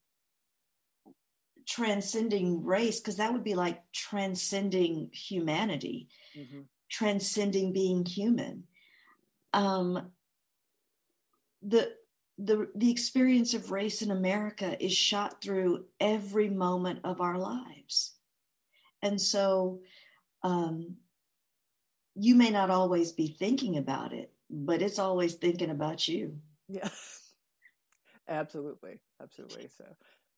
transcending 1.66 2.64
race 2.64 3.00
because 3.00 3.16
that 3.16 3.32
would 3.32 3.42
be 3.42 3.54
like 3.54 3.82
transcending 3.92 5.10
humanity, 5.12 6.08
mm-hmm. 6.38 6.60
transcending 6.88 7.72
being 7.72 8.06
human. 8.06 8.62
Um, 9.52 10.12
the 11.60 11.92
the 12.38 12.68
the 12.76 12.90
experience 12.90 13.52
of 13.52 13.72
race 13.72 14.00
in 14.00 14.12
America 14.12 14.82
is 14.82 14.92
shot 14.92 15.42
through 15.42 15.84
every 16.00 16.48
moment 16.48 17.00
of 17.02 17.20
our 17.20 17.36
lives, 17.36 18.14
and 19.02 19.20
so 19.20 19.80
um, 20.42 20.96
you 22.14 22.34
may 22.34 22.50
not 22.50 22.70
always 22.70 23.12
be 23.12 23.28
thinking 23.28 23.76
about 23.78 24.12
it, 24.12 24.32
but 24.50 24.82
it's 24.82 24.98
always 24.98 25.34
thinking 25.34 25.70
about 25.70 26.06
you. 26.08 26.38
Yeah, 26.68 26.88
absolutely, 28.28 29.00
absolutely. 29.22 29.68
So, 29.68 29.84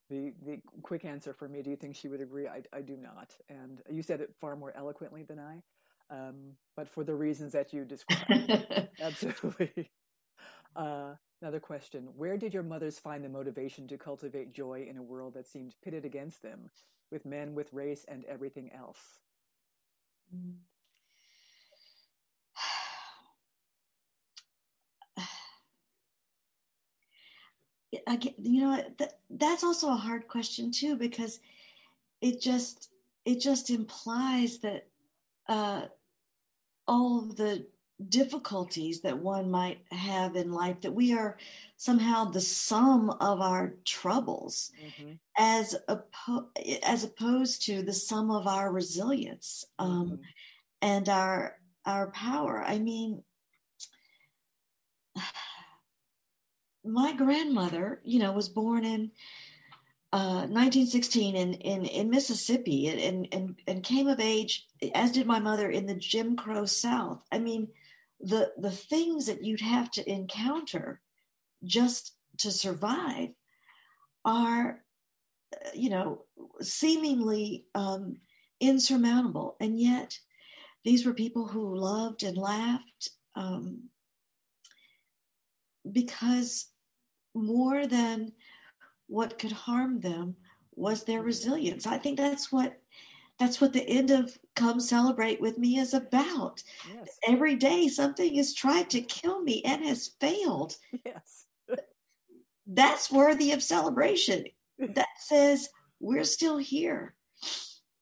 the 0.09 0.33
the 0.45 0.61
quick 0.81 1.05
answer 1.05 1.33
for 1.33 1.47
me: 1.47 1.61
Do 1.61 1.69
you 1.69 1.75
think 1.75 1.95
she 1.95 2.07
would 2.07 2.21
agree? 2.21 2.47
I 2.47 2.63
I 2.73 2.81
do 2.81 2.97
not. 2.97 3.33
And 3.49 3.81
you 3.89 4.01
said 4.03 4.21
it 4.21 4.33
far 4.39 4.55
more 4.55 4.73
eloquently 4.75 5.23
than 5.23 5.39
I, 5.39 5.61
um, 6.09 6.53
but 6.75 6.87
for 6.87 7.03
the 7.03 7.15
reasons 7.15 7.53
that 7.53 7.73
you 7.73 7.85
described, 7.85 8.53
absolutely. 9.01 9.91
Uh, 10.75 11.15
another 11.41 11.59
question: 11.59 12.09
Where 12.17 12.37
did 12.37 12.53
your 12.53 12.63
mothers 12.63 12.99
find 12.99 13.23
the 13.23 13.29
motivation 13.29 13.87
to 13.87 13.97
cultivate 13.97 14.53
joy 14.53 14.85
in 14.89 14.97
a 14.97 15.03
world 15.03 15.33
that 15.35 15.47
seemed 15.47 15.75
pitted 15.83 16.05
against 16.05 16.41
them, 16.41 16.69
with 17.11 17.25
men, 17.25 17.55
with 17.55 17.73
race, 17.73 18.05
and 18.09 18.25
everything 18.25 18.71
else? 18.73 19.19
I 28.07 28.15
get, 28.17 28.35
you 28.39 28.61
know, 28.61 28.83
that, 28.97 29.19
that's 29.29 29.63
also 29.63 29.89
a 29.89 29.95
hard 29.95 30.27
question 30.27 30.71
too, 30.71 30.95
because 30.95 31.39
it 32.21 32.41
just, 32.41 32.89
it 33.25 33.39
just 33.39 33.69
implies 33.69 34.59
that 34.59 34.87
uh, 35.47 35.83
all 36.87 37.21
the 37.21 37.65
difficulties 38.09 39.01
that 39.01 39.17
one 39.17 39.49
might 39.49 39.79
have 39.91 40.35
in 40.35 40.51
life, 40.51 40.81
that 40.81 40.93
we 40.93 41.13
are 41.13 41.37
somehow 41.77 42.25
the 42.25 42.41
sum 42.41 43.09
of 43.09 43.41
our 43.41 43.75
troubles 43.85 44.71
mm-hmm. 44.83 45.13
as, 45.37 45.75
oppo- 45.89 46.47
as 46.83 47.03
opposed 47.03 47.65
to 47.65 47.81
the 47.83 47.93
sum 47.93 48.31
of 48.31 48.47
our 48.47 48.71
resilience 48.71 49.65
um, 49.79 50.05
mm-hmm. 50.05 50.15
and 50.81 51.09
our, 51.09 51.57
our 51.85 52.11
power. 52.11 52.63
I 52.65 52.79
mean, 52.79 53.23
my 56.83 57.13
grandmother, 57.13 58.01
you 58.03 58.19
know, 58.19 58.31
was 58.31 58.49
born 58.49 58.85
in 58.85 59.11
uh, 60.13 60.47
1916 60.47 61.35
in, 61.35 61.53
in, 61.55 61.85
in 61.85 62.09
Mississippi 62.09 62.87
and, 62.87 63.27
and, 63.33 63.55
and 63.67 63.83
came 63.83 64.07
of 64.07 64.19
age, 64.19 64.67
as 64.93 65.11
did 65.11 65.25
my 65.25 65.39
mother, 65.39 65.69
in 65.69 65.85
the 65.85 65.95
Jim 65.95 66.35
Crow 66.35 66.65
South. 66.65 67.21
I 67.31 67.39
mean, 67.39 67.67
the, 68.19 68.51
the 68.57 68.71
things 68.71 69.25
that 69.25 69.43
you'd 69.43 69.61
have 69.61 69.91
to 69.91 70.09
encounter 70.09 71.01
just 71.63 72.13
to 72.37 72.51
survive 72.51 73.29
are, 74.23 74.83
you 75.73 75.89
know, 75.89 76.23
seemingly 76.61 77.65
um, 77.75 78.17
insurmountable. 78.59 79.55
And 79.59 79.79
yet, 79.79 80.17
these 80.83 81.05
were 81.05 81.13
people 81.13 81.47
who 81.47 81.75
loved 81.75 82.23
and 82.23 82.37
laughed 82.37 83.09
um, 83.35 83.89
because 85.91 86.67
more 87.33 87.87
than 87.87 88.31
what 89.07 89.37
could 89.37 89.51
harm 89.51 89.99
them 89.99 90.35
was 90.75 91.03
their 91.03 91.21
resilience. 91.21 91.85
I 91.87 91.97
think 91.97 92.17
that's 92.17 92.51
what 92.51 92.79
that's 93.39 93.59
what 93.59 93.73
the 93.73 93.87
end 93.87 94.11
of 94.11 94.37
come 94.55 94.79
celebrate 94.79 95.41
with 95.41 95.57
me 95.57 95.77
is 95.77 95.93
about. 95.93 96.63
Yes. 96.93 97.19
Every 97.27 97.55
day 97.55 97.87
something 97.87 98.35
has 98.35 98.53
tried 98.53 98.89
to 98.91 99.01
kill 99.01 99.41
me 99.41 99.61
and 99.63 99.83
has 99.83 100.11
failed. 100.19 100.75
Yes. 101.05 101.45
that's 102.67 103.11
worthy 103.11 103.51
of 103.51 103.61
celebration. 103.61 104.45
That 104.79 105.07
says 105.19 105.69
we're 105.99 106.23
still 106.23 106.57
here. 106.57 107.15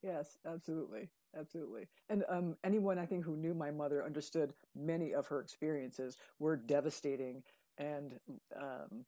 Yes, 0.02 0.38
absolutely. 0.46 1.10
Absolutely. 1.38 1.88
And 2.10 2.24
um, 2.30 2.56
anyone 2.64 3.00
I 3.00 3.06
think 3.06 3.24
who 3.24 3.36
knew 3.36 3.54
my 3.54 3.72
mother 3.72 4.06
understood 4.06 4.54
many 4.76 5.14
of 5.14 5.28
her 5.28 5.40
experiences 5.40 6.18
were 6.40 6.56
devastating 6.56 7.42
and 7.78 8.20
um, 8.56 9.06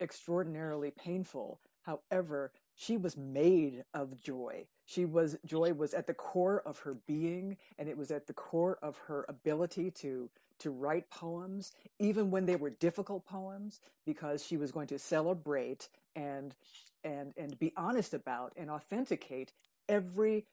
extraordinarily 0.00 0.90
painful. 0.90 1.60
However, 1.82 2.52
she 2.78 2.96
was 2.96 3.16
made 3.16 3.84
of 3.92 4.22
joy. 4.22 4.64
She 4.86 5.04
was 5.04 5.36
joy 5.44 5.72
was 5.74 5.92
at 5.94 6.06
the 6.06 6.14
core 6.14 6.62
of 6.64 6.78
her 6.80 6.94
being, 6.94 7.56
and 7.76 7.88
it 7.88 7.98
was 7.98 8.12
at 8.12 8.28
the 8.28 8.32
core 8.32 8.78
of 8.80 8.96
her 9.08 9.26
ability 9.28 9.90
to 10.02 10.30
to 10.60 10.70
write 10.70 11.10
poems, 11.10 11.72
even 11.98 12.30
when 12.30 12.46
they 12.46 12.56
were 12.56 12.70
difficult 12.70 13.26
poems, 13.26 13.80
because 14.06 14.44
she 14.44 14.56
was 14.56 14.70
going 14.70 14.86
to 14.86 14.98
celebrate 14.98 15.88
and 16.14 16.54
and 17.02 17.34
and 17.36 17.58
be 17.58 17.72
honest 17.76 18.14
about 18.14 18.52
and 18.56 18.70
authenticate 18.70 19.52
every 19.88 20.46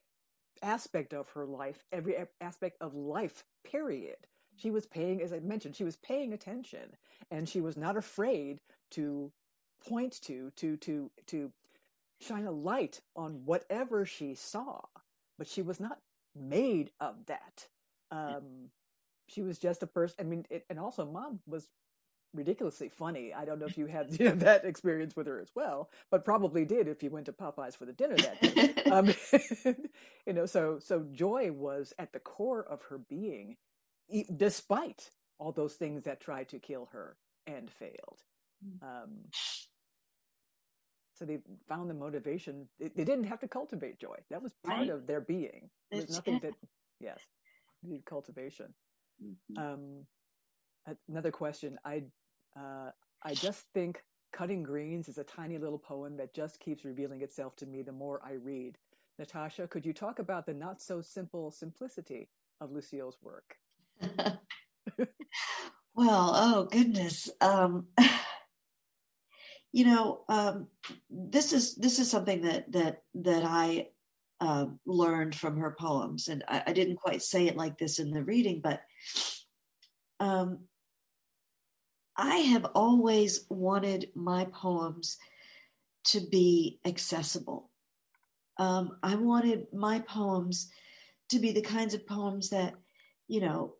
aspect 0.63 1.13
of 1.13 1.29
her 1.29 1.45
life, 1.45 1.85
every 1.91 2.15
aspect 2.41 2.77
of 2.81 2.95
life. 2.95 3.43
Period. 3.63 4.17
She 4.55 4.71
was 4.71 4.87
paying, 4.87 5.21
as 5.21 5.31
I 5.31 5.39
mentioned, 5.41 5.75
she 5.75 5.83
was 5.83 5.97
paying 5.97 6.33
attention, 6.33 6.97
and 7.29 7.47
she 7.47 7.61
was 7.61 7.77
not 7.77 7.97
afraid 7.97 8.61
to 8.91 9.31
point 9.87 10.19
to 10.23 10.49
to 10.55 10.75
to 10.77 11.11
to 11.27 11.51
shine 12.21 12.45
a 12.45 12.51
light 12.51 13.01
on 13.15 13.41
whatever 13.45 14.05
she 14.05 14.35
saw 14.35 14.81
but 15.37 15.47
she 15.47 15.61
was 15.61 15.79
not 15.79 15.99
made 16.35 16.91
of 16.99 17.25
that. 17.27 17.67
Um 18.11 18.69
she 19.29 19.41
was 19.41 19.57
just 19.59 19.83
a 19.83 19.87
person 19.87 20.15
i 20.19 20.23
mean 20.23 20.45
it, 20.49 20.65
and 20.69 20.79
also 20.79 21.05
mom 21.05 21.39
was 21.47 21.67
ridiculously 22.33 22.89
funny. 22.89 23.33
I 23.33 23.45
don't 23.45 23.59
know 23.59 23.65
if 23.65 23.77
you 23.77 23.85
had 23.87 24.07
you 24.19 24.25
know, 24.25 24.35
that 24.35 24.65
experience 24.65 25.15
with 25.15 25.27
her 25.27 25.39
as 25.41 25.49
well 25.55 25.89
but 26.11 26.25
probably 26.25 26.65
did 26.65 26.87
if 26.87 27.03
you 27.03 27.09
went 27.09 27.25
to 27.27 27.33
popeyes 27.33 27.75
for 27.75 27.85
the 27.85 27.93
dinner 27.93 28.17
that 28.17 28.41
day. 28.41 28.73
Um, 28.91 29.13
you 30.27 30.33
know 30.33 30.45
so 30.45 30.79
so 30.79 31.05
joy 31.11 31.51
was 31.51 31.93
at 31.99 32.13
the 32.13 32.19
core 32.19 32.63
of 32.63 32.83
her 32.83 32.99
being 32.99 33.57
despite 34.37 35.09
all 35.39 35.51
those 35.51 35.73
things 35.75 36.03
that 36.03 36.21
tried 36.21 36.49
to 36.49 36.59
kill 36.59 36.89
her 36.93 37.17
and 37.47 37.69
failed. 37.71 38.21
Mm. 38.65 38.83
um, 38.83 39.11
so 41.17 41.25
they 41.25 41.39
found 41.67 41.89
the 41.89 41.93
motivation. 41.93 42.67
They, 42.79 42.89
they 42.89 43.03
didn't 43.03 43.23
have 43.25 43.39
to 43.39 43.47
cultivate 43.47 43.99
joy. 43.99 44.17
That 44.29 44.43
was 44.43 44.53
part 44.65 44.79
right. 44.79 44.89
of 44.89 45.07
their 45.07 45.21
being. 45.21 45.69
There 45.89 46.01
was 46.01 46.09
nothing 46.11 46.39
that, 46.43 46.53
yes, 46.99 47.19
needed 47.83 48.05
cultivation. 48.05 48.73
Mm-hmm. 49.23 49.57
Um, 49.57 50.05
another 51.07 51.31
question. 51.31 51.79
I, 51.85 52.03
uh, 52.57 52.91
I 53.23 53.33
just 53.33 53.65
think 53.73 54.03
Cutting 54.33 54.63
Greens 54.63 55.07
is 55.07 55.17
a 55.17 55.23
tiny 55.23 55.57
little 55.57 55.79
poem 55.79 56.17
that 56.17 56.33
just 56.33 56.59
keeps 56.59 56.83
revealing 56.83 57.21
itself 57.21 57.55
to 57.57 57.65
me 57.65 57.81
the 57.81 57.93
more 57.93 58.21
I 58.23 58.33
read. 58.33 58.77
Natasha, 59.17 59.67
could 59.67 59.85
you 59.85 59.93
talk 59.93 60.19
about 60.19 60.45
the 60.45 60.53
not 60.53 60.81
so 60.81 60.99
simple 61.01 61.49
simplicity 61.49 62.27
of 62.59 62.71
Lucille's 62.73 63.17
work? 63.21 63.55
well, 65.95 66.31
oh 66.35 66.67
goodness. 66.69 67.29
Um, 67.39 67.87
you 69.75 69.83
know, 69.83 70.21
um, 70.29 70.67
this 71.09 71.51
is 71.51 71.75
this 71.75 71.99
is 71.99 72.09
something 72.09 72.39
that 72.43 72.71
that 72.71 73.01
that 73.15 73.43
I 73.43 73.89
uh, 74.39 74.67
learned 74.85 75.35
from 75.35 75.57
her 75.57 75.75
poems, 75.77 76.29
and 76.29 76.45
I, 76.47 76.63
I, 76.67 76.71
didn't 76.71 76.95
quite 76.95 77.21
say 77.21 77.47
it 77.47 77.57
like 77.57 77.77
this 77.77 77.99
in 77.99 78.09
the 78.09 78.23
reading, 78.23 78.61
but 78.63 78.83
um, 80.21 80.59
I 82.15 82.37
have 82.37 82.63
always 82.73 83.47
wanted 83.49 84.11
my 84.15 84.45
poems 84.45 85.17
to 86.05 86.21
be 86.21 86.79
accessible. 86.85 87.69
Um, 88.57 88.97
I 89.03 89.15
wanted 89.15 89.67
my 89.73 89.99
poems 89.99 90.71
to 91.31 91.39
be 91.39 91.51
the 91.51 91.61
kinds 91.61 91.93
of 91.93 92.07
poems 92.07 92.49
that, 92.51 92.75
you 93.27 93.41
know, 93.41 93.73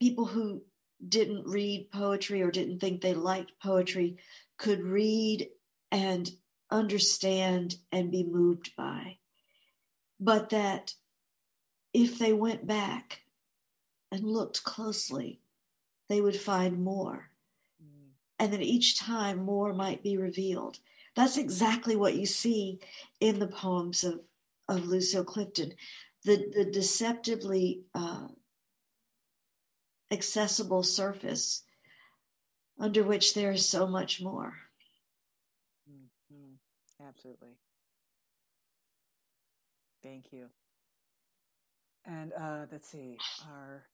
people 0.00 0.24
who 0.24 0.62
didn't 1.08 1.46
read 1.46 1.90
poetry 1.90 2.42
or 2.42 2.50
didn't 2.50 2.80
think 2.80 3.00
they 3.00 3.14
liked 3.14 3.52
poetry 3.62 4.16
could 4.58 4.82
read 4.82 5.48
and 5.90 6.30
understand 6.70 7.76
and 7.90 8.10
be 8.10 8.22
moved 8.22 8.74
by. 8.76 9.16
But 10.20 10.50
that 10.50 10.94
if 11.92 12.18
they 12.18 12.32
went 12.32 12.66
back 12.66 13.22
and 14.12 14.22
looked 14.24 14.62
closely, 14.64 15.40
they 16.08 16.20
would 16.20 16.36
find 16.36 16.82
more. 16.82 17.30
Mm. 17.82 18.10
And 18.38 18.52
that 18.52 18.62
each 18.62 18.98
time 18.98 19.38
more 19.38 19.72
might 19.72 20.02
be 20.02 20.16
revealed. 20.16 20.78
That's 21.16 21.38
exactly 21.38 21.96
what 21.96 22.16
you 22.16 22.26
see 22.26 22.80
in 23.20 23.38
the 23.38 23.48
poems 23.48 24.04
of, 24.04 24.20
of 24.68 24.86
Lucille 24.86 25.24
Clifton. 25.24 25.72
The, 26.24 26.52
the 26.54 26.64
deceptively 26.66 27.80
uh, 27.94 28.28
accessible 30.10 30.82
surface 30.82 31.62
under 32.78 33.02
which 33.02 33.34
there 33.34 33.52
is 33.52 33.68
so 33.68 33.86
much 33.86 34.20
more. 34.22 34.54
Mm-hmm. 35.88 37.06
Absolutely. 37.06 37.56
Thank 40.02 40.32
you. 40.32 40.46
And 42.06 42.32
uh, 42.32 42.66
let's 42.72 42.88
see, 42.88 43.18
our 43.46 43.84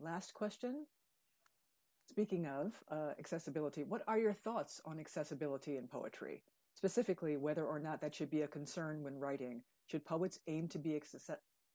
last 0.00 0.34
question. 0.34 0.86
Speaking 2.08 2.46
of 2.46 2.72
uh, 2.90 3.12
accessibility, 3.18 3.82
what 3.82 4.02
are 4.06 4.18
your 4.18 4.32
thoughts 4.32 4.80
on 4.84 5.00
accessibility 5.00 5.76
in 5.76 5.88
poetry? 5.88 6.42
Specifically, 6.74 7.36
whether 7.36 7.64
or 7.64 7.78
not 7.78 8.00
that 8.00 8.14
should 8.14 8.30
be 8.30 8.42
a 8.42 8.48
concern 8.48 9.02
when 9.02 9.18
writing. 9.18 9.62
Should 9.86 10.04
poets 10.04 10.38
aim 10.46 10.68
to 10.68 10.78
be 10.78 11.00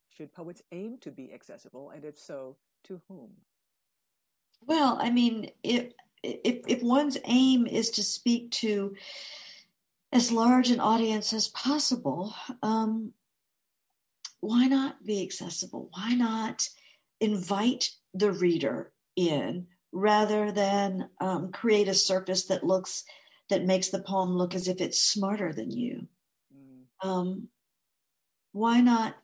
should 0.09 0.33
poets 0.33 0.61
aim 0.71 0.97
to 1.01 1.11
be 1.11 1.33
accessible, 1.33 1.91
and 1.91 2.03
if 2.03 2.17
so, 2.17 2.57
to 2.85 3.01
whom? 3.07 3.29
Well, 4.65 4.97
I 5.01 5.09
mean, 5.09 5.51
if 5.63 5.93
if, 6.21 6.65
if 6.67 6.83
one's 6.83 7.17
aim 7.25 7.65
is 7.65 7.91
to 7.91 8.03
speak 8.03 8.51
to 8.51 8.93
as 10.11 10.31
large 10.31 10.69
an 10.69 10.79
audience 10.79 11.33
as 11.33 11.47
possible, 11.49 12.33
um, 12.61 13.13
why 14.41 14.67
not 14.67 15.05
be 15.05 15.23
accessible? 15.23 15.89
Why 15.93 16.13
not 16.15 16.67
invite 17.19 17.89
the 18.13 18.31
reader 18.31 18.91
in 19.15 19.67
rather 19.91 20.51
than 20.51 21.09
um, 21.19 21.51
create 21.51 21.87
a 21.87 21.93
surface 21.93 22.45
that 22.45 22.63
looks 22.63 23.03
that 23.49 23.65
makes 23.65 23.89
the 23.89 24.01
poem 24.01 24.31
look 24.31 24.53
as 24.55 24.67
if 24.67 24.81
it's 24.81 25.01
smarter 25.01 25.53
than 25.53 25.71
you? 25.71 26.07
Mm. 26.55 27.07
Um, 27.07 27.47
why 28.51 28.81
not 28.81 29.15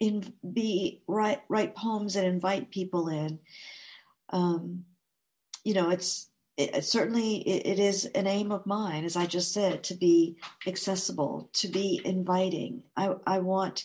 in, 0.00 0.32
be 0.52 1.02
write 1.06 1.42
write 1.48 1.76
poems 1.76 2.16
and 2.16 2.26
invite 2.26 2.70
people 2.70 3.08
in? 3.08 3.38
Um, 4.30 4.84
you 5.64 5.74
know, 5.74 5.90
it's 5.90 6.30
it, 6.56 6.84
certainly 6.84 7.36
it, 7.48 7.66
it 7.66 7.78
is 7.78 8.06
an 8.06 8.26
aim 8.26 8.52
of 8.52 8.66
mine, 8.66 9.04
as 9.04 9.16
I 9.16 9.26
just 9.26 9.52
said, 9.52 9.82
to 9.84 9.94
be 9.94 10.36
accessible, 10.66 11.50
to 11.54 11.68
be 11.68 12.00
inviting. 12.04 12.82
I, 12.96 13.14
I 13.26 13.38
want 13.38 13.84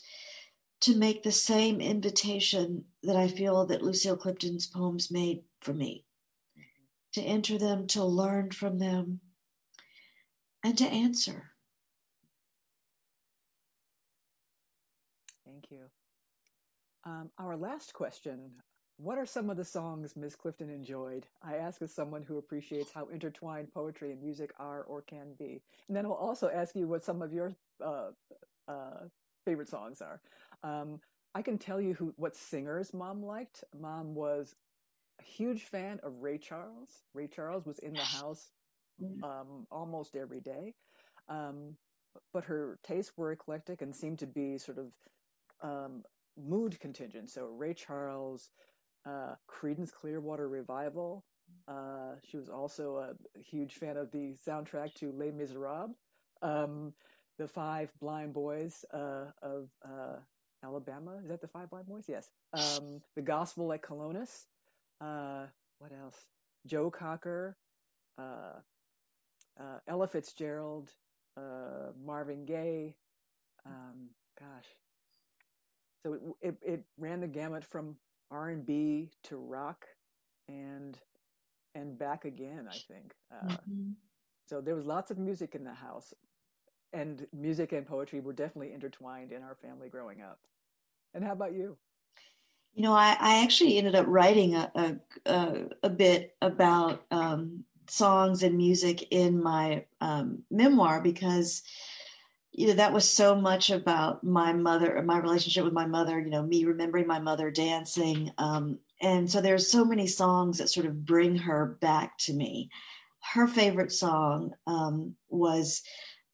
to 0.82 0.95
make 0.97 1.24
the 1.24 1.32
same 1.32 1.80
invitation 1.80 2.86
that 3.03 3.16
I 3.16 3.28
feel 3.28 3.66
that 3.68 3.82
Lucille 3.82 4.18
Clifton's 4.18 4.68
poems 4.68 5.09
made 5.11 5.43
for 5.61 5.74
me 5.74 6.05
to 7.13 7.22
enter 7.22 7.57
them, 7.57 7.88
to 7.88 8.03
learn 8.03 8.51
from 8.51 8.78
them, 8.78 9.22
and 10.63 10.78
to 10.78 10.86
answer. 10.86 11.51
Thank 15.45 15.63
you. 15.70 15.86
Um, 17.06 17.30
our 17.38 17.56
last 17.56 17.93
question 17.93 18.51
what 18.97 19.18
are 19.18 19.26
some 19.26 19.49
of 19.49 19.58
the 19.58 19.66
songs 19.66 20.16
Ms. 20.16 20.36
Clifton 20.38 20.70
enjoyed? 20.70 21.26
I 21.43 21.56
ask 21.56 21.82
as 21.82 21.93
someone 21.93 22.24
who 22.24 22.38
appreciates 22.38 22.91
how 22.93 23.08
intertwined 23.08 23.74
poetry 23.74 24.12
and 24.12 24.22
music 24.22 24.51
are 24.58 24.84
or 24.84 25.01
can 25.01 25.34
be. 25.38 25.62
And 25.88 25.97
then 25.97 26.06
I'll 26.06 26.14
also 26.14 26.49
ask 26.49 26.76
you 26.76 26.88
what 26.88 27.03
some 27.03 27.22
of 27.22 27.34
your 27.34 27.53
uh, 27.84 28.12
uh, 28.70 29.08
favorite 29.43 29.68
songs 29.68 30.01
are. 30.01 30.22
Um, 30.64 31.01
I 31.34 31.41
can 31.41 31.58
tell 31.58 31.82
you 31.82 31.93
who 31.93 32.14
what 32.16 32.38
singers 32.38 32.93
mom 32.93 33.22
liked. 33.22 33.66
Mom 33.78 34.16
was 34.16 34.56
a 35.20 35.24
huge 35.24 35.64
fan 35.64 35.99
of 36.01 36.22
Ray 36.22 36.38
Charles. 36.38 37.03
Ray 37.14 37.28
Charles 37.28 37.66
was 37.66 37.80
in 37.80 37.93
the 37.93 37.99
house 37.99 38.51
mm-hmm. 39.03 39.24
um, 39.26 39.68
almost 39.70 40.16
every 40.16 40.39
day. 40.39 40.74
Um, 41.28 41.76
but 42.34 42.45
her 42.45 42.80
tastes 42.82 43.12
were 43.18 43.34
eclectic 43.34 43.82
and 43.82 43.93
seemed 43.93 44.20
to 44.20 44.28
be 44.28 44.58
sort 44.58 44.78
of 44.78 44.88
um, 45.62 46.03
mood 46.38 46.79
contingent. 46.79 47.29
So 47.29 47.45
Ray 47.45 47.73
Charles, 47.73 48.51
uh, 49.05 49.36
Creedence 49.49 49.91
Clearwater 49.91 50.47
Revival. 50.47 51.23
Uh, 51.67 52.15
she 52.23 52.38
was 52.38 52.49
also 52.49 52.97
a 52.97 53.39
huge 53.39 53.75
fan 53.75 53.97
of 53.97 54.11
the 54.11 54.36
soundtrack 54.47 54.93
to 54.95 55.11
Les 55.11 55.31
Miserables. 55.31 55.95
Um, 56.41 56.93
the 57.38 57.47
Five 57.47 57.91
Blind 57.99 58.33
Boys 58.33 58.86
uh, 58.93 59.25
of 59.41 59.69
uh, 59.83 60.17
Alabama. 60.63 61.17
Is 61.23 61.29
that 61.29 61.41
the 61.41 61.47
Five 61.47 61.69
Blind 61.69 61.88
Boys? 61.88 62.05
Yes. 62.07 62.29
Um, 62.53 63.01
the 63.15 63.21
Gospel 63.21 63.71
at 63.73 63.81
Colonus. 63.81 64.45
Uh, 65.01 65.45
what 65.79 65.91
else? 65.91 66.17
Joe 66.65 66.89
Cocker. 66.89 67.57
Uh, 68.17 68.59
Ella 69.88 70.07
Fitzgerald. 70.07 70.89
Marvin 72.03 72.45
Gaye. 72.45 72.95
Um, 73.65 74.09
gosh. 74.39 74.67
So 76.06 76.36
it, 76.39 76.56
it, 76.62 76.84
ran 76.99 77.22
the 77.22 77.28
gamut 77.28 77.66
from 77.66 77.95
R&B 78.30 79.10
to 79.24 79.38
rock 79.38 79.88
and 80.47 80.95
and 81.74 81.97
back 81.97 82.26
again, 82.26 82.70
I 82.70 82.78
think. 82.93 83.16
Uh, 83.34 83.47
mm-hmm. 83.47 83.89
So 84.47 84.62
there 84.62 84.76
was 84.76 84.86
lots 84.86 85.10
of 85.10 85.18
music 85.18 85.56
in 85.56 85.64
the 85.64 85.74
house, 85.74 86.14
and 86.93 87.26
music 87.34 87.72
and 87.72 87.88
poetry 87.88 88.20
were 88.20 88.34
definitely 88.34 88.72
intertwined 88.72 89.32
in 89.32 89.41
our 89.41 89.56
family 89.56 89.89
growing 89.89 90.22
up. 90.22 90.38
And 91.16 91.24
how 91.24 91.32
about 91.32 91.53
you? 91.53 91.76
You 92.76 92.84
know, 92.84 92.93
I, 92.93 93.18
I 93.20 93.43
actually 93.43 93.80
ended 93.80 93.95
up 93.95 94.06
writing 94.08 94.53
a 94.53 94.72
a, 94.76 94.95
a, 95.26 95.64
a 95.82 95.89
bit 95.89 96.36
about 96.39 97.03
um, 97.10 97.64
songs 97.89 98.43
and 98.43 98.56
music 98.56 99.08
in 99.10 99.41
my 99.41 99.86
um, 100.01 100.43
memoir 100.51 101.01
because 101.01 101.64
you 102.58 102.68
know 102.68 102.74
that 102.74 102.93
was 102.93 103.10
so 103.10 103.36
much 103.36 103.70
about 103.70 104.24
my 104.24 104.53
mother 104.53 105.01
my 105.06 105.18
relationship 105.18 105.64
with 105.64 105.74
my 105.74 105.86
mother 105.86 106.20
you 106.20 106.30
know 106.30 106.41
me 106.41 106.66
remembering 106.66 107.06
my 107.06 107.20
mother 107.20 107.51
dancing 107.51 108.32
um, 108.38 108.80
and 109.01 109.30
so 109.30 109.41
there's 109.41 109.70
so 109.70 109.84
many 109.84 110.08
songs 110.08 110.58
that 110.58 110.70
sort 110.70 110.86
of 110.86 111.06
bring 111.06 111.36
her 111.36 111.78
back 111.82 112.18
to 112.20 112.34
me. 112.34 112.70
Her 113.22 113.47
favorite 113.47 113.91
song 113.91 114.53
um, 114.68 115.16
was 115.30 115.82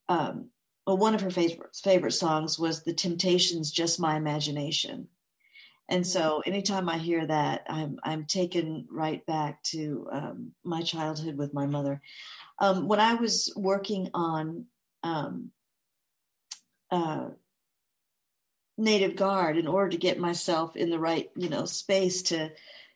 um, 0.09 0.49
well 0.85 0.97
one 0.97 1.15
of 1.15 1.21
her 1.21 1.31
favorite 1.31 1.75
favorite 1.75 2.11
songs 2.11 2.59
was 2.59 2.83
the 2.83 2.93
temptations 2.93 3.71
just 3.71 3.99
my 3.99 4.15
imagination. 4.15 5.07
And 5.89 6.05
so 6.07 6.41
anytime 6.45 6.87
i 6.87 6.97
hear 6.97 7.25
that 7.25 7.65
i'm 7.67 7.99
i'm 8.03 8.25
taken 8.25 8.87
right 8.89 9.25
back 9.25 9.61
to 9.63 10.07
um, 10.11 10.51
my 10.63 10.81
childhood 10.81 11.37
with 11.37 11.53
my 11.53 11.65
mother. 11.65 12.01
Um, 12.59 12.87
when 12.87 12.99
i 12.99 13.15
was 13.15 13.51
working 13.57 14.09
on 14.13 14.65
um, 15.03 15.51
uh, 16.91 17.29
native 18.77 19.15
guard 19.15 19.57
in 19.57 19.67
order 19.67 19.89
to 19.89 19.97
get 19.97 20.19
myself 20.19 20.75
in 20.75 20.89
the 20.89 20.99
right 20.99 21.29
you 21.35 21.49
know 21.49 21.65
space 21.65 22.23
to 22.23 22.49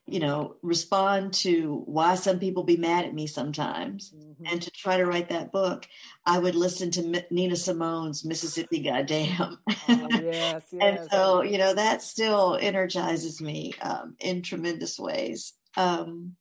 you 0.06 0.20
know 0.20 0.56
respond 0.62 1.32
to 1.32 1.82
why 1.86 2.14
some 2.14 2.38
people 2.38 2.62
be 2.62 2.76
mad 2.76 3.04
at 3.04 3.14
me 3.14 3.26
sometimes 3.26 4.12
mm-hmm. 4.16 4.46
and 4.46 4.62
to 4.62 4.70
try 4.70 4.96
to 4.96 5.06
write 5.06 5.28
that 5.28 5.52
book 5.52 5.86
i 6.24 6.38
would 6.38 6.54
listen 6.54 6.90
to 6.90 7.02
M- 7.02 7.24
nina 7.30 7.56
simone's 7.56 8.24
mississippi 8.24 8.80
goddamn 8.80 9.58
oh, 9.88 10.08
yes, 10.10 10.64
yes. 10.72 10.74
and 10.80 10.98
so 11.10 11.42
you 11.42 11.58
know 11.58 11.74
that 11.74 12.02
still 12.02 12.58
energizes 12.60 13.40
me 13.40 13.72
um, 13.82 14.16
in 14.18 14.42
tremendous 14.42 14.98
ways 14.98 15.52
um, 15.76 16.36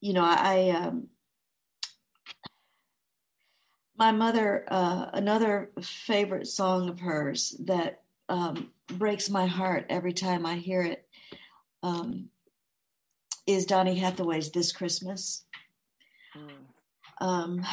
you 0.00 0.12
know 0.12 0.24
i, 0.24 0.36
I 0.36 0.70
um, 0.70 1.08
my 4.02 4.10
mother, 4.10 4.64
uh, 4.66 5.06
another 5.12 5.70
favorite 5.80 6.48
song 6.48 6.88
of 6.88 6.98
hers 6.98 7.54
that 7.60 8.02
um, 8.28 8.72
breaks 8.88 9.30
my 9.30 9.46
heart 9.46 9.86
every 9.88 10.12
time 10.12 10.44
I 10.44 10.56
hear 10.56 10.82
it 10.82 11.06
um, 11.84 12.28
is 13.46 13.64
Donny 13.64 13.94
Hathaway's 13.94 14.50
"This 14.50 14.72
Christmas." 14.72 15.44
Mm. 16.36 17.24
Um, 17.24 17.66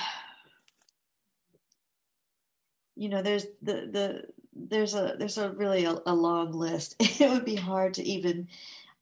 you 2.96 3.10
know, 3.10 3.24
there's 3.24 3.48
the 3.64 3.90
the 3.92 4.24
there's 4.54 4.94
a 4.94 5.16
there's 5.18 5.40
a 5.40 5.50
really 5.50 5.86
a, 5.86 5.98
a 6.06 6.14
long 6.14 6.52
list. 6.52 6.96
it 7.00 7.28
would 7.28 7.44
be 7.44 7.56
hard 7.56 7.96
to 7.96 8.04
even 8.04 8.50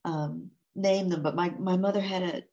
um, 0.05 0.49
name 0.75 1.09
them, 1.09 1.23
but 1.23 1.35
my 1.35 1.49
my 1.59 1.75
mother 1.75 1.99
had 1.99 2.23
a 2.23 2.43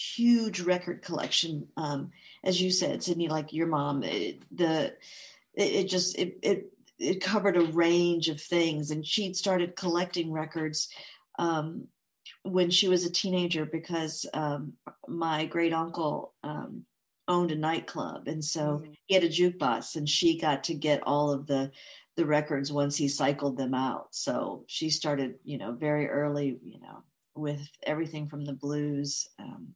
huge 0.00 0.60
record 0.60 1.02
collection. 1.02 1.68
Um, 1.76 2.10
as 2.42 2.60
you 2.60 2.70
said, 2.70 3.02
Sydney, 3.02 3.28
like 3.28 3.52
your 3.52 3.66
mom, 3.66 4.02
it, 4.02 4.42
the 4.50 4.94
it, 5.54 5.72
it 5.72 5.88
just 5.88 6.18
it, 6.18 6.38
it 6.42 6.72
it 6.98 7.22
covered 7.22 7.56
a 7.56 7.62
range 7.62 8.28
of 8.28 8.40
things, 8.40 8.90
and 8.90 9.06
she'd 9.06 9.36
started 9.36 9.76
collecting 9.76 10.32
records 10.32 10.88
um, 11.38 11.88
when 12.42 12.70
she 12.70 12.88
was 12.88 13.04
a 13.04 13.12
teenager 13.12 13.64
because 13.64 14.26
um, 14.34 14.74
my 15.06 15.46
great 15.46 15.72
uncle 15.72 16.34
um, 16.42 16.84
owned 17.28 17.52
a 17.52 17.56
nightclub, 17.56 18.26
and 18.26 18.44
so 18.44 18.60
mm-hmm. 18.60 18.92
he 19.06 19.14
had 19.14 19.24
a 19.24 19.28
jukebox, 19.28 19.96
and 19.96 20.08
she 20.08 20.38
got 20.38 20.64
to 20.64 20.74
get 20.74 21.02
all 21.04 21.32
of 21.32 21.46
the 21.46 21.70
the 22.16 22.26
records 22.26 22.72
once 22.72 22.96
he 22.96 23.08
cycled 23.08 23.56
them 23.56 23.74
out. 23.74 24.08
So 24.10 24.64
she 24.66 24.90
started, 24.90 25.36
you 25.44 25.58
know, 25.58 25.72
very 25.72 26.08
early, 26.08 26.58
you 26.62 26.80
know, 26.80 27.02
with 27.34 27.66
everything 27.82 28.28
from 28.28 28.44
the 28.44 28.52
blues 28.52 29.28
um, 29.38 29.74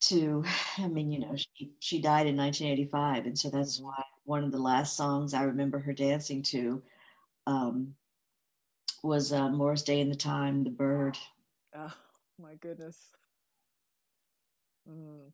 to 0.00 0.44
i 0.78 0.88
mean 0.88 1.10
you 1.10 1.20
know 1.20 1.34
she, 1.36 1.72
she 1.78 2.00
died 2.00 2.26
in 2.26 2.36
1985 2.36 3.26
and 3.26 3.38
so 3.38 3.50
that's 3.50 3.80
why 3.80 4.02
one 4.24 4.44
of 4.44 4.52
the 4.52 4.58
last 4.58 4.96
songs 4.96 5.34
i 5.34 5.42
remember 5.42 5.78
her 5.78 5.92
dancing 5.92 6.42
to 6.42 6.82
um, 7.46 7.94
was 9.02 9.32
uh, 9.32 9.48
morris 9.48 9.82
day 9.82 10.00
and 10.00 10.10
the 10.10 10.16
time 10.16 10.64
the 10.64 10.70
bird 10.70 11.16
oh 11.76 11.92
my 12.40 12.54
goodness 12.54 12.98
mm. 14.88 15.30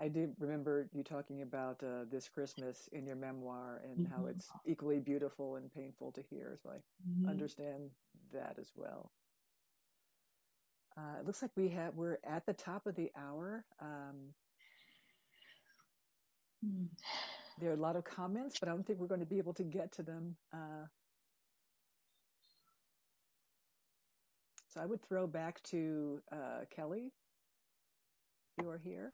i 0.00 0.08
do 0.08 0.30
remember 0.38 0.88
you 0.92 1.02
talking 1.02 1.42
about 1.42 1.82
uh, 1.82 2.04
this 2.10 2.28
christmas 2.28 2.88
in 2.92 3.06
your 3.06 3.16
memoir 3.16 3.80
and 3.84 4.06
mm-hmm. 4.06 4.14
how 4.14 4.26
it's 4.26 4.48
equally 4.66 4.98
beautiful 4.98 5.56
and 5.56 5.72
painful 5.72 6.10
to 6.10 6.22
hear 6.28 6.58
so 6.60 6.70
i 6.70 6.76
mm-hmm. 7.08 7.28
understand 7.28 7.90
that 8.32 8.56
as 8.58 8.72
well 8.74 9.12
uh, 10.96 11.18
it 11.20 11.26
looks 11.26 11.42
like 11.42 11.50
we 11.56 11.68
have 11.70 11.94
we're 11.94 12.18
at 12.24 12.46
the 12.46 12.52
top 12.52 12.86
of 12.86 12.94
the 12.94 13.10
hour. 13.16 13.64
Um. 13.80 14.34
Hmm. 16.64 16.84
There 17.60 17.70
are 17.70 17.74
a 17.74 17.80
lot 17.80 17.96
of 17.96 18.04
comments, 18.04 18.58
but 18.58 18.68
I 18.68 18.72
don't 18.72 18.84
think 18.84 18.98
we're 18.98 19.06
going 19.06 19.20
to 19.20 19.26
be 19.26 19.38
able 19.38 19.54
to 19.54 19.62
get 19.62 19.92
to 19.92 20.02
them. 20.02 20.36
Uh, 20.52 20.86
so 24.72 24.80
I 24.80 24.86
would 24.86 25.00
throw 25.06 25.26
back 25.26 25.62
to 25.64 26.20
uh, 26.32 26.64
Kelly. 26.74 27.12
You 28.60 28.68
are 28.70 28.78
here. 28.78 29.12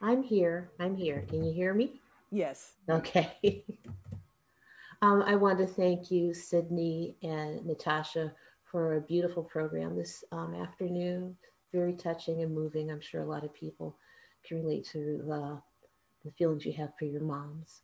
I'm 0.00 0.22
here. 0.22 0.70
I'm 0.80 0.96
here. 0.96 1.24
Can 1.28 1.44
you 1.44 1.52
hear 1.52 1.74
me? 1.74 2.00
Yes. 2.30 2.72
Okay. 2.88 3.64
um, 5.02 5.22
I 5.22 5.36
want 5.36 5.58
to 5.58 5.66
thank 5.66 6.10
you, 6.10 6.32
Sydney 6.32 7.16
and 7.22 7.64
Natasha, 7.66 8.32
for 8.72 8.96
a 8.96 9.00
beautiful 9.02 9.44
program 9.44 9.94
this 9.94 10.24
um, 10.32 10.54
afternoon. 10.54 11.36
Very 11.72 11.92
touching 11.92 12.42
and 12.42 12.54
moving. 12.54 12.90
I'm 12.90 13.02
sure 13.02 13.20
a 13.20 13.26
lot 13.26 13.44
of 13.44 13.54
people 13.54 13.94
can 14.44 14.62
relate 14.64 14.86
to 14.92 15.22
the, 15.26 15.60
the 16.24 16.32
feelings 16.32 16.64
you 16.64 16.72
have 16.72 16.92
for 16.98 17.04
your 17.04 17.20
moms. 17.20 17.82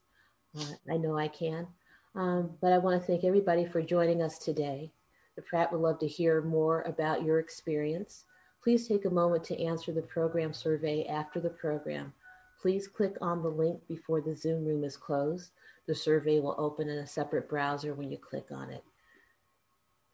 Uh, 0.58 0.64
I 0.90 0.96
know 0.96 1.16
I 1.16 1.28
can. 1.28 1.66
Um, 2.14 2.50
but 2.60 2.72
I 2.72 2.78
want 2.78 3.00
to 3.00 3.06
thank 3.06 3.22
everybody 3.22 3.66
for 3.66 3.82
joining 3.82 4.22
us 4.22 4.38
today. 4.38 4.90
The 5.36 5.42
Pratt 5.42 5.70
would 5.70 5.82
love 5.82 5.98
to 6.00 6.08
hear 6.08 6.42
more 6.42 6.82
about 6.82 7.22
your 7.22 7.38
experience. 7.38 8.24
Please 8.64 8.88
take 8.88 9.04
a 9.04 9.10
moment 9.10 9.44
to 9.44 9.62
answer 9.62 9.92
the 9.92 10.02
program 10.02 10.52
survey 10.52 11.06
after 11.06 11.38
the 11.38 11.50
program. 11.50 12.12
Please 12.60 12.88
click 12.88 13.14
on 13.20 13.42
the 13.42 13.48
link 13.48 13.80
before 13.86 14.20
the 14.20 14.34
Zoom 14.34 14.64
room 14.64 14.82
is 14.82 14.96
closed. 14.96 15.52
The 15.86 15.94
survey 15.94 16.40
will 16.40 16.56
open 16.58 16.88
in 16.88 16.98
a 16.98 17.06
separate 17.06 17.48
browser 17.48 17.94
when 17.94 18.10
you 18.10 18.18
click 18.18 18.46
on 18.50 18.70
it. 18.70 18.82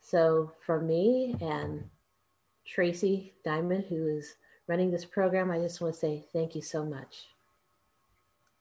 So, 0.05 0.53
from 0.67 0.87
me 0.87 1.35
and 1.41 1.83
Tracy 2.67 3.33
Diamond, 3.43 3.87
who 3.89 4.07
is 4.07 4.35
running 4.69 4.91
this 4.91 5.07
program, 5.07 5.51
I 5.51 5.59
just 5.59 5.81
want 5.81 5.95
to 5.95 6.01
say 6.01 6.27
thank 6.31 6.55
you 6.55 6.61
so 6.61 6.85
much. 6.85 7.29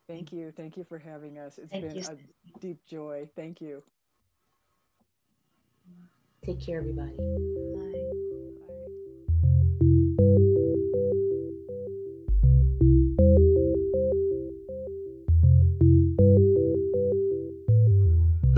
Thank 0.08 0.32
you. 0.32 0.54
Thank 0.56 0.78
you 0.78 0.86
for 0.86 0.98
having 0.98 1.38
us. 1.38 1.58
It's 1.58 1.70
Thank 1.70 1.88
been 1.90 1.98
you. 1.98 2.04
a 2.04 2.60
deep 2.60 2.86
joy. 2.86 3.28
Thank 3.36 3.60
you. 3.60 3.84
Take 6.46 6.66
care, 6.66 6.80
everybody. 6.80 7.18
Bye. 7.18 8.23